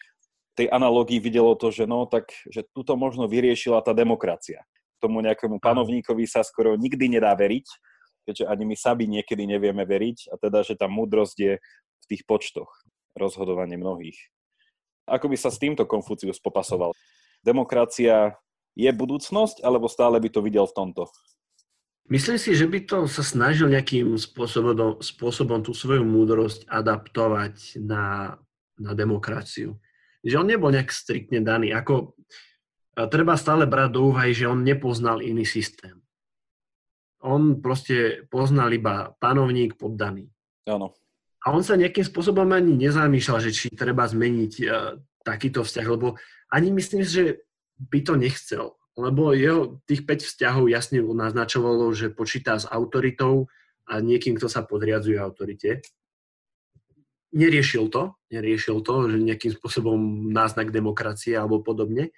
tej 0.58 0.68
analógii 0.74 1.22
videlo 1.22 1.54
to, 1.54 1.70
že 1.70 1.86
no 1.86 2.10
tak, 2.10 2.34
že 2.50 2.66
tuto 2.74 2.98
možno 2.98 3.30
vyriešila 3.30 3.86
tá 3.86 3.94
demokracia. 3.94 4.66
Tomu 4.98 5.22
nejakému 5.22 5.62
panovníkovi 5.62 6.26
sa 6.26 6.42
skoro 6.42 6.74
nikdy 6.74 7.14
nedá 7.14 7.30
veriť, 7.38 7.68
keďže 8.26 8.50
ani 8.50 8.64
my 8.66 8.76
sami 8.76 9.06
niekedy 9.06 9.46
nevieme 9.46 9.86
veriť 9.86 10.34
a 10.34 10.36
teda, 10.42 10.66
že 10.66 10.74
tá 10.74 10.90
múdrosť 10.90 11.38
je 11.38 11.54
v 12.04 12.06
tých 12.10 12.26
počtoch 12.26 12.68
rozhodovanie 13.14 13.78
mnohých. 13.78 14.18
Ako 15.08 15.32
by 15.32 15.38
sa 15.40 15.54
s 15.54 15.62
týmto 15.62 15.88
Konfucius 15.88 16.42
popasoval? 16.42 16.92
Demokracia 17.46 18.36
je 18.76 18.90
budúcnosť, 18.92 19.64
alebo 19.64 19.88
stále 19.88 20.20
by 20.20 20.30
to 20.34 20.44
videl 20.44 20.68
v 20.68 20.76
tomto? 20.76 21.08
Myslím 22.08 22.40
si, 22.40 22.56
že 22.56 22.72
by 22.72 22.88
to 22.88 22.98
sa 23.12 23.20
snažil 23.20 23.68
nejakým 23.68 24.16
spôsobom, 24.16 25.04
spôsobom 25.04 25.60
tú 25.60 25.76
svoju 25.76 26.08
múdrosť 26.08 26.64
adaptovať 26.72 27.84
na, 27.84 28.40
na 28.80 28.92
demokraciu 28.96 29.76
že 30.28 30.36
on 30.36 30.48
nebol 30.52 30.68
nejak 30.74 30.92
striktne 30.92 31.40
daný. 31.40 31.72
Ako, 31.72 32.18
treba 33.08 33.40
stále 33.40 33.64
brať 33.64 33.96
do 33.96 34.12
úvahy, 34.12 34.36
že 34.36 34.52
on 34.52 34.60
nepoznal 34.66 35.24
iný 35.24 35.48
systém. 35.48 36.04
On 37.24 37.58
proste 37.64 38.28
poznal 38.28 38.76
iba 38.76 39.16
panovník 39.18 39.80
poddaný. 39.80 40.30
Áno. 40.68 40.94
A 41.48 41.56
on 41.56 41.64
sa 41.64 41.80
nejakým 41.80 42.04
spôsobom 42.04 42.46
ani 42.52 42.76
nezamýšľal, 42.76 43.40
že 43.40 43.56
či 43.56 43.66
treba 43.72 44.04
zmeniť 44.04 44.54
uh, 44.68 45.00
takýto 45.24 45.64
vzťah, 45.64 45.88
lebo 45.88 46.20
ani 46.52 46.76
myslím, 46.76 47.08
že 47.08 47.48
by 47.80 48.00
to 48.04 48.14
nechcel. 48.20 48.76
Lebo 48.98 49.32
jeho 49.38 49.78
tých 49.86 50.04
5 50.10 50.26
vzťahov 50.26 50.66
jasne 50.74 51.06
naznačovalo, 51.06 51.94
že 51.94 52.10
počíta 52.10 52.58
s 52.58 52.66
autoritou 52.66 53.46
a 53.86 54.02
niekým, 54.02 54.36
kto 54.36 54.50
sa 54.50 54.66
podriadzuje 54.66 55.22
autorite 55.22 55.86
neriešil 57.38 57.92
to, 57.92 58.16
neriešil 58.32 58.80
to, 58.82 59.12
že 59.12 59.18
nejakým 59.20 59.52
spôsobom 59.54 60.32
náznak 60.32 60.72
demokracie 60.72 61.36
alebo 61.36 61.60
podobne. 61.60 62.16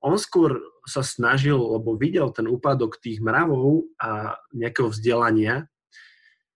On 0.00 0.16
skôr 0.16 0.60
sa 0.88 1.04
snažil, 1.04 1.56
lebo 1.56 1.96
videl 1.96 2.32
ten 2.32 2.48
úpadok 2.48 3.00
tých 3.00 3.20
mravov 3.20 3.84
a 4.00 4.40
nejakého 4.56 4.88
vzdelania, 4.88 5.68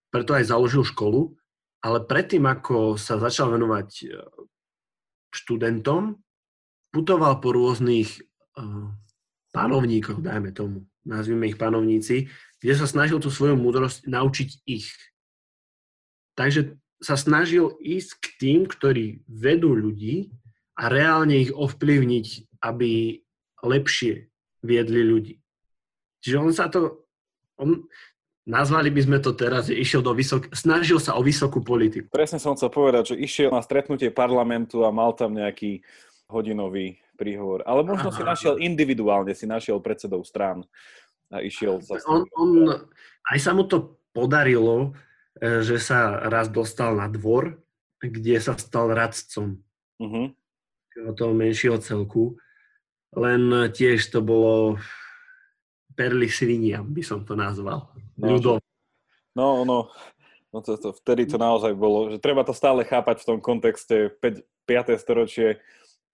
preto 0.08 0.32
aj 0.32 0.48
založil 0.48 0.84
školu, 0.86 1.36
ale 1.84 2.00
predtým, 2.00 2.48
ako 2.48 2.96
sa 2.96 3.20
začal 3.20 3.52
venovať 3.52 3.88
e, 4.00 4.06
študentom, 5.34 6.16
putoval 6.94 7.42
po 7.42 7.50
rôznych 7.50 8.22
uh, 8.54 8.86
panovníkoch, 9.54 10.18
dajme 10.18 10.50
tomu, 10.50 10.82
nazvime 11.06 11.46
ich 11.46 11.54
panovníci, 11.54 12.26
kde 12.58 12.74
sa 12.74 12.90
snažil 12.90 13.22
tú 13.22 13.30
svoju 13.30 13.54
múdrosť 13.54 14.10
naučiť 14.10 14.48
ich. 14.66 14.90
Takže 16.34 16.74
sa 16.98 17.14
snažil 17.14 17.70
ísť 17.78 18.10
k 18.18 18.26
tým, 18.42 18.60
ktorí 18.66 19.22
vedú 19.30 19.78
ľudí 19.78 20.34
a 20.74 20.90
reálne 20.90 21.38
ich 21.38 21.54
ovplyvniť, 21.54 22.58
aby 22.66 23.22
lepšie 23.62 24.26
viedli 24.64 25.02
ľudí. 25.06 25.34
Čiže 26.24 26.36
on 26.40 26.50
sa 26.50 26.66
to, 26.72 27.04
on, 27.60 27.86
nazvali 28.48 28.88
by 28.88 29.00
sme 29.04 29.18
to 29.20 29.36
teraz, 29.36 29.68
že 29.68 29.76
išiel 29.76 30.00
do 30.00 30.16
vysok, 30.16 30.50
snažil 30.56 30.96
sa 30.96 31.14
o 31.14 31.22
vysokú 31.22 31.60
politiku. 31.60 32.08
Presne 32.08 32.40
som 32.40 32.56
chcel 32.56 32.72
povedať, 32.72 33.14
že 33.14 33.20
išiel 33.20 33.52
na 33.52 33.60
stretnutie 33.60 34.08
parlamentu 34.08 34.82
a 34.82 34.90
mal 34.90 35.12
tam 35.12 35.36
nejaký 35.36 35.84
hodinový 36.28 36.98
príhovor. 37.14 37.62
Ale 37.68 37.86
možno 37.86 38.10
Aha. 38.10 38.16
si 38.16 38.22
našiel 38.24 38.54
individuálne, 38.58 39.32
si 39.36 39.44
našiel 39.48 39.78
predsedov 39.78 40.24
strán 40.26 40.64
a 41.30 41.40
išiel 41.40 41.80
sa... 41.84 42.00
On, 42.10 42.24
on, 42.36 42.50
aj 43.30 43.38
sa 43.38 43.54
mu 43.54 43.64
to 43.68 44.00
podarilo, 44.14 44.94
E, 45.34 45.66
že 45.66 45.82
sa 45.82 46.30
raz 46.30 46.46
dostal 46.46 46.94
na 46.94 47.10
dvor, 47.10 47.58
kde 47.98 48.38
sa 48.38 48.54
stal 48.54 48.94
radcom 48.94 49.58
uh-huh. 49.98 50.26
toho 51.18 51.32
menšieho 51.34 51.82
celku. 51.82 52.38
Len 53.14 53.70
tiež 53.70 54.14
to 54.14 54.22
bolo 54.22 54.78
perly 55.94 56.30
svinia, 56.30 56.82
by 56.82 57.02
som 57.02 57.26
to 57.26 57.34
nazval. 57.34 57.90
No, 58.18 58.38
no, 59.34 59.48
no, 59.66 59.78
no 60.54 60.58
to, 60.62 60.78
to, 60.78 60.94
vtedy 61.02 61.26
to 61.26 61.38
naozaj 61.38 61.74
bolo, 61.74 62.14
že 62.14 62.22
treba 62.22 62.46
to 62.46 62.54
stále 62.54 62.86
chápať 62.86 63.22
v 63.22 63.26
tom 63.26 63.38
kontexte 63.42 64.14
5, 64.22 64.42
5. 64.66 65.02
storočie 65.02 65.58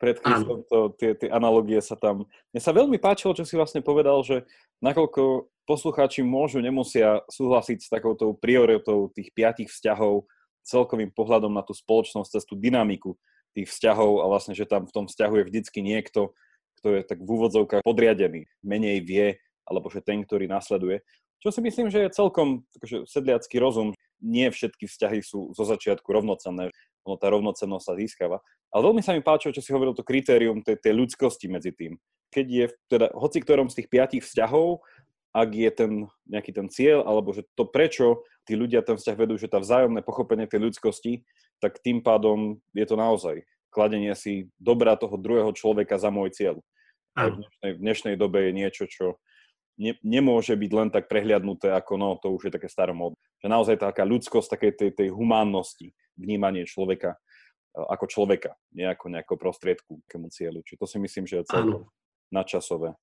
pred 0.01 0.17
Kristom, 0.17 0.65
to, 0.65 0.97
tie, 0.97 1.13
tie 1.13 1.29
analogie 1.29 1.77
sa 1.85 1.93
tam... 1.93 2.25
Mne 2.57 2.61
sa 2.65 2.73
veľmi 2.73 2.97
páčilo, 2.97 3.37
čo 3.37 3.45
si 3.45 3.53
vlastne 3.53 3.85
povedal, 3.85 4.25
že 4.25 4.49
nakoľko 4.81 5.53
poslucháči 5.69 6.25
môžu, 6.25 6.65
nemusia 6.65 7.21
súhlasiť 7.29 7.79
s 7.85 7.93
takouto 7.93 8.33
prioritou 8.33 9.13
tých 9.13 9.29
piatich 9.37 9.69
vzťahov, 9.69 10.25
celkovým 10.65 11.13
pohľadom 11.13 11.53
na 11.53 11.61
tú 11.61 11.77
spoločnosť, 11.77 12.33
cez 12.33 12.45
tú 12.49 12.57
dynamiku 12.57 13.21
tých 13.53 13.69
vzťahov 13.69 14.25
a 14.25 14.27
vlastne, 14.27 14.57
že 14.57 14.65
tam 14.65 14.89
v 14.89 14.95
tom 14.95 15.05
vzťahu 15.05 15.35
je 15.37 15.49
vždycky 15.53 15.79
niekto, 15.85 16.33
kto 16.81 16.97
je 16.97 17.03
tak 17.05 17.21
v 17.21 17.29
úvodzovkách 17.29 17.85
podriadený, 17.85 18.49
menej 18.65 19.05
vie, 19.05 19.37
alebo 19.69 19.93
že 19.93 20.01
ten, 20.01 20.25
ktorý 20.25 20.49
nasleduje. 20.49 21.05
Čo 21.41 21.53
si 21.53 21.61
myslím, 21.61 21.93
že 21.93 22.09
je 22.09 22.17
celkom 22.17 22.65
takže 22.77 23.05
sedliacký 23.09 23.57
rozum. 23.61 23.97
Nie 24.21 24.53
všetky 24.53 24.85
vzťahy 24.85 25.25
sú 25.25 25.57
zo 25.57 25.65
začiatku 25.65 26.05
rovnocenné, 26.05 26.69
ono 27.05 27.17
tá 27.17 27.33
rovnocennosť 27.33 27.85
sa 27.85 27.95
získava. 27.97 28.37
Ale 28.71 28.87
veľmi 28.87 29.03
sa 29.03 29.17
mi 29.17 29.23
páčilo, 29.25 29.57
čo 29.57 29.65
si 29.65 29.75
hovoril, 29.75 29.97
to 29.97 30.07
kritérium 30.07 30.63
tej, 30.63 30.79
tej 30.79 30.95
ľudskosti 30.95 31.51
medzi 31.51 31.75
tým. 31.75 31.99
Keď 32.31 32.47
je 32.47 32.67
teda 32.87 33.07
hoci 33.17 33.43
ktorom 33.43 33.67
z 33.67 33.83
tých 33.83 33.89
piatich 33.91 34.23
vzťahov 34.23 34.85
ak 35.31 35.51
je 35.55 35.71
ten 35.71 35.93
nejaký 36.27 36.51
ten 36.51 36.67
cieľ, 36.67 37.07
alebo 37.07 37.31
že 37.31 37.47
to 37.55 37.63
prečo 37.63 38.27
tí 38.43 38.59
ľudia 38.59 38.83
ten 38.83 38.99
vzťah 38.99 39.15
vedú, 39.15 39.39
že 39.39 39.47
tá 39.47 39.63
vzájomné 39.63 40.03
pochopenie 40.03 40.51
tej 40.51 40.67
ľudskosti, 40.67 41.23
tak 41.63 41.79
tým 41.79 42.03
pádom 42.03 42.59
je 42.75 42.83
to 42.83 42.99
naozaj 42.99 43.47
kladenie 43.71 44.13
si 44.19 44.51
dobra 44.59 44.99
toho 44.99 45.15
druhého 45.15 45.55
človeka 45.55 45.95
za 45.97 46.11
môj 46.11 46.35
cieľ. 46.35 46.59
V 47.15 47.39
dnešnej, 47.39 47.71
v 47.75 47.81
dnešnej 47.83 48.15
dobe 48.19 48.51
je 48.51 48.53
niečo, 48.55 48.85
čo 48.91 49.23
ne, 49.79 49.95
nemôže 50.03 50.55
byť 50.59 50.73
len 50.75 50.89
tak 50.91 51.07
prehliadnuté, 51.07 51.71
ako 51.71 51.93
no, 51.95 52.19
to 52.19 52.35
už 52.35 52.51
je 52.51 52.53
také 52.59 52.67
staromódne. 52.67 53.19
Že 53.39 53.47
naozaj 53.51 53.77
taká 53.79 54.03
ľudskosť, 54.03 54.59
takej 54.59 54.73
tej, 54.75 54.91
tej 54.95 55.09
humánnosti, 55.15 55.95
vnímanie 56.17 56.67
človeka 56.67 57.15
e, 57.15 57.19
ako 57.79 58.07
človeka, 58.07 58.57
nie 58.75 58.87
ako 58.87 59.13
nejakého 59.13 59.39
prostriedku 59.39 60.03
k 60.07 60.19
cieľu. 60.31 60.65
Čiže 60.65 60.81
to 60.81 60.87
si 60.87 60.99
myslím, 61.03 61.25
že 61.27 61.43
je 61.43 61.51
celkom 61.51 61.91
nadčasové 62.31 62.95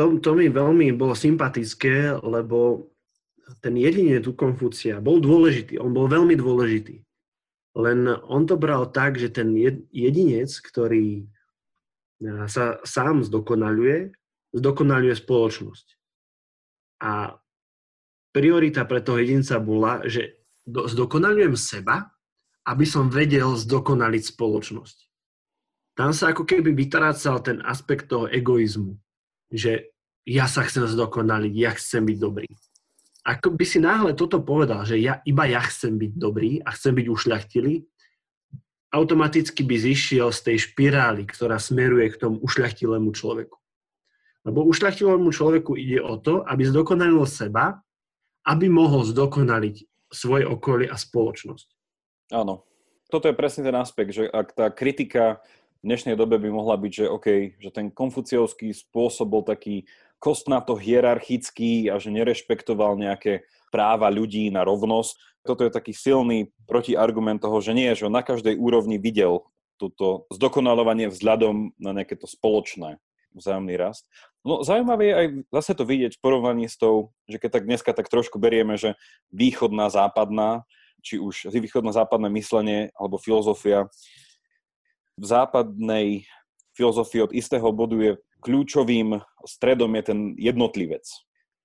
to, 0.00 0.16
to 0.22 0.30
mi 0.32 0.48
veľmi 0.48 0.96
bolo 0.96 1.12
sympatické, 1.12 2.16
lebo 2.24 2.88
ten 3.60 3.76
jedinec 3.76 4.24
u 4.24 4.32
Konfúcia 4.32 5.02
bol 5.02 5.20
dôležitý, 5.20 5.76
on 5.76 5.92
bol 5.92 6.08
veľmi 6.08 6.38
dôležitý. 6.38 7.04
Len 7.76 8.08
on 8.08 8.48
to 8.48 8.56
bral 8.56 8.88
tak, 8.88 9.20
že 9.20 9.28
ten 9.28 9.52
jedinec, 9.92 10.48
ktorý 10.48 11.28
sa 12.48 12.80
sám 12.80 13.20
zdokonaluje, 13.28 14.16
zdokonaluje 14.56 15.14
spoločnosť. 15.20 15.86
A 17.04 17.36
priorita 18.32 18.88
pre 18.88 19.04
toho 19.04 19.20
jedinca 19.20 19.60
bola, 19.60 20.00
že 20.08 20.39
zdokonalujem 20.70 21.54
seba, 21.58 22.10
aby 22.64 22.84
som 22.86 23.10
vedel 23.10 23.56
zdokonaliť 23.56 24.36
spoločnosť. 24.36 24.98
Tam 25.98 26.14
sa 26.14 26.32
ako 26.32 26.46
keby 26.46 26.72
vytrácal 26.72 27.42
ten 27.42 27.60
aspekt 27.66 28.08
toho 28.08 28.30
egoizmu 28.30 28.96
že 29.50 29.90
ja 30.24 30.46
sa 30.46 30.62
chcem 30.62 30.86
zdokonaliť, 30.86 31.52
ja 31.58 31.74
chcem 31.74 32.06
byť 32.06 32.18
dobrý. 32.22 32.48
Ako 33.26 33.52
by 33.52 33.64
si 33.66 33.82
náhle 33.82 34.16
toto 34.16 34.40
povedal, 34.40 34.86
že 34.86 34.96
ja, 34.96 35.20
iba 35.28 35.44
ja 35.44 35.60
chcem 35.60 36.00
byť 36.00 36.12
dobrý 36.16 36.62
a 36.64 36.72
chcem 36.72 36.96
byť 36.96 37.06
ušľachtilý, 37.10 37.74
automaticky 38.90 39.60
by 39.66 39.76
zišiel 39.76 40.32
z 40.32 40.40
tej 40.50 40.56
špirály, 40.70 41.28
ktorá 41.28 41.60
smeruje 41.60 42.16
k 42.16 42.20
tomu 42.26 42.40
ušľachtilému 42.40 43.12
človeku. 43.12 43.58
Lebo 44.48 44.64
ušľachtilému 44.64 45.28
človeku 45.36 45.76
ide 45.76 46.00
o 46.00 46.16
to, 46.16 46.40
aby 46.48 46.64
zdokonalil 46.64 47.28
seba, 47.28 47.76
aby 48.48 48.72
mohol 48.72 49.04
zdokonaliť 49.04 49.84
svoje 50.10 50.44
okolie 50.44 50.90
a 50.90 50.98
spoločnosť. 50.98 51.68
Áno. 52.34 52.66
Toto 53.10 53.26
je 53.26 53.34
presne 53.34 53.66
ten 53.66 53.74
aspekt, 53.74 54.14
že 54.14 54.30
ak 54.30 54.54
tá 54.54 54.66
kritika 54.70 55.42
v 55.82 55.90
dnešnej 55.90 56.14
dobe 56.14 56.38
by 56.38 56.50
mohla 56.52 56.78
byť, 56.78 56.92
že 56.94 57.06
OK, 57.10 57.26
že 57.58 57.70
ten 57.74 57.90
konfuciovský 57.90 58.70
spôsob 58.70 59.26
bol 59.26 59.42
taký 59.42 59.88
kostnato 60.22 60.76
hierarchický 60.78 61.90
a 61.90 61.98
že 61.98 62.14
nerešpektoval 62.14 63.00
nejaké 63.00 63.48
práva 63.72 64.12
ľudí 64.12 64.52
na 64.52 64.62
rovnosť. 64.62 65.42
Toto 65.42 65.64
je 65.64 65.72
taký 65.72 65.96
silný 65.96 66.52
protiargument 66.68 67.40
toho, 67.40 67.58
že 67.58 67.72
nie, 67.72 67.90
že 67.96 68.12
na 68.12 68.20
každej 68.20 68.60
úrovni 68.60 69.00
videl 69.00 69.48
toto 69.80 70.28
zdokonalovanie 70.28 71.08
vzhľadom 71.08 71.72
na 71.80 71.90
nejaké 71.96 72.14
to 72.20 72.28
spoločné 72.28 73.00
vzájomný 73.32 73.74
rast. 73.80 74.04
No 74.40 74.64
zaujímavé 74.64 75.04
je 75.04 75.14
aj 75.14 75.26
zase 75.60 75.72
to 75.76 75.84
vidieť 75.84 76.16
v 76.16 76.22
porovnaní 76.24 76.64
s 76.64 76.80
tou, 76.80 77.12
že 77.28 77.36
keď 77.36 77.60
tak 77.60 77.64
dneska 77.68 77.90
tak 77.92 78.08
trošku 78.08 78.40
berieme, 78.40 78.80
že 78.80 78.96
východná, 79.28 79.92
západná, 79.92 80.64
či 81.04 81.20
už 81.20 81.52
východná, 81.52 81.92
západné 81.92 82.32
myslenie 82.32 82.88
alebo 82.96 83.20
filozofia 83.20 83.88
v 85.20 85.24
západnej 85.28 86.24
filozofii 86.72 87.28
od 87.28 87.32
istého 87.36 87.68
bodu 87.76 88.00
je 88.00 88.12
kľúčovým 88.40 89.20
stredom 89.44 89.92
je 90.00 90.02
ten 90.02 90.18
jednotlivec. 90.40 91.04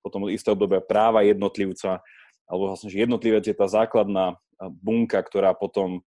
Potom 0.04 0.28
od 0.28 0.34
istého 0.36 0.52
obdobia 0.52 0.84
práva 0.84 1.24
jednotlivca, 1.24 2.04
alebo 2.44 2.68
vlastne, 2.68 2.92
že 2.92 3.00
jednotlivec 3.00 3.48
je 3.48 3.56
tá 3.56 3.64
základná 3.64 4.36
bunka, 4.84 5.16
ktorá 5.24 5.56
potom 5.56 6.04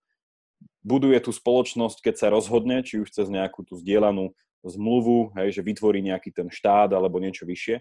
buduje 0.86 1.18
tú 1.20 1.34
spoločnosť, 1.34 2.06
keď 2.06 2.16
sa 2.16 2.28
rozhodne, 2.30 2.86
či 2.86 3.02
už 3.02 3.10
cez 3.10 3.28
nejakú 3.28 3.66
tú 3.66 3.76
zdieľanú 3.82 4.32
zmluvu, 4.64 5.32
hej, 5.40 5.60
že 5.60 5.66
vytvorí 5.66 6.04
nejaký 6.04 6.36
ten 6.36 6.48
štát 6.52 6.92
alebo 6.92 7.22
niečo 7.22 7.48
vyššie. 7.48 7.80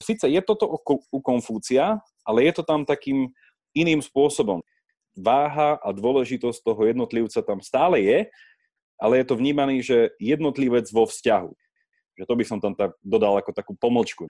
Sice 0.00 0.26
je 0.28 0.40
toto 0.44 0.68
u 1.12 1.18
Konfúcia, 1.24 2.00
ale 2.24 2.44
je 2.44 2.52
to 2.56 2.62
tam 2.64 2.84
takým 2.84 3.32
iným 3.72 4.00
spôsobom. 4.04 4.60
Váha 5.16 5.80
a 5.80 5.88
dôležitosť 5.96 6.60
toho 6.60 6.82
jednotlivca 6.84 7.40
tam 7.40 7.64
stále 7.64 8.04
je, 8.04 8.18
ale 9.00 9.20
je 9.20 9.26
to 9.28 9.36
vnímaný, 9.36 9.80
že 9.84 10.12
jednotlivec 10.20 10.88
vo 10.92 11.08
vzťahu. 11.08 11.52
Že 12.16 12.24
to 12.28 12.34
by 12.36 12.44
som 12.44 12.58
tam 12.60 12.72
tak 12.76 12.96
dodal 13.04 13.36
ako 13.40 13.52
takú 13.52 13.72
pomlčku. 13.76 14.28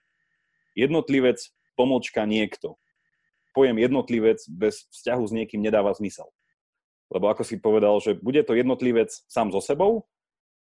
Jednotlivec, 0.78 1.38
pomlčka 1.78 2.26
niekto. 2.26 2.78
Pojem 3.54 3.78
jednotlivec 3.78 4.42
bez 4.50 4.86
vzťahu 4.90 5.22
s 5.26 5.32
niekým 5.34 5.62
nedáva 5.62 5.94
zmysel. 5.94 6.26
Lebo 7.10 7.30
ako 7.30 7.46
si 7.46 7.62
povedal, 7.62 7.94
že 8.02 8.18
bude 8.18 8.42
to 8.42 8.58
jednotlivec 8.58 9.10
sám 9.30 9.54
so 9.54 9.62
sebou, 9.62 10.06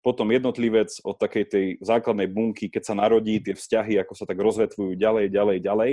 potom 0.03 0.27
jednotlivec 0.35 0.91
od 1.07 1.15
takej 1.15 1.45
tej 1.47 1.65
základnej 1.79 2.27
bunky, 2.27 2.67
keď 2.67 2.91
sa 2.91 2.99
narodí, 2.99 3.39
tie 3.39 3.55
vzťahy, 3.55 3.95
ako 4.03 4.13
sa 4.19 4.27
tak 4.27 4.35
rozvetvujú 4.35 4.99
ďalej, 4.99 5.31
ďalej, 5.31 5.57
ďalej, 5.63 5.91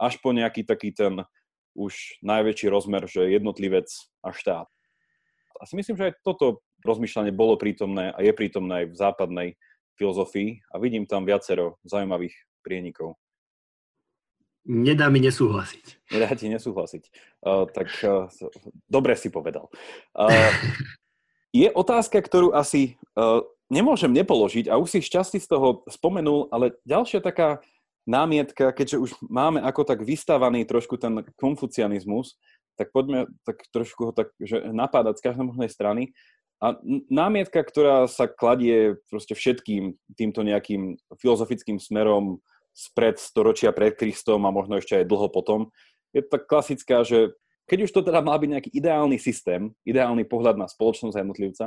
až 0.00 0.14
po 0.24 0.32
nejaký 0.32 0.64
taký 0.64 0.96
ten 0.96 1.22
už 1.76 1.92
najväčší 2.24 2.72
rozmer, 2.72 3.04
že 3.04 3.28
jednotlivec 3.28 3.86
a 4.24 4.32
štát. 4.32 4.68
A 5.60 5.62
si 5.68 5.76
myslím, 5.76 5.94
že 6.00 6.10
aj 6.10 6.24
toto 6.24 6.64
rozmýšľanie 6.82 7.36
bolo 7.36 7.60
prítomné 7.60 8.10
a 8.10 8.18
je 8.24 8.32
prítomné 8.32 8.84
aj 8.84 8.86
v 8.90 8.96
západnej 8.96 9.48
filozofii 10.00 10.64
a 10.72 10.80
vidím 10.80 11.06
tam 11.06 11.28
viacero 11.28 11.78
zaujímavých 11.86 12.34
prienikov. 12.64 13.20
Nedá 14.64 15.12
mi 15.12 15.20
nesúhlasiť. 15.20 16.08
Nedá 16.08 16.32
ti 16.32 16.48
nesúhlasiť. 16.48 17.04
Uh, 17.44 17.68
tak 17.68 17.92
uh, 18.00 18.32
dobre 18.88 19.12
si 19.12 19.28
povedal. 19.28 19.68
Uh, 20.16 20.32
je 21.54 21.70
otázka, 21.70 22.18
ktorú 22.18 22.50
asi 22.50 22.98
uh, 23.14 23.46
nemôžem 23.70 24.10
nepoložiť 24.10 24.66
a 24.66 24.74
už 24.74 24.98
si 24.98 25.06
šťastí 25.06 25.38
z 25.38 25.46
toho 25.46 25.86
spomenul, 25.86 26.50
ale 26.50 26.74
ďalšia 26.82 27.22
taká 27.22 27.62
námietka, 28.04 28.74
keďže 28.74 28.98
už 28.98 29.10
máme 29.22 29.62
ako 29.62 29.86
tak 29.86 30.02
vystavaný 30.02 30.66
trošku 30.66 30.98
ten 30.98 31.22
konfucianizmus, 31.38 32.36
tak 32.74 32.90
poďme 32.90 33.30
tak 33.46 33.62
trošku 33.70 34.10
ho 34.10 34.12
tak, 34.12 34.34
že 34.42 34.60
napádať 34.74 35.22
z 35.22 35.24
každej 35.30 35.46
možnej 35.46 35.70
strany. 35.70 36.02
A 36.58 36.74
námietka, 37.06 37.62
ktorá 37.62 38.10
sa 38.10 38.26
kladie 38.26 38.98
proste 39.06 39.38
všetkým 39.38 39.94
týmto 40.18 40.42
nejakým 40.42 40.98
filozofickým 41.22 41.78
smerom, 41.78 42.42
spred 42.74 43.22
storočia 43.22 43.70
pred 43.70 43.94
Kristom 43.94 44.42
a 44.42 44.54
možno 44.54 44.82
ešte 44.82 44.98
aj 44.98 45.06
dlho 45.06 45.30
potom. 45.30 45.70
Je 46.10 46.22
tak 46.26 46.50
klasická, 46.50 47.06
že 47.06 47.30
keď 47.64 47.88
už 47.88 47.90
to 47.92 48.00
teda 48.04 48.20
mal 48.20 48.36
byť 48.36 48.50
nejaký 48.50 48.70
ideálny 48.76 49.16
systém, 49.16 49.72
ideálny 49.88 50.28
pohľad 50.28 50.60
na 50.60 50.68
spoločnosť 50.68 51.16
a 51.16 51.22
jednotlivca, 51.24 51.64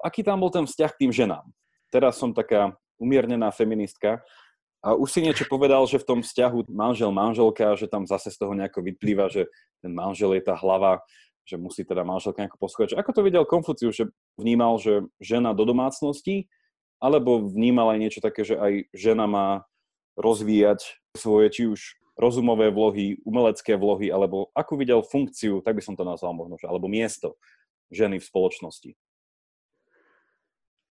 aký 0.00 0.22
tam 0.22 0.40
bol 0.40 0.50
ten 0.50 0.64
vzťah 0.64 0.90
k 0.94 1.00
tým 1.06 1.12
ženám? 1.12 1.46
Teraz 1.90 2.16
som 2.22 2.30
taká 2.30 2.78
umiernená 3.00 3.50
feministka 3.50 4.22
a 4.80 4.96
už 4.96 5.12
si 5.12 5.20
niečo 5.20 5.44
povedal, 5.44 5.84
že 5.84 6.00
v 6.00 6.06
tom 6.08 6.20
vzťahu 6.24 6.72
manžel-manželka, 6.72 7.76
že 7.76 7.90
tam 7.90 8.08
zase 8.08 8.32
z 8.32 8.40
toho 8.40 8.56
nejako 8.56 8.80
vyplýva, 8.80 9.28
že 9.28 9.50
ten 9.84 9.92
manžel 9.92 10.32
je 10.38 10.42
tá 10.44 10.56
hlava, 10.56 11.04
že 11.44 11.60
musí 11.60 11.84
teda 11.84 12.00
manželka 12.00 12.40
nejako 12.40 12.56
poschovať. 12.56 12.96
Ako 12.96 13.10
to 13.12 13.20
videl 13.26 13.44
Konfucius, 13.44 13.98
že 13.98 14.08
vnímal, 14.40 14.80
že 14.80 15.04
žena 15.20 15.52
do 15.52 15.68
domácnosti, 15.68 16.48
alebo 16.96 17.44
vnímal 17.48 17.92
aj 17.92 17.98
niečo 17.98 18.20
také, 18.24 18.44
že 18.44 18.56
aj 18.56 18.88
žena 18.96 19.28
má 19.28 19.48
rozvíjať 20.16 21.00
svoje 21.16 21.46
či 21.52 21.62
už 21.68 21.99
rozumové 22.20 22.68
vlohy, 22.68 23.16
umelecké 23.24 23.80
vlohy, 23.80 24.12
alebo 24.12 24.52
akú 24.52 24.76
videl 24.76 25.00
funkciu, 25.00 25.64
tak 25.64 25.74
by 25.74 25.82
som 25.82 25.96
to 25.96 26.04
nazval 26.04 26.36
možno, 26.36 26.60
alebo 26.68 26.86
miesto 26.86 27.40
ženy 27.88 28.20
v 28.20 28.28
spoločnosti? 28.28 28.90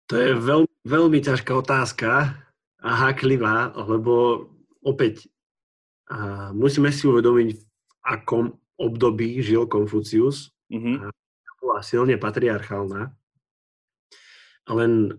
To 0.10 0.14
je 0.18 0.34
veľ, 0.34 0.66
veľmi 0.90 1.22
ťažká 1.22 1.54
otázka 1.54 2.34
a 2.82 2.90
háklivá, 3.06 3.78
lebo 3.78 4.50
opäť 4.82 5.30
a 6.10 6.50
musíme 6.58 6.90
si 6.90 7.06
uvedomiť, 7.06 7.48
v 7.54 7.64
akom 8.02 8.58
období 8.82 9.38
žil 9.46 9.70
Konfucius. 9.70 10.50
Mm-hmm. 10.74 11.14
Bola 11.62 11.86
silne 11.86 12.18
patriarchálna. 12.18 13.14
Len 14.70 15.14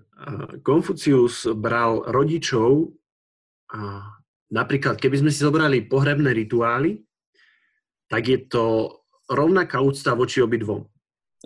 Konfucius 0.66 1.46
bral 1.54 2.02
rodičov 2.10 2.90
a 3.70 4.02
napríklad, 4.50 4.98
keby 4.98 5.22
sme 5.22 5.30
si 5.30 5.40
zobrali 5.40 5.86
pohrebné 5.86 6.34
rituály, 6.34 7.00
tak 8.10 8.26
je 8.26 8.38
to 8.50 8.64
rovnaká 9.30 9.78
úcta 9.78 10.18
voči 10.18 10.42
obidvom. 10.42 10.82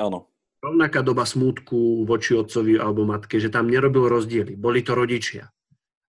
Áno. 0.01 0.33
Rovnaká 0.65 1.05
doba 1.05 1.29
smútku 1.29 2.09
voči 2.09 2.33
otcovi 2.33 2.81
alebo 2.81 3.05
matke, 3.05 3.37
že 3.37 3.53
tam 3.53 3.69
nerobil 3.69 4.09
rozdiely. 4.09 4.57
Boli 4.57 4.81
to 4.81 4.97
rodičia. 4.97 5.53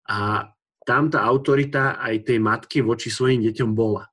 A 0.07 0.47
tam 0.87 1.11
tá 1.11 1.27
autorita 1.27 1.99
aj 1.99 2.31
tej 2.31 2.39
matky 2.39 2.79
voči 2.79 3.11
svojim 3.11 3.43
deťom 3.43 3.75
bola. 3.75 4.07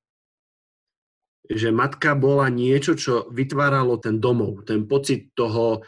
Že 1.46 1.70
matka 1.70 2.18
bola 2.18 2.50
niečo, 2.50 2.98
čo 2.98 3.30
vytváralo 3.30 4.02
ten 4.02 4.18
domov, 4.18 4.66
ten 4.66 4.90
pocit 4.90 5.30
toho, 5.38 5.86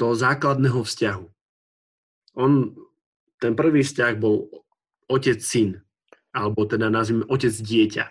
toho 0.00 0.14
základného 0.16 0.80
vzťahu. 0.80 1.26
On, 2.40 2.72
ten 3.36 3.52
prvý 3.52 3.84
vzťah 3.84 4.12
bol 4.16 4.48
otec-syn, 5.10 5.82
alebo 6.32 6.64
teda 6.68 6.92
nazvime 6.92 7.24
otec-dieťa. 7.26 8.04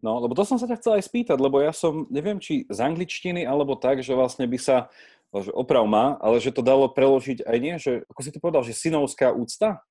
No, 0.00 0.16
lebo 0.16 0.32
to 0.32 0.48
som 0.48 0.56
sa 0.56 0.64
ťa 0.64 0.80
chcel 0.80 0.92
aj 0.96 1.04
spýtať, 1.12 1.36
lebo 1.36 1.60
ja 1.60 1.76
som, 1.76 2.08
neviem, 2.08 2.40
či 2.40 2.64
z 2.72 2.78
angličtiny, 2.80 3.44
alebo 3.44 3.76
tak, 3.76 4.00
že 4.00 4.16
vlastne 4.16 4.48
by 4.48 4.56
sa, 4.56 4.88
že 5.28 5.52
oprav 5.52 5.84
má, 5.84 6.16
ale 6.24 6.40
že 6.40 6.56
to 6.56 6.64
dalo 6.64 6.88
preložiť 6.88 7.44
aj 7.44 7.58
nie, 7.60 7.76
že, 7.76 8.08
ako 8.08 8.20
si 8.24 8.32
to 8.32 8.40
povedal, 8.40 8.64
že 8.64 8.72
synovská 8.72 9.36
úcta? 9.36 9.84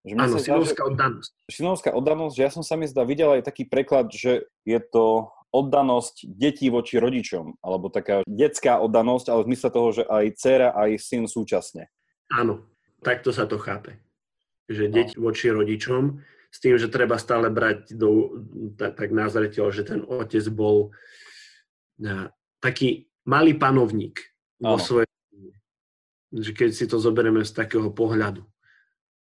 Že 0.00 0.14
Áno, 0.16 0.36
synovská 0.40 0.82
oddanosť. 0.88 1.32
Synovská 1.52 1.90
oddanosť, 1.92 2.34
že 2.40 2.44
ja 2.48 2.50
som 2.56 2.64
sa 2.64 2.80
mi 2.80 2.88
zdá 2.88 3.04
videl 3.04 3.36
aj 3.36 3.44
taký 3.44 3.68
preklad, 3.68 4.08
že 4.08 4.48
je 4.64 4.80
to 4.80 5.28
oddanosť 5.52 6.24
detí 6.24 6.72
voči 6.72 6.96
rodičom, 6.96 7.60
alebo 7.60 7.92
taká 7.92 8.24
detská 8.24 8.80
oddanosť, 8.80 9.28
ale 9.28 9.44
v 9.44 9.48
zmysle 9.52 9.68
toho, 9.68 9.88
že 9.92 10.02
aj 10.08 10.24
dcera, 10.40 10.68
aj 10.72 10.90
syn 10.96 11.28
súčasne. 11.28 11.92
Áno, 12.32 12.64
takto 13.04 13.28
sa 13.28 13.44
to 13.44 13.60
chápe 13.60 14.00
že 14.70 14.86
no. 14.86 14.94
deť 14.94 15.18
voči 15.18 15.50
rodičom, 15.50 16.22
s 16.50 16.58
tým, 16.58 16.76
že 16.76 16.90
treba 16.90 17.14
stále 17.16 17.46
brať 17.46 17.94
do, 17.94 18.42
tak, 18.74 18.98
tak 18.98 19.08
názreteľ, 19.14 19.70
že 19.70 19.86
ten 19.86 20.02
otec 20.02 20.44
bol 20.50 20.90
na, 21.96 22.34
taký 22.58 23.06
malý 23.22 23.54
panovník 23.54 24.18
vo 24.58 24.76
svojej 24.76 25.10
že 26.30 26.54
keď 26.54 26.70
si 26.70 26.86
to 26.86 27.02
zoberieme 27.02 27.42
z 27.42 27.50
takého 27.50 27.90
pohľadu, 27.90 28.46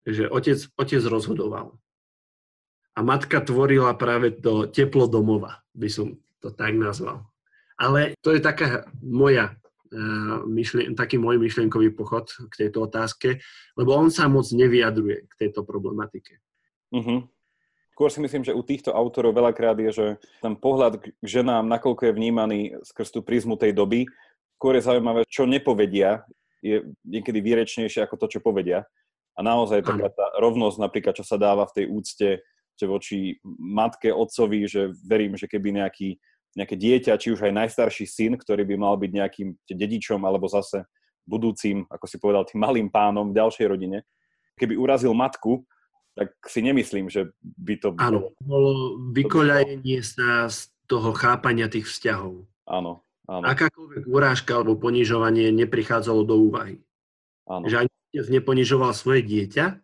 že 0.02 0.26
otec, 0.26 0.58
otec 0.74 1.02
rozhodoval. 1.06 1.78
A 2.96 3.00
matka 3.06 3.38
tvorila 3.38 3.94
práve 3.94 4.34
to 4.34 4.66
teplo 4.66 5.06
domova, 5.06 5.62
by 5.70 5.86
som 5.86 6.18
to 6.42 6.50
tak 6.50 6.74
nazval. 6.74 7.30
Ale 7.78 8.16
to 8.24 8.34
je 8.34 8.40
taká 8.42 8.88
moja 8.98 9.54
myšlien, 10.48 10.98
taký 10.98 11.20
môj 11.20 11.38
myšlienkový 11.38 11.94
pochod 11.94 12.26
k 12.26 12.66
tejto 12.66 12.90
otázke, 12.90 13.38
lebo 13.78 13.94
on 13.94 14.10
sa 14.10 14.26
moc 14.26 14.48
nevyjadruje 14.50 15.30
k 15.30 15.34
tejto 15.46 15.62
problematike. 15.62 16.42
Uh-huh. 16.96 17.20
Skôr 17.92 18.08
si 18.08 18.20
myslím, 18.24 18.44
že 18.44 18.56
u 18.56 18.64
týchto 18.64 18.92
autorov 18.92 19.36
veľakrát 19.36 19.76
je, 19.80 19.90
že 19.92 20.06
ten 20.40 20.56
pohľad 20.56 21.00
k 21.00 21.12
ženám, 21.20 21.68
nakoľko 21.68 22.08
je 22.08 22.16
vnímaný 22.16 22.60
skrz 22.84 23.12
tú 23.12 23.20
prízmu 23.20 23.60
tej 23.60 23.76
doby, 23.76 24.08
skôr 24.56 24.76
je 24.76 24.88
zaujímavé, 24.88 25.28
čo 25.28 25.44
nepovedia, 25.44 26.24
je 26.64 26.88
niekedy 27.04 27.40
výrečnejšie 27.44 28.04
ako 28.04 28.16
to, 28.16 28.36
čo 28.36 28.40
povedia. 28.40 28.88
A 29.36 29.44
naozaj 29.44 29.84
taká 29.84 30.08
tá 30.08 30.32
rovnosť 30.40 30.80
napríklad, 30.80 31.12
čo 31.12 31.24
sa 31.24 31.36
dáva 31.36 31.68
v 31.68 31.74
tej 31.76 31.86
úcte 31.92 32.28
že 32.76 32.84
voči 32.84 33.40
matke, 33.56 34.12
otcovi, 34.12 34.68
že 34.68 34.92
verím, 35.00 35.32
že 35.32 35.48
keby 35.48 35.80
nejaký 35.80 36.20
nejaké 36.56 36.72
dieťa, 36.72 37.20
či 37.20 37.36
už 37.36 37.44
aj 37.44 37.52
najstarší 37.52 38.08
syn, 38.08 38.32
ktorý 38.40 38.64
by 38.64 38.76
mal 38.80 38.96
byť 38.96 39.10
nejakým 39.12 39.48
dedičom 39.68 40.24
alebo 40.24 40.48
zase 40.48 40.88
budúcim, 41.28 41.84
ako 41.92 42.06
si 42.08 42.16
povedal, 42.16 42.48
tým 42.48 42.64
malým 42.64 42.88
pánom 42.88 43.28
v 43.28 43.36
ďalšej 43.36 43.66
rodine. 43.68 44.00
Keby 44.56 44.72
urazil 44.72 45.12
matku, 45.12 45.68
tak 46.16 46.32
si 46.48 46.64
nemyslím, 46.64 47.12
že 47.12 47.30
by 47.44 47.74
to 47.76 47.88
Áno, 48.00 48.32
bolo 48.40 48.96
vykoľajenie 49.12 50.00
sa 50.00 50.48
z 50.48 50.72
toho 50.88 51.12
chápania 51.12 51.68
tých 51.68 51.86
vzťahov. 51.86 52.48
Áno, 52.64 53.04
áno. 53.28 53.44
Akákoľvek 53.44 54.08
urážka 54.08 54.56
alebo 54.56 54.80
ponižovanie 54.80 55.52
neprichádzalo 55.52 56.24
do 56.24 56.40
úvahy. 56.40 56.80
Áno. 57.44 57.68
Že 57.68 57.86
ani 57.86 57.92
neponižoval 58.16 58.96
svoje 58.96 59.28
dieťa, 59.28 59.76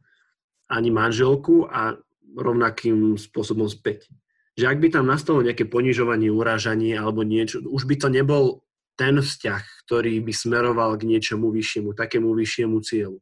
ani 0.73 0.89
manželku 0.89 1.69
a 1.69 2.01
rovnakým 2.33 3.21
spôsobom 3.21 3.69
späť 3.69 4.09
že 4.53 4.69
ak 4.69 4.79
by 4.85 4.89
tam 4.93 5.09
nastalo 5.09 5.41
nejaké 5.41 5.65
ponižovanie, 5.65 6.29
urážanie 6.29 6.93
alebo 6.93 7.25
niečo, 7.25 7.65
už 7.65 7.89
by 7.89 7.97
to 7.97 8.09
nebol 8.13 8.61
ten 9.01 9.17
vzťah, 9.17 9.65
ktorý 9.89 10.21
by 10.21 10.33
smeroval 10.37 11.01
k 11.01 11.09
niečomu 11.09 11.49
vyššiemu, 11.49 11.97
takému 11.97 12.37
vyššiemu 12.37 12.77
cieľu. 12.85 13.19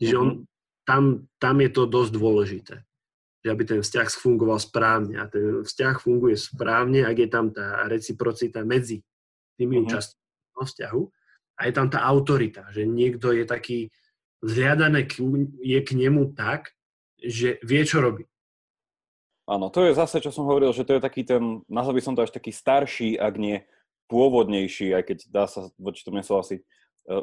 Čiže 0.00 0.14
on, 0.16 0.28
mhm. 0.32 0.38
Tam, 0.88 1.28
tam 1.36 1.60
je 1.60 1.68
to 1.68 1.84
dosť 1.84 2.10
dôležité, 2.16 2.76
že 3.44 3.48
aby 3.52 3.62
ten 3.68 3.80
vzťah 3.84 4.08
fungoval 4.08 4.56
správne. 4.56 5.20
A 5.20 5.28
ten 5.28 5.60
vzťah 5.60 6.00
funguje 6.00 6.32
správne, 6.40 7.04
ak 7.04 7.16
je 7.20 7.28
tam 7.28 7.52
tá 7.52 7.84
reciprocita 7.84 8.64
medzi 8.64 9.04
tými 9.60 9.76
uh-huh. 9.76 9.92
účastníkmi 9.92 10.64
vzťahu. 10.64 11.02
a 11.58 11.60
je 11.66 11.72
tam 11.74 11.86
tá 11.92 12.00
autorita, 12.06 12.70
že 12.72 12.88
niekto 12.88 13.34
je 13.34 13.44
taký, 13.44 13.78
zhľadané 14.40 15.04
je 15.60 15.80
k 15.82 15.90
nemu 15.92 16.32
tak, 16.34 16.72
že 17.18 17.58
vie, 17.66 17.82
čo 17.82 17.98
robí. 17.98 18.24
Áno, 19.48 19.72
to 19.72 19.82
je 19.86 19.96
zase, 19.96 20.22
čo 20.22 20.30
som 20.30 20.46
hovoril, 20.46 20.70
že 20.70 20.86
to 20.86 20.96
je 20.96 21.02
taký 21.02 21.26
ten, 21.26 21.64
nazval 21.66 21.98
by 21.98 22.02
som 22.04 22.14
to 22.14 22.22
až 22.22 22.30
taký 22.30 22.52
starší, 22.54 23.18
ak 23.18 23.34
nie 23.40 23.64
pôvodnejší, 24.06 24.92
aj 24.92 25.02
keď 25.08 25.18
dá 25.28 25.44
sa 25.48 25.72
voči 25.80 26.04
tomu 26.04 26.20
nesúhlasiť, 26.20 26.60
e, 26.60 26.64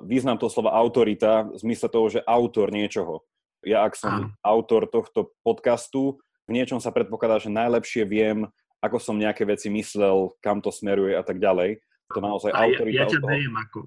význam 0.04 0.36
toho 0.36 0.50
slova 0.50 0.74
autorita 0.74 1.46
v 1.54 1.58
zmysle 1.62 1.88
toho, 1.90 2.08
že 2.10 2.26
autor 2.26 2.74
niečoho. 2.74 3.22
Ja, 3.66 3.90
ak 3.90 3.98
som 3.98 4.14
Áno. 4.14 4.28
autor 4.46 4.86
tohto 4.86 5.34
podcastu, 5.42 6.22
v 6.46 6.54
niečom 6.54 6.78
sa 6.78 6.94
predpokladá, 6.94 7.42
že 7.42 7.50
najlepšie 7.50 8.06
viem, 8.06 8.46
ako 8.78 9.02
som 9.02 9.18
nejaké 9.18 9.42
veci 9.50 9.74
myslel, 9.74 10.38
kam 10.38 10.62
to 10.62 10.70
smeruje 10.70 11.18
a 11.18 11.26
tak 11.26 11.42
ďalej. 11.42 11.82
To 12.14 12.22
naozaj 12.22 12.54
a 12.54 12.70
autorita. 12.70 12.94
Ja, 12.94 13.10
ja 13.10 13.14
ťa 13.18 13.20
toho... 13.26 13.58
ako 13.58 13.80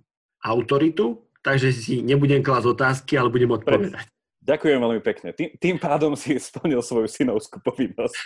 autoritu, 0.42 1.06
takže 1.46 1.70
si 1.70 2.02
nebudem 2.02 2.42
klásť 2.42 2.66
otázky, 2.66 3.14
ale 3.14 3.30
budem 3.30 3.54
odpovedať. 3.54 4.10
Ďakujem 4.48 4.80
veľmi 4.80 5.02
pekne. 5.04 5.28
Tým, 5.36 5.50
tým 5.60 5.76
pádom 5.76 6.16
si 6.16 6.32
splnil 6.40 6.80
svoju 6.80 7.04
synovskú 7.04 7.60
povinnosť 7.60 8.16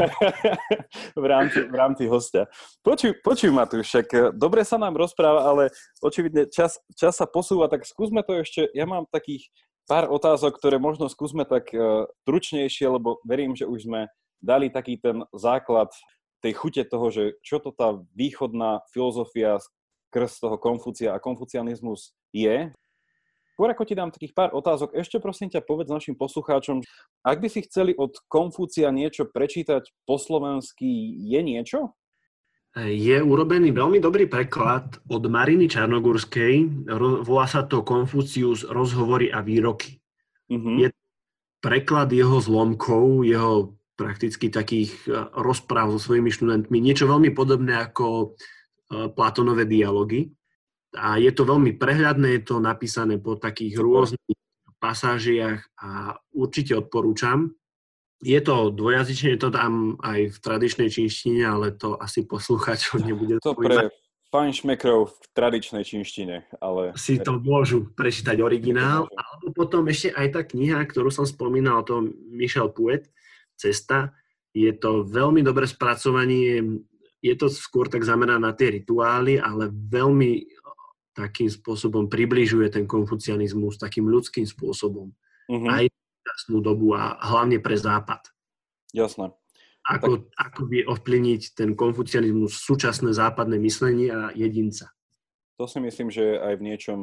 v, 1.22 1.24
rámci, 1.28 1.60
v 1.68 1.74
rámci 1.76 2.08
hostia. 2.08 2.48
Počuj, 2.80 3.20
počuj 3.20 3.52
Matúš, 3.52 3.84
však 3.84 4.32
dobre 4.32 4.64
sa 4.64 4.80
nám 4.80 4.96
rozpráva, 4.96 5.44
ale 5.44 5.68
očividne 6.00 6.48
čas, 6.48 6.80
čas 6.96 7.20
sa 7.20 7.28
posúva, 7.28 7.68
tak 7.68 7.84
skúsme 7.84 8.24
to 8.24 8.40
ešte. 8.40 8.72
Ja 8.72 8.88
mám 8.88 9.04
takých 9.12 9.52
pár 9.86 10.10
otázok, 10.10 10.58
ktoré 10.58 10.76
možno 10.82 11.06
skúsme 11.06 11.46
tak 11.46 11.70
uh, 11.72 12.10
tručnejšie, 12.26 12.90
lebo 12.90 13.22
verím, 13.22 13.54
že 13.54 13.64
už 13.64 13.86
sme 13.86 14.10
dali 14.42 14.68
taký 14.68 14.98
ten 14.98 15.24
základ 15.32 15.88
tej 16.44 16.52
chute 16.52 16.82
toho, 16.84 17.08
že 17.08 17.38
čo 17.40 17.62
to 17.62 17.72
tá 17.72 17.96
východná 18.12 18.84
filozofia 18.92 19.58
skrz 20.10 20.42
toho 20.42 20.56
Konfúcia 20.60 21.16
a 21.16 21.22
konfucianizmus 21.22 22.12
je. 22.30 22.70
Skôr 23.56 23.72
ako 23.72 23.88
ti 23.88 23.96
dám 23.96 24.12
takých 24.12 24.36
pár 24.36 24.52
otázok, 24.52 24.92
ešte 24.92 25.16
prosím 25.16 25.48
ťa 25.48 25.64
povedz 25.64 25.88
našim 25.88 26.12
poslucháčom, 26.12 26.84
ak 27.24 27.40
by 27.40 27.48
si 27.48 27.64
chceli 27.64 27.96
od 27.96 28.12
Konfúcia 28.28 28.92
niečo 28.92 29.24
prečítať 29.24 29.88
po 30.04 30.20
slovensky, 30.20 31.16
je 31.24 31.40
niečo? 31.40 31.96
Je 32.76 33.16
urobený 33.16 33.72
veľmi 33.72 34.04
dobrý 34.04 34.28
preklad 34.28 35.00
od 35.08 35.24
Mariny 35.24 35.64
Čarnogórskej. 35.64 36.84
Volá 37.24 37.48
sa 37.48 37.64
to 37.64 37.80
Konfucius 37.80 38.68
rozhovory 38.68 39.32
a 39.32 39.40
výroky. 39.40 39.96
Uh-huh. 40.52 40.84
Je 40.84 40.92
preklad 41.64 42.12
jeho 42.12 42.36
zlomkov, 42.36 43.24
jeho 43.24 43.80
prakticky 43.96 44.52
takých 44.52 44.92
e, 45.08 45.24
rozpráv 45.40 45.96
so 45.96 45.98
svojimi 45.98 46.28
študentmi. 46.28 46.76
Niečo 46.76 47.08
veľmi 47.08 47.32
podobné 47.32 47.80
ako 47.80 48.06
e, 48.12 48.26
Platonové 49.08 49.64
dialógy 49.64 50.36
a 50.92 51.16
je 51.16 51.32
to 51.32 51.48
veľmi 51.48 51.80
prehľadné, 51.80 52.36
je 52.36 52.42
to 52.44 52.60
napísané 52.60 53.16
po 53.16 53.40
takých 53.40 53.80
rôznych 53.80 54.36
pasážiach 54.76 55.64
a 55.80 56.12
určite 56.36 56.76
odporúčam. 56.76 57.56
Je 58.24 58.40
to 58.40 58.72
dvojazyčne, 58.72 59.36
je 59.36 59.40
to 59.40 59.50
tam 59.52 60.00
aj 60.00 60.32
v 60.32 60.38
tradičnej 60.40 60.88
čínštine, 60.88 61.44
ale 61.44 61.76
to 61.76 62.00
asi 62.00 62.24
poslúchačov 62.24 63.04
nebude 63.04 63.36
To 63.44 63.52
pre 63.52 63.92
fajnšmekrov 64.32 65.00
v 65.12 65.26
tradičnej 65.36 65.84
čínštine, 65.86 66.48
ale... 66.58 66.96
Si 66.98 67.20
to 67.20 67.38
môžu 67.38 67.92
prečítať 67.94 68.40
originál, 68.42 69.06
alebo 69.12 69.46
potom 69.54 69.86
ešte 69.86 70.16
aj 70.16 70.26
tá 70.32 70.42
kniha, 70.42 70.82
ktorú 70.88 71.12
som 71.12 71.28
spomínal, 71.28 71.86
to 71.86 72.10
Michel 72.32 72.72
Pouet, 72.72 73.06
Cesta, 73.56 74.12
je 74.52 74.68
to 74.76 75.04
veľmi 75.04 75.44
dobré 75.44 75.68
spracovanie, 75.68 76.80
je 77.20 77.34
to 77.36 77.48
skôr 77.48 77.88
tak 77.88 78.04
zamerané 78.04 78.40
na 78.40 78.52
tie 78.52 78.80
rituály, 78.80 79.40
ale 79.40 79.68
veľmi 79.72 80.44
takým 81.16 81.48
spôsobom 81.48 82.12
približuje 82.12 82.68
ten 82.68 82.84
konfucianizmus 82.84 83.80
takým 83.80 84.04
ľudským 84.04 84.44
spôsobom. 84.44 85.08
Uh-huh. 85.48 85.68
Aj 85.72 85.84
v 86.48 86.60
dobu 86.60 86.92
a 86.92 87.16
hlavne 87.20 87.58
pre 87.58 87.74
Západ. 87.74 88.28
Jasné. 88.92 89.32
Ako, 89.86 90.26
tak... 90.26 90.50
ako 90.50 90.60
vie 90.66 90.82
ovplyvniť 90.84 91.56
ten 91.56 91.72
konfucianizmus 91.78 92.58
súčasné 92.60 93.14
západné 93.14 93.56
myslenie 93.62 94.10
a 94.10 94.34
jedinca. 94.34 94.90
To 95.56 95.64
si 95.64 95.80
myslím, 95.80 96.12
že 96.12 96.36
aj 96.36 96.60
v 96.60 96.66
niečom 96.68 96.98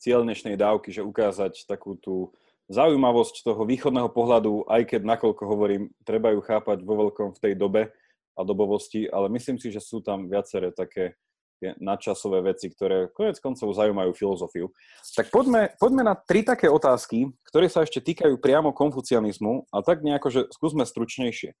cieľ 0.00 0.24
dnešnej 0.24 0.56
dávky, 0.56 0.88
že 0.88 1.04
ukázať 1.04 1.68
takú 1.68 2.00
tú 2.00 2.32
zaujímavosť 2.70 3.44
toho 3.44 3.66
východného 3.66 4.08
pohľadu, 4.08 4.64
aj 4.70 4.94
keď 4.94 5.02
nakoľko 5.04 5.42
hovorím, 5.44 5.90
treba 6.06 6.32
ju 6.32 6.40
chápať 6.40 6.86
vo 6.86 6.94
veľkom 7.06 7.36
v 7.36 7.42
tej 7.42 7.54
dobe 7.58 7.90
a 8.38 8.40
dobovosti, 8.46 9.10
ale 9.10 9.26
myslím 9.34 9.58
si, 9.58 9.74
že 9.74 9.82
sú 9.82 10.00
tam 10.00 10.30
viaceré 10.30 10.70
také 10.70 11.18
tie 11.60 11.76
nadčasové 11.76 12.40
veci, 12.40 12.72
ktoré 12.72 13.12
konec 13.12 13.36
koncov 13.38 13.76
zaujímajú 13.76 14.16
filozofiu. 14.16 14.72
Tak 15.12 15.28
poďme, 15.28 15.76
poďme 15.76 16.02
na 16.08 16.14
tri 16.16 16.40
také 16.40 16.72
otázky, 16.72 17.28
ktoré 17.52 17.68
sa 17.68 17.84
ešte 17.84 18.00
týkajú 18.00 18.40
priamo 18.40 18.72
konfucianizmu 18.72 19.68
a 19.68 19.84
tak 19.84 20.00
nejako, 20.00 20.28
že 20.32 20.40
skúsme 20.48 20.88
stručnejšie. 20.88 21.52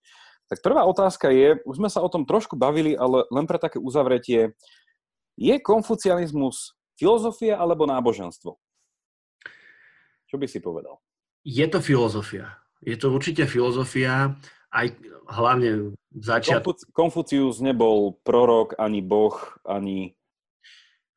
Tak 0.48 0.64
prvá 0.64 0.82
otázka 0.88 1.30
je, 1.30 1.60
už 1.62 1.78
sme 1.78 1.92
sa 1.92 2.02
o 2.02 2.08
tom 2.10 2.26
trošku 2.26 2.58
bavili, 2.58 2.96
ale 2.96 3.28
len 3.30 3.44
pre 3.46 3.60
také 3.60 3.78
uzavretie, 3.78 4.56
je 5.38 5.54
konfucianizmus 5.62 6.74
filozofia 6.98 7.60
alebo 7.60 7.86
náboženstvo? 7.86 8.58
Čo 10.26 10.36
by 10.36 10.46
si 10.50 10.58
povedal? 10.58 10.98
Je 11.46 11.64
to 11.70 11.80
filozofia. 11.80 12.60
Je 12.80 12.96
to 12.96 13.12
určite 13.12 13.44
filozofia 13.48 14.36
aj 14.70 14.86
hlavne 15.30 15.94
v 15.94 16.24
začiatku. 16.24 16.94
Konfucius 16.94 17.58
nebol 17.62 18.18
prorok, 18.22 18.78
ani 18.78 19.02
boh, 19.02 19.36
ani... 19.66 20.14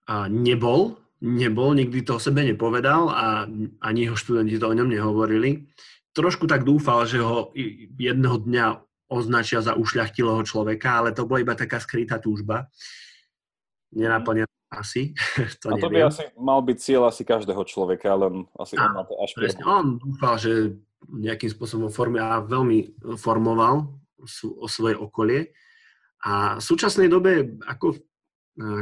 A 0.03 0.27
nebol, 0.27 0.99
nebol, 1.23 1.71
nikdy 1.71 2.03
to 2.03 2.19
o 2.19 2.23
sebe 2.23 2.43
nepovedal 2.43 3.07
a 3.07 3.47
ani 3.79 3.99
jeho 4.03 4.19
študenti 4.19 4.59
to 4.59 4.67
o 4.67 4.75
ňom 4.75 4.91
nehovorili. 4.91 5.63
Trošku 6.11 6.43
tak 6.43 6.67
dúfal, 6.67 7.07
že 7.07 7.23
ho 7.23 7.55
jedného 7.95 8.43
dňa 8.43 8.65
označia 9.07 9.63
za 9.63 9.79
ušľachtilého 9.79 10.43
človeka, 10.43 10.99
ale 10.99 11.15
to 11.15 11.23
bola 11.23 11.39
iba 11.39 11.55
taká 11.55 11.79
skrytá 11.79 12.19
túžba. 12.19 12.67
Nenaplnená 13.95 14.49
asi. 14.73 15.13
to 15.61 15.69
a 15.69 15.77
to 15.77 15.87
neviem. 15.87 16.03
by 16.03 16.09
asi 16.09 16.23
mal 16.35 16.59
byť 16.65 16.77
cieľ 16.81 17.01
asi 17.13 17.23
každého 17.23 17.63
človeka, 17.63 18.09
len 18.17 18.49
asi 18.57 18.73
a, 18.75 18.89
on 18.89 18.93
na 18.97 19.03
to 19.05 19.13
až 19.21 19.31
presne, 19.37 19.61
On 19.63 19.85
dúfal, 20.01 20.35
že 20.41 20.51
nejakým 21.09 21.51
spôsobom 21.51 21.91
formy 21.91 22.21
a 22.21 22.43
veľmi 22.43 23.03
formoval 23.19 23.89
o 24.59 24.67
svoje 24.71 24.95
okolie. 24.95 25.51
A 26.23 26.59
v 26.59 26.63
súčasnej 26.63 27.11
dobe, 27.11 27.59
ako 27.67 27.99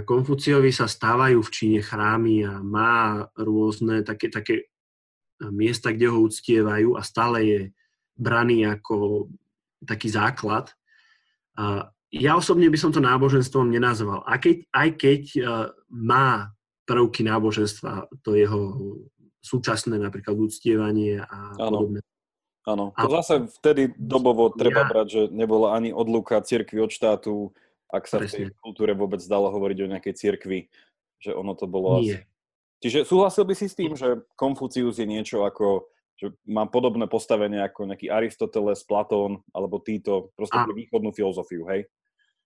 Konfuciovi 0.03 0.69
sa 0.75 0.85
stávajú 0.85 1.39
v 1.41 1.53
Číne 1.53 1.79
chrámy 1.79 2.43
a 2.43 2.59
má 2.59 3.25
rôzne 3.39 4.03
také, 4.03 4.27
také 4.27 4.69
miesta, 5.49 5.89
kde 5.89 6.11
ho 6.11 6.21
uctievajú 6.21 6.99
a 6.99 7.01
stále 7.01 7.37
je 7.41 7.59
braný 8.13 8.67
ako 8.67 9.31
taký 9.81 10.11
základ. 10.11 10.69
Ja 12.11 12.35
osobne 12.35 12.67
by 12.69 12.77
som 12.77 12.91
to 12.91 13.01
náboženstvom 13.01 13.71
nenazval. 13.71 14.21
A 14.27 14.37
keď, 14.37 14.67
aj 14.75 14.89
keď 14.99 15.21
má 15.89 16.51
prvky 16.85 17.23
náboženstva, 17.25 18.11
to 18.21 18.35
jeho 18.35 18.61
súčasné 19.41 19.97
napríklad 19.97 20.37
uctievanie 20.37 21.23
a 21.23 21.57
ano. 21.57 21.89
podobné 21.89 21.99
Áno, 22.61 22.93
to 22.93 23.09
zase 23.09 23.49
vtedy 23.57 23.89
dobovo 23.97 24.53
treba 24.53 24.85
ja... 24.85 24.89
brať, 24.89 25.07
že 25.09 25.21
nebola 25.33 25.73
ani 25.73 25.89
odluka 25.89 26.37
cirkvi 26.45 26.77
od 26.77 26.93
štátu, 26.93 27.49
ak 27.89 28.05
sa 28.05 28.21
Presne. 28.21 28.29
v 28.29 28.33
tej 28.37 28.45
kultúre 28.61 28.93
vôbec 28.93 29.19
dalo 29.25 29.49
hovoriť 29.49 29.77
o 29.81 29.91
nejakej 29.97 30.13
cirkvi, 30.13 30.69
že 31.17 31.33
ono 31.33 31.57
to 31.57 31.65
bolo 31.65 31.97
Nie. 31.97 32.01
asi... 32.01 32.17
Čiže 32.81 33.05
súhlasil 33.05 33.45
by 33.45 33.53
si 33.53 33.69
s 33.69 33.77
tým, 33.77 33.93
že 33.93 34.25
Konfucius 34.33 34.97
je 34.97 35.05
niečo 35.05 35.45
ako, 35.45 35.85
že 36.17 36.33
má 36.49 36.65
podobné 36.65 37.05
postavenie 37.05 37.61
ako 37.61 37.89
nejaký 37.89 38.09
Aristoteles, 38.09 38.81
Platón, 38.85 39.45
alebo 39.53 39.77
títo, 39.81 40.33
proste 40.33 40.57
východnú 40.73 41.13
filozofiu, 41.13 41.65
hej? 41.69 41.85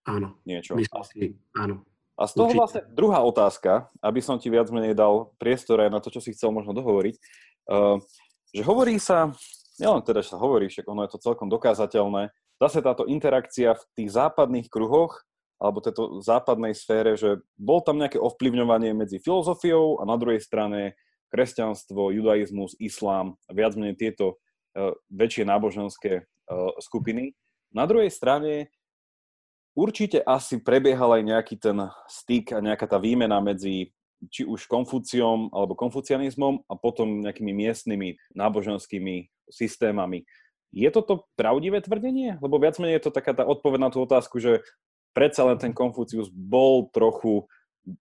Áno. 0.07 0.35
Niečo. 0.43 0.75
Myslím 0.75 1.03
si, 1.07 1.25
áno. 1.55 1.83
A 2.15 2.31
z 2.31 2.39
toho 2.39 2.47
Určite. 2.47 2.59
vlastne 2.59 2.81
druhá 2.95 3.19
otázka, 3.27 3.91
aby 3.99 4.23
som 4.23 4.39
ti 4.39 4.47
viac 4.47 4.71
menej 4.71 4.95
dal 4.95 5.35
priestor 5.35 5.83
aj 5.83 5.91
na 5.91 5.99
to, 5.99 6.07
čo 6.07 6.23
si 6.23 6.31
chcel 6.31 6.51
možno 6.55 6.71
dohovoriť, 6.71 7.15
uh, 7.67 7.99
že 8.55 8.63
hovorí 8.63 8.95
sa 8.95 9.35
nielen 9.79 10.01
teda, 10.03 10.23
že 10.23 10.33
sa 10.35 10.41
hovorí, 10.41 10.67
však 10.71 10.87
ono 10.87 11.03
je 11.03 11.11
to 11.15 11.23
celkom 11.23 11.47
dokázateľné, 11.51 12.31
zase 12.59 12.79
táto 12.79 13.03
interakcia 13.07 13.75
v 13.75 13.83
tých 13.95 14.15
západných 14.15 14.71
kruhoch, 14.71 15.23
alebo 15.55 15.79
tejto 15.79 16.19
západnej 16.19 16.75
sfére, 16.75 17.15
že 17.15 17.39
bol 17.55 17.79
tam 17.79 17.95
nejaké 17.99 18.19
ovplyvňovanie 18.19 18.91
medzi 18.91 19.23
filozofiou 19.23 19.99
a 19.99 20.03
na 20.03 20.19
druhej 20.19 20.43
strane 20.43 20.99
kresťanstvo, 21.31 22.11
judaizmus, 22.11 22.75
islám 22.79 23.39
viac 23.47 23.75
menej 23.79 23.95
tieto 23.95 24.35
uh, 24.35 24.95
väčšie 25.11 25.47
náboženské 25.47 26.13
uh, 26.23 26.75
skupiny. 26.83 27.35
Na 27.71 27.87
druhej 27.87 28.11
strane 28.11 28.71
určite 29.75 30.23
asi 30.23 30.59
prebiehal 30.59 31.19
aj 31.19 31.23
nejaký 31.23 31.55
ten 31.59 31.87
styk 32.07 32.55
a 32.55 32.59
nejaká 32.63 32.87
tá 32.87 32.99
výmena 32.99 33.39
medzi 33.39 33.95
či 34.31 34.47
už 34.47 34.67
konfúciom 34.71 35.51
alebo 35.51 35.75
konfucianizmom 35.75 36.63
a 36.71 36.73
potom 36.79 37.19
nejakými 37.19 37.51
miestnymi 37.51 38.15
náboženskými 38.31 39.27
systémami. 39.49 40.25
Je 40.75 40.89
toto 40.91 41.29
pravdivé 41.39 41.79
tvrdenie? 41.79 42.37
Lebo 42.43 42.59
viac 42.59 42.75
menej 42.77 42.99
je 42.99 43.03
to 43.07 43.15
taká 43.15 43.31
tá 43.31 43.43
odpoveď 43.47 43.79
na 43.79 43.89
tú 43.93 44.03
otázku, 44.03 44.43
že 44.43 44.65
predsa 45.15 45.47
len 45.47 45.55
ten 45.55 45.71
Konfucius 45.71 46.27
bol 46.27 46.91
trochu 46.91 47.47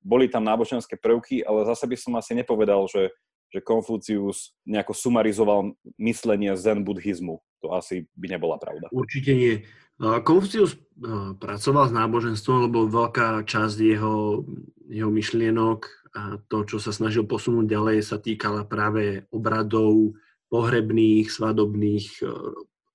boli 0.00 0.32
tam 0.32 0.44
náboženské 0.48 0.96
prvky, 0.96 1.44
ale 1.44 1.68
zase 1.68 1.84
by 1.84 1.96
som 2.00 2.16
asi 2.16 2.32
nepovedal, 2.32 2.88
že, 2.88 3.12
že 3.52 3.60
Konfúcius 3.60 4.56
nejako 4.64 4.96
sumarizoval 4.96 5.76
myslenie 6.00 6.56
zen 6.56 6.80
buddhizmu. 6.82 7.38
To 7.60 7.76
asi 7.76 8.08
by 8.16 8.36
nebola 8.36 8.56
pravda. 8.56 8.88
Určite 8.92 9.32
nie. 9.36 9.54
Konfúcius 10.00 10.74
pracoval 11.38 11.92
s 11.92 11.94
náboženstvom, 11.94 12.66
lebo 12.66 12.90
veľká 12.90 13.46
časť 13.46 13.76
jeho, 13.78 14.42
jeho 14.90 15.10
myšlienok 15.12 15.86
a 16.14 16.22
to, 16.50 16.66
čo 16.66 16.78
sa 16.82 16.90
snažil 16.90 17.26
posunúť 17.26 17.66
ďalej, 17.70 18.02
sa 18.02 18.18
týkala 18.18 18.66
práve 18.66 19.26
obradov 19.30 20.14
pohrebných, 20.54 21.26
svadobných, 21.34 22.22
e, 22.22 22.30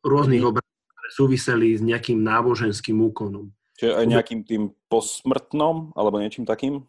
rôznych 0.07 0.39
mm. 0.39 0.47
obradov, 0.47 0.79
ktoré 0.95 1.09
súviseli 1.11 1.75
s 1.75 1.83
nejakým 1.83 2.23
náboženským 2.23 2.95
úkonom. 3.11 3.51
Čiže 3.75 3.99
aj 3.99 4.05
nejakým 4.07 4.41
tým 4.47 4.71
posmrtnom, 4.87 5.91
alebo 5.99 6.23
niečím 6.23 6.47
takým? 6.47 6.87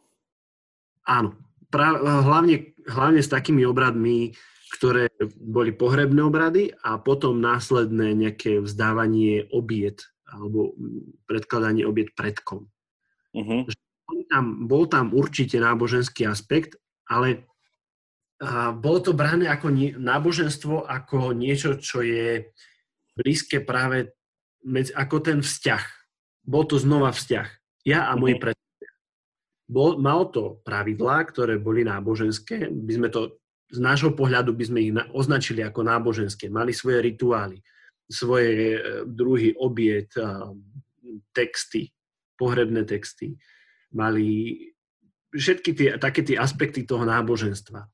Áno. 1.11 1.35
Pra, 1.71 1.95
hlavne, 1.99 2.75
hlavne 2.87 3.23
s 3.23 3.31
takými 3.31 3.62
obradmi, 3.66 4.35
ktoré 4.75 5.11
boli 5.39 5.75
pohrebné 5.75 6.23
obrady 6.23 6.71
a 6.87 6.99
potom 6.99 7.43
následné 7.43 8.14
nejaké 8.14 8.62
vzdávanie 8.62 9.51
obiet 9.51 10.07
alebo 10.31 10.79
predkladanie 11.27 11.83
obiet 11.83 12.14
predkom. 12.14 12.71
Uh-huh. 13.35 13.66
Bol, 14.07 14.21
tam, 14.31 14.45
bol 14.71 14.87
tam 14.87 15.11
určite 15.11 15.59
náboženský 15.59 16.27
aspekt, 16.27 16.79
ale 17.11 17.50
a 18.41 18.72
bolo 18.72 18.99
to 19.05 19.12
brané 19.12 19.53
ako 19.53 19.68
nie, 19.68 19.93
náboženstvo, 19.93 20.88
ako 20.88 21.36
niečo, 21.36 21.76
čo 21.76 22.01
je 22.01 22.49
blízke 23.12 23.61
práve 23.61 24.16
medzi, 24.64 24.97
ako 24.97 25.20
ten 25.20 25.38
vzťah. 25.45 25.84
Bol 26.49 26.64
to 26.64 26.80
znova 26.80 27.12
vzťah. 27.12 27.49
Ja 27.84 28.09
a 28.09 28.16
moji 28.16 28.41
uh-huh. 28.41 28.45
predstavia. 28.49 28.93
Bol, 29.68 30.01
mal 30.01 30.32
to 30.32 30.64
pravidlá, 30.64 31.28
ktoré 31.28 31.61
boli 31.61 31.84
náboženské. 31.84 32.72
By 32.72 32.93
sme 32.97 33.09
to 33.12 33.41
z 33.70 33.78
nášho 33.78 34.16
pohľadu 34.16 34.57
by 34.57 34.64
sme 34.66 34.80
ich 34.82 34.93
označili 35.14 35.62
ako 35.62 35.86
náboženské. 35.86 36.51
Mali 36.51 36.74
svoje 36.74 37.07
rituály, 37.07 37.62
svoje 38.11 38.74
e, 38.74 38.78
druhy 39.07 39.55
obiet, 39.55 40.11
texty, 41.30 41.93
pohrebné 42.34 42.82
texty. 42.82 43.38
Mali 43.95 44.59
všetky 45.30 45.70
tie, 45.76 45.88
také 46.03 46.26
tie 46.26 46.34
aspekty 46.34 46.82
toho 46.82 47.07
náboženstva. 47.07 47.86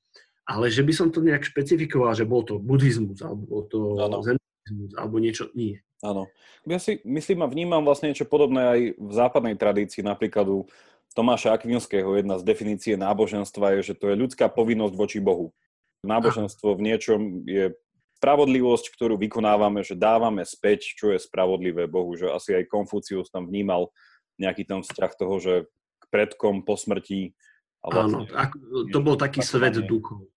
Ale 0.46 0.70
že 0.70 0.86
by 0.86 0.92
som 0.94 1.08
to 1.10 1.18
nejak 1.18 1.42
špecifikoval, 1.42 2.14
že 2.14 2.22
bol 2.22 2.46
to 2.46 2.62
buddhizmus, 2.62 3.18
alebo 3.18 3.42
bol 3.46 3.62
to 3.66 3.78
zenizmus, 4.22 4.92
alebo 4.94 5.18
niečo, 5.18 5.50
nie. 5.58 5.82
Áno. 6.06 6.30
Ja 6.68 6.78
si 6.78 7.02
myslím 7.02 7.42
a 7.42 7.50
vnímam 7.50 7.82
vlastne 7.82 8.14
niečo 8.14 8.28
podobné 8.28 8.62
aj 8.62 8.80
v 8.94 9.12
západnej 9.12 9.56
tradícii, 9.58 10.06
napríklad 10.06 10.46
u 10.46 10.70
Tomáša 11.16 11.56
Akvinského 11.56 12.12
jedna 12.14 12.36
z 12.36 12.44
definície 12.44 12.94
náboženstva 12.94 13.80
je, 13.80 13.92
že 13.92 13.94
to 13.96 14.12
je 14.12 14.20
ľudská 14.20 14.52
povinnosť 14.52 14.94
voči 14.94 15.18
Bohu. 15.18 15.56
Náboženstvo 16.04 16.76
v 16.76 16.84
niečom 16.92 17.20
je 17.48 17.72
spravodlivosť, 18.20 18.92
ktorú 18.92 19.16
vykonávame, 19.16 19.80
že 19.80 19.96
dávame 19.96 20.44
späť, 20.44 20.92
čo 20.92 21.16
je 21.16 21.18
spravodlivé 21.20 21.88
Bohu. 21.88 22.12
Že 22.12 22.36
asi 22.36 22.50
aj 22.60 22.68
Konfúcius 22.68 23.32
tam 23.32 23.48
vnímal 23.48 23.92
nejaký 24.36 24.68
ten 24.68 24.84
vzťah 24.84 25.12
toho, 25.16 25.34
že 25.40 25.54
k 26.00 26.04
predkom 26.12 26.64
po 26.64 26.76
smrti. 26.76 27.32
A 27.80 27.86
vlastne, 27.92 28.28
Áno, 28.28 28.88
to 28.92 28.98
bol 29.00 29.16
taký 29.16 29.40
svet 29.40 29.80
duchov. 29.88 30.28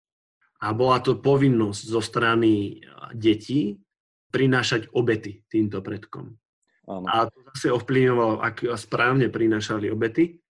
A 0.60 0.76
bola 0.76 1.00
to 1.00 1.16
povinnosť 1.16 1.84
zo 1.88 2.02
strany 2.04 2.84
detí 3.16 3.80
prinášať 4.30 4.92
obety 4.94 5.42
týmto 5.48 5.80
predkom. 5.80 6.36
Áno. 6.90 7.06
A 7.06 7.30
to 7.30 7.38
zase 7.54 7.70
ovplyvňovalo, 7.74 8.42
ak 8.42 8.66
správne 8.76 9.30
prinášali 9.30 9.94
obety, 9.94 10.42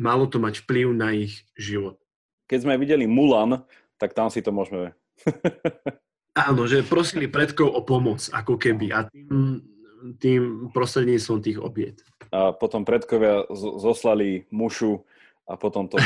malo 0.00 0.24
to 0.26 0.40
mať 0.40 0.64
vplyv 0.64 0.86
na 0.96 1.12
ich 1.12 1.44
život. 1.54 2.00
Keď 2.48 2.58
sme 2.64 2.80
videli 2.80 3.04
Mulan, 3.04 3.62
tak 4.00 4.16
tam 4.16 4.32
si 4.32 4.40
to 4.40 4.50
môžeme... 4.50 4.96
Áno, 6.30 6.64
že 6.64 6.86
prosili 6.86 7.26
predkov 7.26 7.68
o 7.74 7.82
pomoc, 7.82 8.24
ako 8.32 8.56
keby, 8.56 8.94
a 8.94 9.04
tým, 9.10 9.60
tým 10.16 10.42
prostredníctvom 10.72 11.38
tých 11.42 11.58
obiet. 11.60 12.00
A 12.30 12.54
potom 12.54 12.86
predkovia 12.86 13.44
zoslali 13.52 14.48
mušu 14.48 15.04
a 15.50 15.58
potom 15.58 15.90
to 15.90 15.98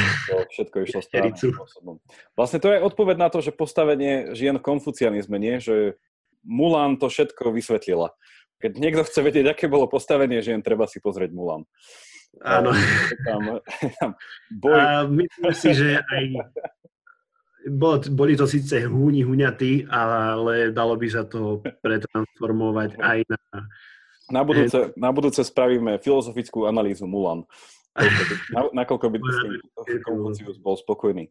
všetko 0.57 0.89
išlo 0.89 1.01
správnym 1.05 1.37
spôsobom. 1.37 2.01
Vlastne 2.33 2.59
to 2.65 2.73
je 2.73 2.81
odpoveď 2.81 3.17
na 3.21 3.29
to, 3.29 3.45
že 3.45 3.53
postavenie 3.53 4.33
žien 4.33 4.57
v 4.57 4.65
konfucianizme, 4.65 5.37
nie? 5.37 5.61
Že 5.61 6.01
Mulan 6.49 6.97
to 6.97 7.13
všetko 7.13 7.53
vysvetlila. 7.53 8.17
Keď 8.65 8.73
niekto 8.81 9.05
chce 9.05 9.21
vedieť, 9.21 9.53
aké 9.53 9.69
bolo 9.69 9.85
postavenie 9.85 10.41
žien, 10.41 10.65
treba 10.65 10.89
si 10.89 10.97
pozrieť 10.97 11.37
Mulan. 11.37 11.69
Áno. 12.41 12.73
Tam, 13.29 13.61
tam 14.01 14.11
boj. 14.49 14.75
A 14.75 14.87
myslím 15.07 15.53
si, 15.55 15.71
že 15.77 16.01
aj 16.01 16.25
boli 18.13 18.37
to 18.37 18.45
síce 18.45 18.85
húni, 18.85 19.25
huňatí, 19.25 19.89
ale 19.89 20.73
dalo 20.73 21.01
by 21.01 21.09
sa 21.09 21.25
to 21.25 21.65
pretransformovať 21.81 23.01
aj 23.13 23.19
na... 23.29 23.41
Na 24.25 24.41
budúce, 24.41 24.89
na 24.97 25.13
budúce 25.13 25.45
spravíme 25.45 26.01
filozofickú 26.01 26.65
analýzu 26.65 27.05
Mulan. 27.05 27.45
Na, 28.51 28.61
nakoľko 28.85 29.07
by 29.07 29.19
Konfucius 30.03 30.59
bol 30.59 30.75
spokojný. 30.75 31.31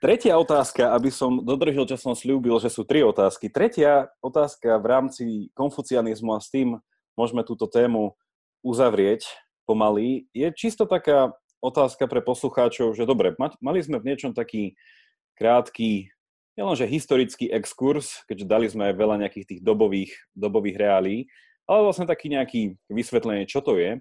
Tretia 0.00 0.40
otázka, 0.40 0.96
aby 0.96 1.12
som 1.12 1.44
dodržil, 1.44 1.84
čo 1.84 2.00
som 2.00 2.16
slúbil, 2.16 2.56
že 2.56 2.72
sú 2.72 2.88
tri 2.88 3.04
otázky. 3.04 3.52
Tretia 3.52 4.08
otázka 4.24 4.80
v 4.80 4.86
rámci 4.88 5.24
konfucianizmu 5.52 6.32
a 6.32 6.40
s 6.40 6.48
tým 6.48 6.80
môžeme 7.20 7.44
túto 7.44 7.68
tému 7.68 8.16
uzavrieť 8.64 9.28
pomaly, 9.68 10.24
je 10.32 10.48
čisto 10.56 10.88
taká 10.88 11.36
otázka 11.60 12.08
pre 12.08 12.24
poslucháčov, 12.24 12.96
že 12.96 13.04
dobre, 13.04 13.36
mali 13.60 13.80
sme 13.84 14.00
v 14.00 14.08
niečom 14.08 14.32
taký 14.32 14.74
krátky, 15.36 16.08
nielenže 16.56 16.88
historický 16.88 17.52
exkurs, 17.52 18.24
keďže 18.24 18.48
dali 18.48 18.66
sme 18.72 18.90
aj 18.90 18.94
veľa 18.96 19.16
nejakých 19.20 19.46
tých 19.46 19.60
dobových, 19.60 20.12
dobových 20.32 20.76
reálí, 20.80 21.16
ale 21.68 21.86
vlastne 21.86 22.08
taký 22.08 22.32
nejaký 22.32 22.60
vysvetlenie, 22.88 23.44
čo 23.44 23.60
to 23.60 23.76
je. 23.76 24.00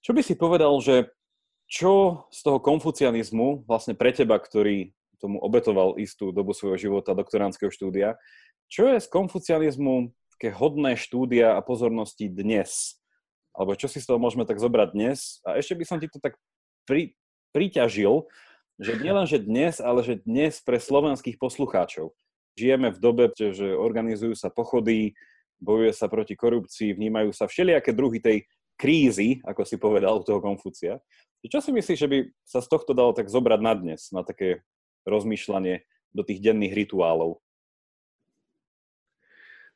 Čo 0.00 0.16
by 0.16 0.20
si 0.24 0.34
povedal, 0.36 0.72
že 0.80 1.12
čo 1.70 2.26
z 2.34 2.40
toho 2.42 2.58
konfucianizmu 2.58 3.68
vlastne 3.68 3.94
pre 3.94 4.10
teba, 4.10 4.40
ktorý 4.40 4.90
tomu 5.20 5.38
obetoval 5.38 6.00
istú 6.00 6.32
dobu 6.32 6.56
svojho 6.56 6.80
života, 6.80 7.14
doktoránskeho 7.14 7.68
štúdia, 7.68 8.16
čo 8.72 8.88
je 8.88 8.98
z 8.98 9.08
konfucianizmu 9.12 10.10
také 10.34 10.56
hodné 10.56 10.96
štúdia 10.96 11.54
a 11.54 11.60
pozornosti 11.60 12.32
dnes? 12.32 12.96
Alebo 13.52 13.76
čo 13.76 13.90
si 13.92 14.00
z 14.00 14.08
toho 14.08 14.16
môžeme 14.16 14.48
tak 14.48 14.56
zobrať 14.56 14.96
dnes? 14.96 15.44
A 15.44 15.60
ešte 15.60 15.76
by 15.76 15.84
som 15.84 15.98
ti 16.00 16.08
to 16.08 16.16
tak 16.16 16.38
pri, 16.88 17.12
priťažil, 17.52 18.24
že 18.80 18.96
nielen, 18.96 19.28
že 19.28 19.42
dnes, 19.42 19.82
ale 19.82 20.00
že 20.00 20.24
dnes 20.24 20.64
pre 20.64 20.80
slovenských 20.80 21.36
poslucháčov. 21.36 22.16
Žijeme 22.56 22.88
v 22.94 22.98
dobe, 22.98 23.24
že 23.36 23.76
organizujú 23.76 24.32
sa 24.32 24.48
pochody, 24.48 25.12
bojuje 25.60 25.92
sa 25.92 26.08
proti 26.08 26.32
korupcii, 26.34 26.96
vnímajú 26.96 27.36
sa 27.36 27.44
všelijaké 27.44 27.92
druhy 27.92 28.18
tej 28.24 28.48
krízy, 28.80 29.44
ako 29.44 29.68
si 29.68 29.76
povedal 29.76 30.24
toho 30.24 30.40
Konfúcia. 30.40 30.96
Čo 31.44 31.60
si 31.60 31.68
myslíš, 31.76 31.98
že 32.00 32.08
by 32.08 32.18
sa 32.40 32.64
z 32.64 32.68
tohto 32.72 32.96
dalo 32.96 33.12
tak 33.12 33.28
zobrať 33.28 33.60
na 33.60 33.76
dnes, 33.76 34.08
na 34.16 34.24
také 34.24 34.64
rozmýšľanie 35.04 35.84
do 36.16 36.24
tých 36.24 36.40
denných 36.40 36.72
rituálov? 36.72 37.44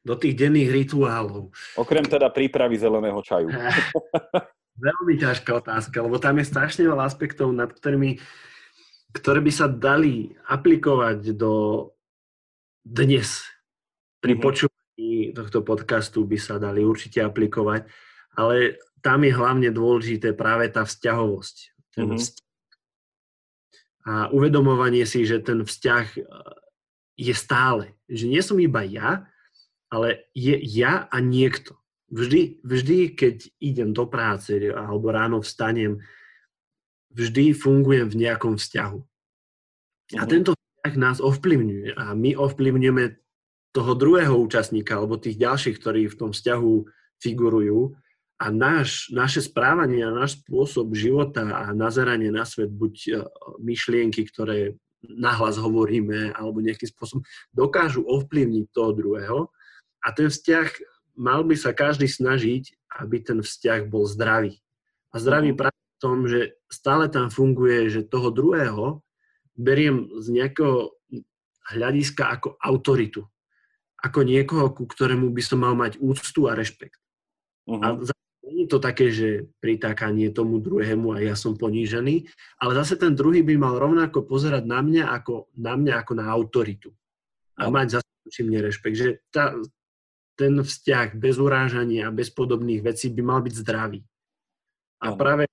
Do 0.04 0.16
tých 0.16 0.36
denných 0.36 0.72
rituálov. 0.72 1.52
Okrem 1.76 2.04
teda 2.04 2.32
prípravy 2.32 2.80
zeleného 2.80 3.20
čaju. 3.20 3.52
Veľmi 4.88 5.14
ťažká 5.20 5.60
otázka, 5.60 6.00
lebo 6.00 6.16
tam 6.16 6.40
je 6.40 6.50
strašne 6.50 6.82
veľa 6.82 7.06
aspektov, 7.06 7.54
nad 7.54 7.70
ktorými 7.70 8.18
ktoré 9.14 9.38
by 9.38 9.52
sa 9.54 9.70
dali 9.70 10.34
aplikovať 10.50 11.38
do 11.38 11.86
dnes. 12.82 13.46
Pri 14.18 14.34
mm-hmm. 14.34 14.42
počúvaní 14.42 15.30
tohto 15.30 15.62
podcastu 15.62 16.26
by 16.26 16.34
sa 16.34 16.58
dali 16.58 16.82
určite 16.82 17.22
aplikovať, 17.22 17.86
ale 18.34 18.82
tam 19.04 19.20
je 19.20 19.36
hlavne 19.36 19.68
dôležité 19.68 20.32
práve 20.32 20.72
tá 20.72 20.88
vzťahovosť. 20.88 21.56
Ten 21.92 22.08
mm-hmm. 22.08 22.20
vzťah. 22.24 22.48
A 24.04 24.12
uvedomovanie 24.32 25.04
si, 25.04 25.28
že 25.28 25.44
ten 25.44 25.60
vzťah 25.60 26.06
e, 26.16 26.20
je 27.20 27.34
stále. 27.36 27.92
Že 28.08 28.24
nie 28.32 28.40
som 28.40 28.56
iba 28.56 28.80
ja, 28.80 29.28
ale 29.92 30.24
je 30.32 30.56
ja 30.56 31.04
a 31.12 31.20
niekto. 31.20 31.76
Vždy, 32.08 32.64
vždy, 32.64 32.98
keď 33.12 33.36
idem 33.60 33.92
do 33.92 34.08
práce 34.08 34.56
alebo 34.72 35.12
ráno 35.12 35.44
vstanem, 35.44 36.00
vždy 37.12 37.52
fungujem 37.52 38.08
v 38.08 38.24
nejakom 38.24 38.56
vzťahu. 38.56 39.00
A 40.16 40.22
mhm. 40.24 40.30
tento 40.32 40.50
vzťah 40.56 40.94
nás 40.96 41.20
ovplyvňuje 41.20 41.92
a 41.92 42.16
my 42.16 42.40
ovplyvňujeme 42.40 43.04
toho 43.74 43.92
druhého 43.98 44.32
účastníka 44.38 44.96
alebo 44.96 45.20
tých 45.20 45.36
ďalších, 45.36 45.76
ktorí 45.76 46.08
v 46.08 46.18
tom 46.18 46.30
vzťahu 46.32 46.72
figurujú 47.18 47.96
a 48.44 48.52
náš, 48.52 49.08
naše 49.08 49.40
správanie 49.40 50.04
a 50.04 50.12
náš 50.12 50.44
spôsob 50.44 50.92
života 50.92 51.48
a 51.48 51.72
nazeranie 51.72 52.28
na 52.28 52.44
svet, 52.44 52.68
buď 52.68 52.94
e, 53.08 53.10
myšlienky, 53.64 54.20
ktoré 54.28 54.76
nahlas 55.00 55.56
hovoríme 55.56 56.36
alebo 56.36 56.60
nejakým 56.60 56.92
spôsobom 56.92 57.24
dokážu 57.56 58.04
ovplyvniť 58.04 58.64
toho 58.68 58.92
druhého 58.92 59.38
a 60.04 60.08
ten 60.12 60.28
vzťah 60.28 60.68
mal 61.16 61.40
by 61.40 61.56
sa 61.56 61.72
každý 61.72 62.04
snažiť, 62.04 62.76
aby 63.00 63.24
ten 63.24 63.40
vzťah 63.40 63.88
bol 63.88 64.04
zdravý. 64.04 64.60
A 65.16 65.16
zdravý 65.16 65.56
mhm. 65.56 65.58
práve 65.64 65.80
v 65.80 65.98
tom, 66.04 66.28
že 66.28 66.60
stále 66.68 67.08
tam 67.08 67.32
funguje, 67.32 67.88
že 67.88 68.04
toho 68.04 68.28
druhého 68.28 69.00
beriem 69.56 70.10
z 70.20 70.26
nejakého 70.36 70.92
hľadiska 71.72 72.28
ako 72.28 72.60
autoritu. 72.60 73.24
Ako 74.04 74.20
niekoho, 74.20 74.68
ku 74.68 74.84
ktorému 74.84 75.32
by 75.32 75.40
som 75.40 75.64
mal 75.64 75.72
mať 75.72 75.96
úctu 75.96 76.44
a 76.44 76.52
rešpekt. 76.52 77.00
Uh-huh. 77.64 77.80
A 77.80 77.86
nie 78.44 78.68
je 78.68 78.70
to 78.70 78.78
také, 78.78 79.08
že 79.08 79.48
pritákanie 79.60 80.28
tomu 80.28 80.60
druhému 80.60 81.16
a 81.16 81.24
ja 81.24 81.34
som 81.34 81.56
ponížený, 81.56 82.28
ale 82.60 82.72
zase 82.76 83.00
ten 83.00 83.16
druhý 83.16 83.40
by 83.40 83.56
mal 83.56 83.74
rovnako 83.80 84.28
pozerať 84.28 84.68
na 84.68 84.84
mňa 84.84 85.04
ako 85.10 85.48
na, 85.56 85.74
mňa 85.74 85.94
ako 86.04 86.12
na 86.12 86.26
autoritu. 86.28 86.90
A 87.56 87.70
mať 87.70 88.00
zase 88.00 88.40
mne 88.44 88.66
rešpekt. 88.66 88.96
Že 88.98 89.08
tá, 89.30 89.54
ten 90.34 90.58
vzťah 90.58 91.14
bez 91.14 91.38
urážania 91.38 92.10
a 92.10 92.14
bez 92.14 92.28
podobných 92.28 92.82
vecí 92.82 93.08
by 93.08 93.22
mal 93.22 93.40
byť 93.40 93.54
zdravý. 93.54 94.02
A 95.04 95.14
práve 95.14 95.46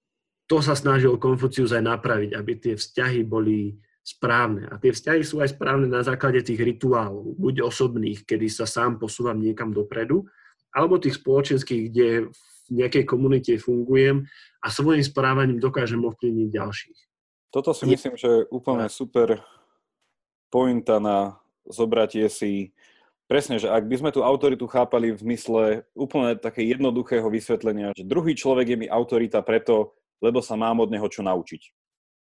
to 0.49 0.59
sa 0.59 0.75
snažil 0.75 1.15
Konfucius 1.15 1.71
aj 1.71 1.83
napraviť, 1.85 2.31
aby 2.35 2.51
tie 2.59 2.73
vzťahy 2.75 3.23
boli 3.23 3.77
správne. 4.01 4.67
A 4.67 4.75
tie 4.81 4.91
vzťahy 4.91 5.21
sú 5.21 5.39
aj 5.39 5.55
správne 5.55 5.87
na 5.87 6.01
základe 6.01 6.41
tých 6.41 6.59
rituálov, 6.59 7.37
buď 7.37 7.63
osobných, 7.63 8.25
kedy 8.25 8.49
sa 8.49 8.65
sám 8.65 8.97
posúvam 8.97 9.37
niekam 9.37 9.69
dopredu, 9.71 10.25
alebo 10.73 10.97
tých 10.97 11.21
spoločenských, 11.21 11.81
kde 11.91 12.07
nejakej 12.71 13.03
komunite 13.03 13.51
fungujem 13.59 14.23
a 14.63 14.67
svojim 14.71 15.03
správaním 15.03 15.59
dokážem 15.59 15.99
ovplyvniť 16.01 16.47
ďalších. 16.49 16.99
Toto 17.51 17.75
si 17.75 17.83
myslím, 17.83 18.15
že 18.15 18.27
je 18.31 18.47
úplne 18.47 18.87
super 18.87 19.43
pointa 20.47 21.03
na 21.03 21.35
zobratie 21.67 22.31
si 22.31 22.71
presne, 23.27 23.59
že 23.59 23.67
ak 23.67 23.83
by 23.87 23.95
sme 23.99 24.11
tú 24.15 24.23
autoritu 24.23 24.65
chápali 24.71 25.11
v 25.11 25.19
zmysle 25.19 25.63
úplne 25.91 26.39
také 26.39 26.63
jednoduchého 26.63 27.27
vysvetlenia, 27.27 27.91
že 27.91 28.07
druhý 28.07 28.35
človek 28.35 28.75
je 28.75 28.77
mi 28.79 28.87
autorita 28.87 29.43
preto, 29.43 29.91
lebo 30.23 30.39
sa 30.39 30.55
mám 30.55 30.79
od 30.79 30.91
neho 30.91 31.07
čo 31.11 31.23
naučiť. 31.27 31.61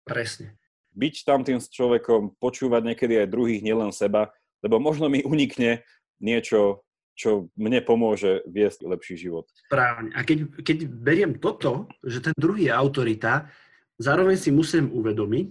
Presne 0.08 0.56
byť 0.98 1.14
tam 1.22 1.46
tým 1.46 1.62
človekom, 1.62 2.34
počúvať 2.42 2.82
niekedy 2.82 3.22
aj 3.22 3.30
druhých, 3.30 3.62
nielen 3.62 3.94
seba, 3.94 4.34
lebo 4.66 4.82
možno 4.82 5.06
mi 5.06 5.22
unikne 5.22 5.86
niečo, 6.18 6.82
čo 7.18 7.50
mne 7.58 7.82
pomôže 7.82 8.46
viesť 8.46 8.86
lepší 8.86 9.18
život. 9.18 9.50
Správne. 9.66 10.14
A 10.14 10.22
keď, 10.22 10.62
keď 10.62 10.86
beriem 10.86 11.34
toto, 11.42 11.90
že 12.06 12.22
ten 12.22 12.34
druhý 12.38 12.70
je 12.70 12.78
autorita, 12.78 13.50
zároveň 13.98 14.38
si 14.38 14.54
musím 14.54 14.94
uvedomiť, 14.94 15.46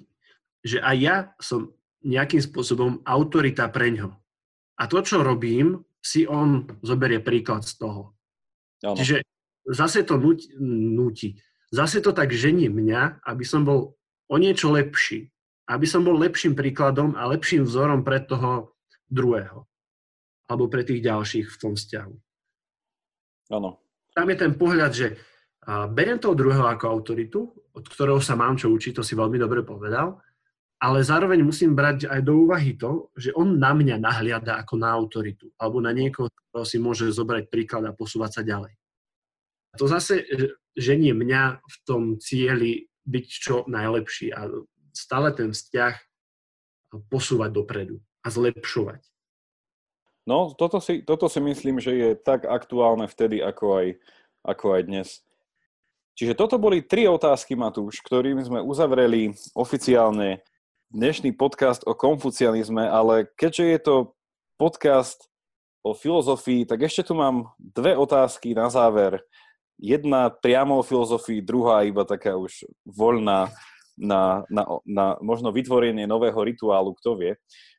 že 0.63 0.80
aj 0.80 0.95
ja 0.95 1.15
som 1.43 1.76
nejakým 2.07 2.39
spôsobom 2.39 3.03
autorita 3.03 3.68
pre 3.68 3.91
ňo. 3.91 4.15
A 4.80 4.88
to, 4.88 5.03
čo 5.03 5.20
robím, 5.20 5.84
si 5.99 6.24
on 6.24 6.63
zoberie 6.80 7.20
príklad 7.20 7.68
z 7.68 7.84
toho. 7.84 8.15
Ano. 8.80 8.95
Čiže 8.95 9.28
zase 9.68 10.07
to 10.07 10.15
nutí. 10.63 11.36
Zase 11.68 11.99
to 11.99 12.15
tak 12.15 12.32
žení 12.32 12.72
mňa, 12.72 13.28
aby 13.28 13.43
som 13.43 13.68
bol 13.68 13.99
o 14.32 14.36
niečo 14.39 14.72
lepší 14.72 15.28
aby 15.68 15.84
som 15.84 16.01
bol 16.07 16.15
lepším 16.15 16.55
príkladom 16.55 17.13
a 17.20 17.28
lepším 17.28 17.68
vzorom 17.68 18.07
pre 18.07 18.24
toho 18.24 18.72
druhého. 19.11 19.68
Alebo 20.47 20.71
pre 20.71 20.87
tých 20.87 21.03
ďalších 21.03 21.47
v 21.51 21.59
tom 21.59 21.73
vzťahu. 21.75 22.15
Áno. 23.51 23.79
Tam 24.15 24.27
je 24.31 24.37
ten 24.39 24.55
pohľad, 24.55 24.91
že 24.95 25.07
beriem 25.93 26.17
toho 26.17 26.33
druhého 26.33 26.65
ako 26.65 26.85
autoritu, 26.87 27.51
od 27.75 27.85
ktorého 27.85 28.23
sa 28.23 28.39
mám 28.39 28.55
čo 28.55 28.71
učiť, 28.71 28.97
to 28.97 29.03
si 29.03 29.13
veľmi 29.13 29.35
dobre 29.35 29.61
povedal, 29.61 30.17
ale 30.77 31.01
zároveň 31.01 31.41
musím 31.43 31.73
brať 31.73 32.07
aj 32.07 32.21
do 32.23 32.47
úvahy 32.47 32.77
to, 32.77 33.11
že 33.17 33.33
on 33.33 33.57
na 33.59 33.73
mňa 33.73 33.97
nahliada 33.97 34.61
ako 34.61 34.77
na 34.77 34.93
autoritu, 34.93 35.51
alebo 35.57 35.81
na 35.81 35.91
niekoho, 35.91 36.29
ktorého 36.29 36.65
si 36.65 36.77
môže 36.79 37.09
zobrať 37.11 37.49
príklad 37.49 37.83
a 37.85 37.97
posúvať 37.97 38.39
sa 38.39 38.41
ďalej. 38.45 38.77
To 39.77 39.85
zase 39.85 40.25
ženie 40.73 41.13
mňa 41.13 41.61
v 41.61 41.75
tom 41.85 42.17
cieli 42.17 42.89
byť 43.05 43.25
čo 43.27 43.65
najlepší 43.69 44.33
a 44.33 44.49
stále 44.93 45.29
ten 45.33 45.53
vzťah 45.53 45.93
posúvať 47.09 47.49
dopredu 47.53 48.01
a 48.23 48.27
zlepšovať. 48.29 49.01
No, 50.28 50.51
toto 50.51 50.84
si, 50.84 51.07
toto 51.07 51.32
si 51.32 51.39
myslím, 51.39 51.80
že 51.80 51.95
je 51.95 52.09
tak 52.19 52.43
aktuálne 52.43 53.07
vtedy, 53.07 53.39
ako 53.39 53.80
aj, 53.80 53.88
ako 54.43 54.65
aj 54.75 54.82
dnes. 54.84 55.09
Čiže 56.19 56.36
toto 56.36 56.59
boli 56.59 56.84
tri 56.84 57.07
otázky, 57.07 57.55
Matúš, 57.55 58.03
ktorými 58.03 58.43
sme 58.43 58.59
uzavreli 58.59 59.32
oficiálne 59.55 60.43
dnešný 60.91 61.32
podcast 61.32 61.88
o 61.88 61.95
konfucianizme, 61.95 62.84
ale 62.91 63.32
keďže 63.39 63.65
je 63.71 63.80
to 63.80 63.95
podcast 64.59 65.32
o 65.80 65.95
filozofii, 65.95 66.67
tak 66.67 66.84
ešte 66.84 67.07
tu 67.07 67.15
mám 67.15 67.55
dve 67.55 67.95
otázky 67.95 68.51
na 68.51 68.67
záver. 68.67 69.23
Jedna 69.80 70.28
priamo 70.28 70.75
o 70.75 70.84
filozofii, 70.84 71.39
druhá 71.39 71.88
iba 71.88 72.03
taká 72.03 72.36
už 72.36 72.67
voľná 72.84 73.47
na, 73.95 74.43
na, 74.51 74.67
na 74.84 75.15
možno 75.23 75.55
vytvorenie 75.55 76.03
nového 76.03 76.43
rituálu, 76.43 76.91
kto 76.99 77.15
vie, 77.15 77.32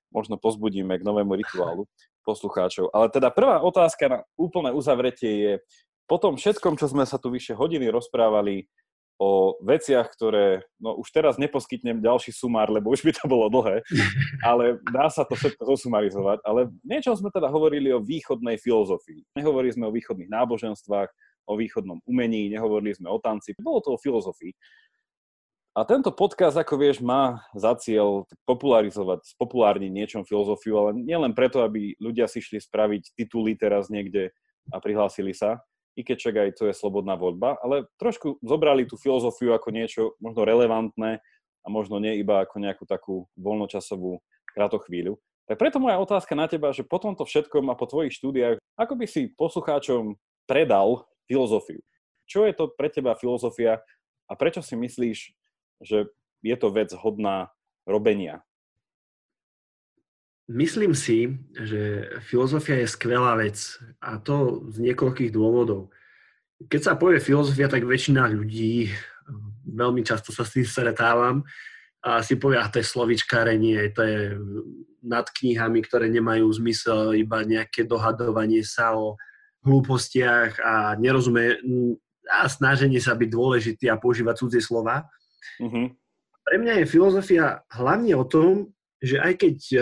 možno 0.09 0.41
pozbudíme 0.41 0.97
k 0.97 1.05
novému 1.05 1.37
rituálu 1.37 1.85
poslucháčov. 2.29 2.93
Ale 2.93 3.09
teda 3.09 3.33
prvá 3.33 3.65
otázka 3.65 4.05
na 4.13 4.19
úplné 4.37 4.69
uzavretie 4.77 5.33
je, 5.41 5.53
po 6.05 6.21
tom 6.21 6.37
všetkom, 6.37 6.77
čo 6.77 6.93
sme 6.93 7.09
sa 7.09 7.17
tu 7.17 7.33
vyše 7.33 7.57
hodiny 7.57 7.89
rozprávali 7.89 8.69
o 9.19 9.59
veciach, 9.59 10.07
ktoré, 10.15 10.63
no 10.79 10.95
už 10.95 11.11
teraz 11.11 11.35
neposkytnem 11.43 11.99
ďalší 11.99 12.31
sumár, 12.31 12.71
lebo 12.71 12.95
už 12.95 13.03
by 13.03 13.11
to 13.11 13.27
bolo 13.27 13.51
dlhé, 13.51 13.83
ale 14.49 14.79
dá 14.95 15.11
sa 15.11 15.27
to 15.27 15.35
všetko 15.35 15.75
zosumarizovať. 15.75 16.39
Ale 16.47 16.71
niečo 16.87 17.19
sme 17.19 17.33
teda 17.35 17.51
hovorili 17.51 17.91
o 17.91 17.99
východnej 17.99 18.63
filozofii. 18.63 19.27
Nehovorili 19.35 19.75
sme 19.75 19.91
o 19.91 19.95
východných 19.95 20.31
náboženstvách, 20.31 21.11
o 21.51 21.55
východnom 21.59 21.99
umení, 22.07 22.53
nehovorili 22.53 22.95
sme 22.95 23.11
o 23.11 23.19
tanci, 23.19 23.59
bolo 23.59 23.83
to 23.83 23.97
o 23.97 23.99
filozofii. 23.99 24.55
A 25.79 25.87
tento 25.87 26.11
podcast, 26.11 26.59
ako 26.59 26.75
vieš, 26.75 26.99
má 26.99 27.47
za 27.55 27.71
cieľ 27.79 28.27
popularizovať, 28.43 29.31
spopulárniť 29.39 29.95
niečom 29.95 30.27
filozofiu, 30.27 30.75
ale 30.75 30.99
nielen 30.99 31.39
preto, 31.39 31.63
aby 31.63 31.95
ľudia 32.03 32.27
si 32.27 32.43
šli 32.43 32.59
spraviť 32.59 33.15
tituly 33.15 33.55
teraz 33.55 33.87
niekde 33.87 34.35
a 34.75 34.83
prihlásili 34.83 35.31
sa, 35.31 35.63
i 35.95 36.03
keď 36.03 36.17
však 36.19 36.35
aj 36.35 36.51
to 36.59 36.67
je 36.67 36.75
slobodná 36.75 37.15
voľba, 37.15 37.63
ale 37.63 37.87
trošku 37.95 38.43
zobrali 38.43 38.91
tú 38.91 38.99
filozofiu 38.99 39.55
ako 39.55 39.71
niečo 39.71 40.03
možno 40.19 40.43
relevantné 40.43 41.23
a 41.63 41.67
možno 41.71 42.03
nie 42.03 42.19
iba 42.19 42.43
ako 42.43 42.59
nejakú 42.59 42.83
takú 42.83 43.31
voľnočasovú 43.39 44.19
kratochvíľu. 44.59 45.15
Tak 45.47 45.63
preto 45.63 45.79
moja 45.79 46.03
otázka 46.03 46.35
na 46.35 46.51
teba, 46.51 46.75
že 46.75 46.83
po 46.83 46.99
tomto 46.99 47.23
všetkom 47.23 47.71
a 47.71 47.79
po 47.79 47.87
tvojich 47.87 48.19
štúdiách, 48.19 48.59
ako 48.75 48.99
by 48.99 49.07
si 49.07 49.31
poslucháčom 49.31 50.19
predal 50.51 51.07
filozofiu? 51.31 51.79
Čo 52.27 52.51
je 52.51 52.53
to 52.59 52.67
pre 52.67 52.91
teba 52.91 53.15
filozofia 53.15 53.79
a 54.27 54.35
prečo 54.35 54.59
si 54.59 54.75
myslíš, 54.75 55.38
že 55.83 56.11
je 56.43 56.57
to 56.59 56.69
vec 56.71 56.91
hodná 56.95 57.51
robenia? 57.87 58.43
Myslím 60.49 60.97
si, 60.97 61.37
že 61.53 62.09
filozofia 62.25 62.81
je 62.81 62.89
skvelá 62.89 63.37
vec 63.37 63.61
a 64.01 64.17
to 64.17 64.65
z 64.73 64.81
niekoľkých 64.81 65.29
dôvodov. 65.29 65.93
Keď 66.73 66.81
sa 66.81 66.97
povie 66.97 67.21
filozofia, 67.21 67.69
tak 67.69 67.85
väčšina 67.85 68.25
ľudí, 68.33 68.89
veľmi 69.69 70.01
často 70.01 70.33
sa 70.33 70.49
s 70.49 70.57
tým 70.57 70.65
stretávam, 70.65 71.45
a 71.99 72.23
si 72.23 72.39
povie, 72.39 72.57
a 72.57 72.71
to 72.71 72.79
je 72.81 72.87
slovičkárenie, 72.87 73.91
to 73.91 74.03
je 74.07 74.21
nad 75.03 75.27
knihami, 75.29 75.83
ktoré 75.83 76.07
nemajú 76.09 76.47
zmysel, 76.57 77.13
iba 77.19 77.43
nejaké 77.43 77.85
dohadovanie 77.85 78.63
sa 78.63 78.95
o 78.95 79.19
hlúpostiach 79.67 80.63
a 80.63 80.95
nerozumie 80.97 81.59
a 82.31 82.47
snaženie 82.47 83.03
sa 83.03 83.19
byť 83.19 83.29
dôležitý 83.29 83.91
a 83.91 83.99
používať 83.99 84.35
cudzie 84.41 84.63
slova. 84.63 85.11
Mm-hmm. 85.61 85.87
Pre 86.49 86.57
mňa 86.57 86.75
je 86.81 86.91
filozofia 86.91 87.61
hlavne 87.73 88.15
o 88.17 88.25
tom, 88.25 88.73
že 88.99 89.21
aj 89.21 89.33
keď 89.37 89.57
e, 89.75 89.79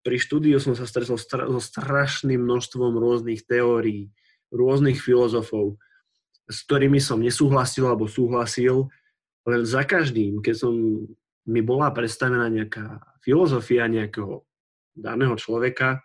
pri 0.00 0.16
štúdiu 0.16 0.56
som 0.62 0.72
sa 0.72 0.88
stretol 0.88 1.18
so 1.18 1.60
strašným 1.60 2.40
množstvom 2.40 2.96
rôznych 2.96 3.44
teórií, 3.44 4.08
rôznych 4.54 4.98
filozofov, 5.02 5.76
s 6.46 6.62
ktorými 6.64 7.02
som 7.02 7.18
nesúhlasil 7.18 7.90
alebo 7.90 8.06
súhlasil, 8.06 8.86
len 9.46 9.62
za 9.66 9.86
každým, 9.86 10.42
keď 10.42 10.54
som 10.66 10.74
mi 11.46 11.60
bola 11.62 11.94
predstavená 11.94 12.50
nejaká 12.50 13.02
filozofia 13.22 13.86
nejakého 13.86 14.42
daného 14.94 15.34
človeka, 15.38 16.02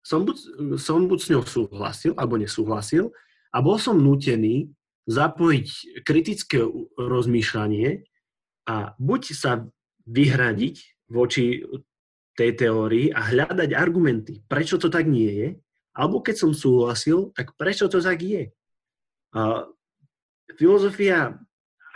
som 0.00 0.24
buď, 0.24 0.36
som 0.80 1.04
buď 1.04 1.18
s 1.20 1.30
ňou 1.32 1.42
súhlasil 1.44 2.12
alebo 2.16 2.40
nesúhlasil 2.40 3.12
a 3.52 3.58
bol 3.60 3.76
som 3.76 4.00
nútený 4.00 4.72
zapojiť 5.08 5.68
kritické 6.04 6.60
rozmýšľanie 7.00 8.04
a 8.68 8.92
buď 9.00 9.22
sa 9.32 9.64
vyhradiť 10.04 11.08
voči 11.08 11.64
tej 12.36 12.50
teórii 12.54 13.08
a 13.10 13.32
hľadať 13.32 13.72
argumenty, 13.72 14.44
prečo 14.44 14.76
to 14.76 14.92
tak 14.92 15.08
nie 15.08 15.32
je, 15.32 15.48
alebo 15.96 16.22
keď 16.22 16.36
som 16.36 16.52
súhlasil, 16.54 17.34
tak 17.34 17.56
prečo 17.58 17.90
to 17.90 17.98
tak 17.98 18.20
je. 18.22 18.54
A 19.34 19.66
filozofia 20.54 21.34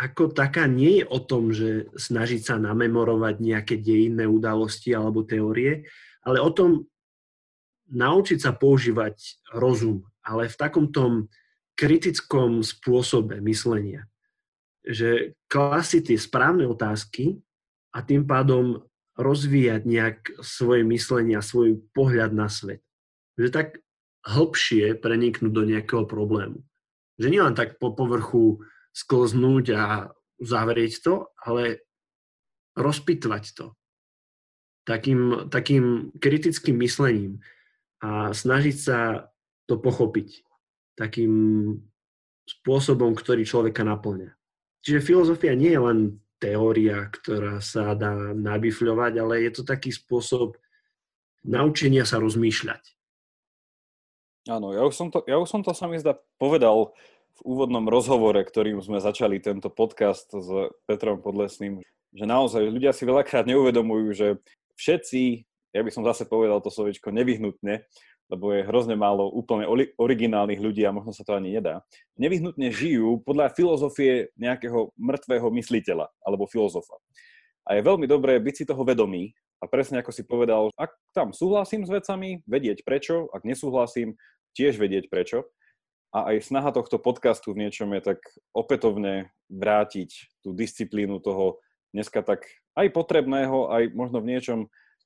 ako 0.03 0.35
taká 0.35 0.67
nie 0.67 0.99
je 0.99 1.05
o 1.07 1.23
tom, 1.23 1.55
že 1.55 1.87
snažiť 1.95 2.43
sa 2.43 2.57
namemorovať 2.59 3.39
nejaké 3.39 3.79
dejinné 3.79 4.27
udalosti 4.27 4.91
alebo 4.91 5.23
teórie, 5.23 5.87
ale 6.27 6.43
o 6.43 6.51
tom 6.51 6.91
naučiť 7.93 8.39
sa 8.41 8.51
používať 8.57 9.47
rozum, 9.55 10.03
ale 10.27 10.51
v 10.51 10.57
takom 10.59 10.91
tom 10.91 11.31
kritickom 11.83 12.63
spôsobe 12.63 13.43
myslenia. 13.43 14.07
že 14.83 15.39
klasiť 15.47 16.11
tie 16.11 16.19
správne 16.19 16.67
otázky 16.67 17.39
a 17.95 18.03
tým 18.03 18.27
pádom 18.27 18.83
rozvíjať 19.15 19.83
nejak 19.87 20.19
svoje 20.43 20.83
myslenie 20.83 21.39
a 21.39 21.45
svoj 21.45 21.79
pohľad 21.95 22.35
na 22.35 22.51
svet. 22.51 22.83
Že 23.39 23.49
tak 23.55 23.69
hlbšie 24.27 24.99
preniknúť 24.99 25.53
do 25.55 25.63
nejakého 25.63 26.03
problému. 26.03 26.67
Že 27.23 27.29
nielen 27.31 27.55
tak 27.55 27.79
po 27.79 27.95
povrchu 27.95 28.59
sklznúť 28.91 29.67
a 29.79 30.11
zavrieť 30.43 30.99
to, 30.99 31.31
ale 31.39 31.87
rozpitvať 32.75 33.45
to. 33.55 33.67
Takým, 34.83 35.47
takým 35.47 36.11
kritickým 36.19 36.75
myslením 36.83 37.39
a 38.03 38.35
snažiť 38.35 38.77
sa 38.77 39.31
to 39.71 39.79
pochopiť 39.79 40.43
takým 40.99 41.33
spôsobom, 42.47 43.15
ktorý 43.17 43.47
človeka 43.47 43.87
naplňa. 43.87 44.35
Čiže 44.83 45.07
filozofia 45.07 45.55
nie 45.55 45.73
je 45.73 45.83
len 45.83 45.99
teória, 46.43 47.07
ktorá 47.07 47.63
sa 47.63 47.95
dá 47.95 48.35
nabifľovať, 48.35 49.13
ale 49.23 49.47
je 49.47 49.51
to 49.55 49.63
taký 49.63 49.95
spôsob 49.95 50.59
naučenia 51.47 52.03
sa 52.03 52.19
rozmýšľať. 52.19 52.83
Áno, 54.51 54.75
ja 54.75 54.83
už 54.83 54.95
som 54.99 55.09
to, 55.15 55.23
ja 55.31 55.39
už 55.39 55.47
som 55.47 55.63
to 55.63 55.71
sa 55.71 55.87
mi 55.87 56.03
zdá 56.03 56.19
povedal 56.35 56.91
v 57.39 57.41
úvodnom 57.47 57.87
rozhovore, 57.87 58.43
ktorým 58.43 58.83
sme 58.83 58.99
začali 58.99 59.39
tento 59.39 59.71
podcast 59.71 60.27
s 60.35 60.51
Petrom 60.83 61.23
Podlesným, 61.23 61.79
že 62.11 62.25
naozaj 62.27 62.67
ľudia 62.67 62.91
si 62.91 63.07
veľakrát 63.07 63.47
neuvedomujú, 63.47 64.07
že 64.11 64.29
všetci, 64.75 65.47
ja 65.73 65.81
by 65.81 65.91
som 65.95 66.03
zase 66.03 66.27
povedal 66.27 66.59
to 66.59 66.75
slovičko 66.75 67.15
nevyhnutne, 67.15 67.87
lebo 68.33 68.49
je 68.57 68.65
hrozne 68.65 68.97
málo 68.97 69.29
úplne 69.29 69.69
originálnych 70.01 70.57
ľudí 70.57 70.89
a 70.89 70.97
možno 70.97 71.13
sa 71.13 71.21
to 71.21 71.37
ani 71.37 71.53
nedá, 71.53 71.85
nevyhnutne 72.17 72.73
žijú 72.73 73.21
podľa 73.21 73.53
filozofie 73.53 74.33
nejakého 74.41 74.97
mŕtvého 74.97 75.53
mysliteľa 75.53 76.09
alebo 76.25 76.49
filozofa. 76.49 76.97
A 77.69 77.77
je 77.77 77.85
veľmi 77.85 78.09
dobré 78.09 78.41
byť 78.41 78.55
si 78.57 78.65
toho 78.65 78.81
vedomý 78.89 79.37
a 79.61 79.69
presne 79.69 80.01
ako 80.01 80.11
si 80.11 80.25
povedal, 80.25 80.73
ak 80.81 80.97
tam 81.13 81.37
súhlasím 81.37 81.85
s 81.85 81.93
vecami, 81.93 82.41
vedieť 82.49 82.83
prečo, 82.89 83.29
ak 83.37 83.45
nesúhlasím, 83.45 84.17
tiež 84.57 84.81
vedieť 84.81 85.13
prečo. 85.13 85.45
A 86.13 86.33
aj 86.33 86.45
snaha 86.49 86.73
tohto 86.73 87.01
podcastu 87.01 87.53
v 87.53 87.69
niečom 87.69 87.89
je 87.97 88.17
tak 88.17 88.21
opätovne 88.53 89.33
vrátiť 89.49 90.41
tú 90.45 90.53
disciplínu 90.53 91.21
toho 91.21 91.61
dneska 91.93 92.25
tak 92.25 92.49
aj 92.77 92.89
potrebného, 92.93 93.69
aj 93.73 93.93
možno 93.93 94.21
v 94.21 94.29
niečom 94.37 94.59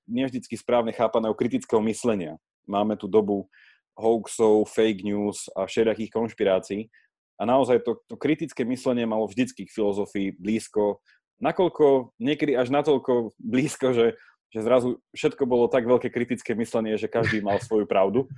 nevždycky 0.07 0.55
správne 0.55 0.95
chápaného 0.95 1.35
kritického 1.35 1.83
myslenia 1.83 2.39
máme 2.67 2.99
tu 3.01 3.07
dobu 3.09 3.49
hoaxov, 3.97 4.69
fake 4.69 5.03
news 5.07 5.49
a 5.57 5.65
všelijakých 5.65 6.13
konšpirácií. 6.13 6.93
A 7.41 7.49
naozaj 7.49 7.81
to, 7.85 8.01
to 8.09 8.17
kritické 8.17 8.65
myslenie 8.69 9.09
malo 9.09 9.29
vždycky 9.29 9.65
k 9.65 9.75
filozofii 9.75 10.37
blízko, 10.37 11.01
nakoľko 11.41 12.17
niekedy 12.17 12.57
až 12.57 12.73
natoľko 12.73 13.37
blízko, 13.37 13.93
že, 13.93 14.07
že 14.53 14.61
zrazu 14.65 15.01
všetko 15.13 15.45
bolo 15.45 15.69
tak 15.69 15.85
veľké 15.85 16.09
kritické 16.09 16.57
myslenie, 16.57 16.97
že 16.97 17.13
každý 17.13 17.45
mal 17.45 17.61
svoju 17.61 17.85
pravdu. 17.85 18.29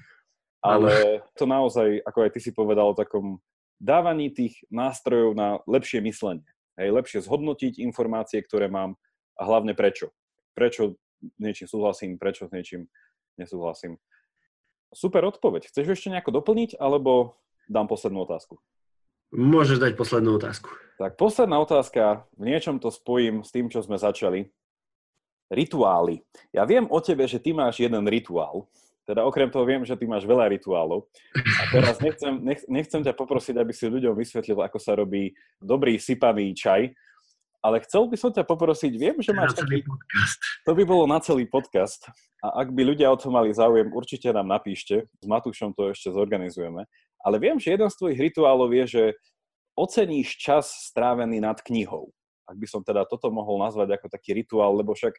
Ale 0.58 1.22
to 1.38 1.46
naozaj, 1.46 2.02
ako 2.02 2.18
aj 2.26 2.30
ty 2.34 2.40
si 2.42 2.50
povedal, 2.50 2.90
o 2.90 2.98
takom 2.98 3.38
dávaní 3.78 4.34
tých 4.34 4.58
nástrojov 4.74 5.38
na 5.38 5.62
lepšie 5.70 6.02
myslenie. 6.02 6.46
Hej, 6.74 6.94
lepšie 6.94 7.22
zhodnotiť 7.22 7.78
informácie, 7.82 8.42
ktoré 8.42 8.66
mám 8.66 8.98
a 9.38 9.46
hlavne 9.46 9.74
prečo. 9.74 10.10
Prečo 10.54 10.98
niečím 11.38 11.70
súhlasím, 11.70 12.18
prečo 12.18 12.50
s 12.50 12.54
niečím 12.54 12.90
nesúhlasím. 13.38 13.98
Super 14.92 15.28
odpoveď. 15.28 15.68
Chceš 15.68 15.98
ešte 15.98 16.08
nejako 16.12 16.40
doplniť, 16.40 16.80
alebo 16.80 17.36
dám 17.68 17.88
poslednú 17.88 18.24
otázku? 18.24 18.56
Môžeš 19.28 19.76
dať 19.76 19.92
poslednú 19.92 20.40
otázku. 20.40 20.72
Tak 20.96 21.20
posledná 21.20 21.60
otázka, 21.60 22.24
v 22.40 22.44
niečom 22.48 22.80
to 22.80 22.88
spojím 22.88 23.44
s 23.44 23.52
tým, 23.52 23.68
čo 23.68 23.84
sme 23.84 24.00
začali. 24.00 24.48
Rituály. 25.52 26.24
Ja 26.52 26.64
viem 26.64 26.88
o 26.88 26.98
tebe, 27.00 27.28
že 27.28 27.40
ty 27.40 27.52
máš 27.52 27.80
jeden 27.80 28.04
rituál. 28.08 28.68
Teda 29.08 29.24
okrem 29.24 29.48
toho 29.48 29.64
viem, 29.64 29.84
že 29.88 29.96
ty 29.96 30.04
máš 30.04 30.28
veľa 30.28 30.52
rituálov. 30.52 31.08
A 31.32 31.62
teraz 31.72 31.96
nechcem, 31.96 32.36
nech, 32.44 32.60
nechcem 32.68 33.00
ťa 33.00 33.16
poprosiť, 33.16 33.56
aby 33.56 33.72
si 33.72 33.88
ľuďom 33.88 34.12
vysvetlil, 34.12 34.60
ako 34.60 34.76
sa 34.76 34.96
robí 34.96 35.32
dobrý 35.56 35.96
sypaný 35.96 36.52
čaj, 36.52 36.92
ale 37.68 37.84
chcel 37.84 38.08
by 38.08 38.16
som 38.16 38.32
ťa 38.32 38.48
poprosiť, 38.48 38.92
viem, 38.96 39.20
že 39.20 39.36
máš 39.36 39.52
taký... 39.52 39.84
Podcast. 39.84 40.40
To 40.66 40.72
by 40.72 40.84
bolo 40.88 41.04
na 41.04 41.20
celý 41.20 41.44
podcast. 41.44 42.08
A 42.40 42.64
ak 42.64 42.72
by 42.72 42.80
ľudia 42.80 43.12
o 43.12 43.16
to 43.20 43.28
mali 43.28 43.52
záujem, 43.52 43.92
určite 43.92 44.32
nám 44.32 44.48
napíšte. 44.48 45.04
S 45.04 45.26
Matúšom 45.28 45.76
to 45.76 45.92
ešte 45.92 46.08
zorganizujeme. 46.08 46.88
Ale 47.20 47.36
viem, 47.36 47.60
že 47.60 47.76
jeden 47.76 47.88
z 47.92 47.98
tvojich 48.00 48.20
rituálov 48.32 48.72
je, 48.72 48.84
že 48.88 49.04
oceníš 49.76 50.40
čas 50.40 50.88
strávený 50.88 51.44
nad 51.44 51.60
knihou. 51.60 52.08
Ak 52.48 52.56
by 52.56 52.66
som 52.66 52.80
teda 52.80 53.04
toto 53.04 53.28
mohol 53.28 53.60
nazvať 53.60 54.00
ako 54.00 54.06
taký 54.08 54.32
rituál, 54.32 54.72
lebo 54.72 54.96
však 54.96 55.12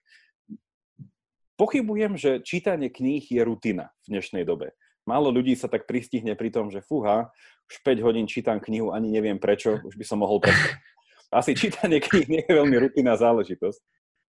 pochybujem, 1.53 2.17
že 2.17 2.41
čítanie 2.41 2.89
kníh 2.89 3.21
je 3.21 3.41
rutina 3.45 3.93
v 4.09 4.17
dnešnej 4.17 4.41
dobe. 4.47 4.73
Málo 5.05 5.29
ľudí 5.29 5.53
sa 5.53 5.69
tak 5.69 5.85
pristihne 5.85 6.33
pri 6.33 6.49
tom, 6.49 6.73
že 6.73 6.81
fúha, 6.81 7.29
už 7.69 7.75
5 7.85 8.05
hodín 8.05 8.25
čítam 8.25 8.57
knihu, 8.57 8.93
ani 8.93 9.13
neviem 9.13 9.37
prečo, 9.37 9.77
už 9.85 9.93
by 9.93 10.05
som 10.05 10.21
mohol 10.21 10.41
prestať 10.43 10.81
asi 11.29 11.53
čítanie 11.53 12.01
kníh 12.01 12.27
nie 12.29 12.41
je 12.45 12.53
veľmi 12.53 12.75
rutinná 12.89 13.17
záležitosť. 13.17 13.81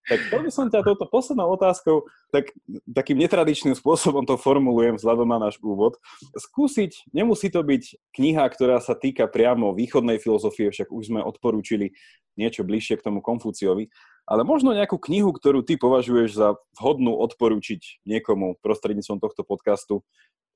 Tak 0.08 0.32
to 0.32 0.36
by 0.40 0.48
som 0.48 0.72
ťa 0.72 0.80
touto 0.80 1.04
poslednou 1.04 1.52
otázkou, 1.60 2.08
tak, 2.32 2.56
takým 2.88 3.20
netradičným 3.20 3.76
spôsobom 3.76 4.24
to 4.24 4.40
formulujem 4.40 4.96
vzhľadom 4.96 5.28
na 5.28 5.36
náš 5.36 5.60
úvod. 5.60 6.00
Skúsiť, 6.32 7.12
nemusí 7.12 7.52
to 7.52 7.60
byť 7.60 8.16
kniha, 8.16 8.48
ktorá 8.48 8.80
sa 8.80 8.96
týka 8.96 9.28
priamo 9.28 9.76
východnej 9.76 10.16
filozofie, 10.16 10.72
však 10.72 10.88
už 10.88 11.12
sme 11.12 11.20
odporúčili 11.20 11.92
niečo 12.40 12.64
bližšie 12.64 12.96
k 12.96 13.12
tomu 13.12 13.20
Konfúciovi, 13.20 13.92
ale 14.24 14.42
možno 14.42 14.72
nejakú 14.72 14.96
knihu, 14.96 15.36
ktorú 15.36 15.60
ty 15.60 15.76
považuješ 15.76 16.30
za 16.32 16.48
vhodnú 16.80 17.20
odporúčiť 17.20 18.00
niekomu 18.08 18.56
prostredníctvom 18.64 19.20
tohto 19.20 19.44
podcastu, 19.44 20.00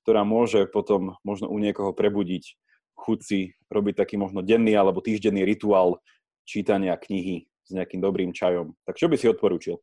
ktorá 0.09 0.25
môže 0.25 0.65
potom 0.65 1.21
možno 1.21 1.53
u 1.53 1.61
niekoho 1.61 1.93
prebudiť 1.93 2.57
chuť 2.95 3.19
si 3.21 3.41
robiť 3.69 3.95
taký 3.99 4.15
možno 4.17 4.41
denný 4.41 4.79
alebo 4.79 5.03
týždenný 5.03 5.43
rituál 5.43 5.99
čítania 6.45 6.95
knihy 6.97 7.49
s 7.65 7.71
nejakým 7.73 8.01
dobrým 8.01 8.31
čajom. 8.31 8.77
Tak 8.85 9.01
čo 9.01 9.09
by 9.09 9.17
si 9.17 9.27
odporúčil? 9.29 9.81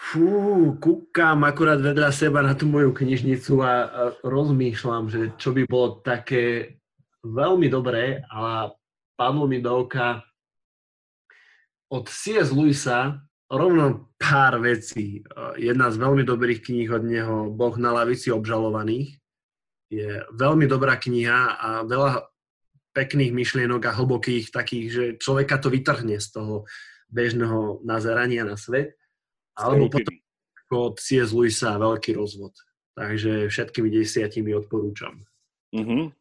Fú, 0.00 0.74
kúkam 0.80 1.44
akurát 1.44 1.78
vedľa 1.78 2.10
seba 2.10 2.40
na 2.40 2.56
tú 2.56 2.64
moju 2.64 2.90
knižnicu 2.90 3.60
a, 3.60 3.68
a 3.68 3.72
rozmýšľam, 4.24 5.12
že 5.12 5.20
čo 5.36 5.52
by 5.52 5.68
bolo 5.68 6.00
také 6.00 6.76
veľmi 7.20 7.68
dobré, 7.68 8.24
ale 8.32 8.74
padlo 9.14 9.44
mi 9.44 9.60
do 9.60 9.84
oka 9.84 10.24
od 11.92 12.08
C.S. 12.08 12.48
Lewisa 12.48 13.20
rovno 13.50 14.08
pár 14.16 14.62
vecí. 14.62 15.20
Jedna 15.58 15.90
z 15.90 16.00
veľmi 16.00 16.22
dobrých 16.22 16.64
kníh 16.64 16.88
od 16.88 17.04
neho, 17.04 17.36
Boh 17.50 17.74
na 17.76 17.92
lavici 17.92 18.30
obžalovaných, 18.30 19.18
je 19.90 20.22
veľmi 20.38 20.70
dobrá 20.70 20.94
kniha 20.94 21.58
a 21.58 21.68
veľa 21.82 22.29
pekných 22.90 23.32
myšlienok 23.34 23.82
a 23.86 23.96
hlbokých 23.96 24.50
takých, 24.50 24.86
že 24.90 25.04
človeka 25.18 25.58
to 25.62 25.70
vytrhne 25.70 26.18
z 26.18 26.28
toho 26.34 26.68
bežného 27.10 27.82
nazerania 27.82 28.46
na 28.46 28.54
svet. 28.54 28.98
Alebo 29.58 29.90
potom 29.90 30.14
od 30.70 31.02
C.S. 31.02 31.34
Lewisa 31.34 31.74
veľký 31.76 32.14
rozvod. 32.14 32.54
Takže 32.94 33.50
všetkými 33.50 33.90
desiatimi 33.90 34.54
odporúčam. 34.54 35.26
Mm-hmm. 35.74 36.14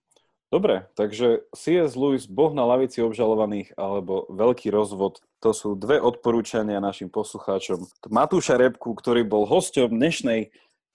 Dobre, 0.49 0.89
takže 0.97 1.45
C.S. 1.53 1.93
Lewis, 1.93 2.25
Boh 2.25 2.49
na 2.57 2.65
lavici 2.65 3.05
obžalovaných 3.05 3.77
alebo 3.77 4.25
Veľký 4.33 4.73
rozvod, 4.73 5.21
to 5.37 5.53
sú 5.53 5.77
dve 5.77 6.01
odporúčania 6.01 6.81
našim 6.81 7.05
poslucháčom. 7.13 7.85
Matúša 8.09 8.57
Repku, 8.57 8.97
ktorý 8.97 9.21
bol 9.29 9.45
hosťom 9.45 9.93
dnešnej 9.93 10.49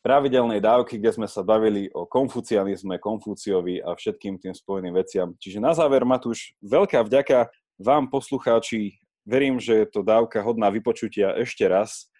pravidelnej 0.04 0.60
dávky, 0.60 1.00
kde 1.00 1.16
sme 1.16 1.24
sa 1.24 1.40
bavili 1.40 1.88
o 1.96 2.04
konfucianizme, 2.04 3.00
Konfúciovi 3.00 3.80
a 3.80 3.96
všetkým 3.96 4.36
tým 4.36 4.52
spojeným 4.52 4.92
veciam. 4.92 5.32
Čiže 5.40 5.64
na 5.64 5.72
záver, 5.72 6.04
Matúš, 6.04 6.52
veľká 6.60 7.00
vďaka 7.08 7.48
vám, 7.80 8.12
poslucháči. 8.12 9.00
Verím, 9.24 9.56
že 9.56 9.80
je 9.80 9.86
to 9.88 10.04
dávka 10.04 10.44
hodná 10.44 10.68
vypočutia 10.68 11.32
ešte 11.40 11.64
raz. 11.64 12.12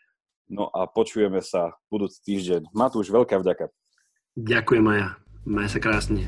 No 0.49 0.73
a 0.73 0.89
počujeme 0.89 1.45
sa 1.45 1.77
budúci 1.93 2.25
týždeň. 2.25 2.73
Matúš, 2.73 3.13
veľká 3.13 3.37
vďaka. 3.45 3.69
Ďakujem, 4.41 4.83
Maja. 4.83 5.21
Maj 5.45 5.77
sa 5.77 5.79
krásne. 5.81 6.25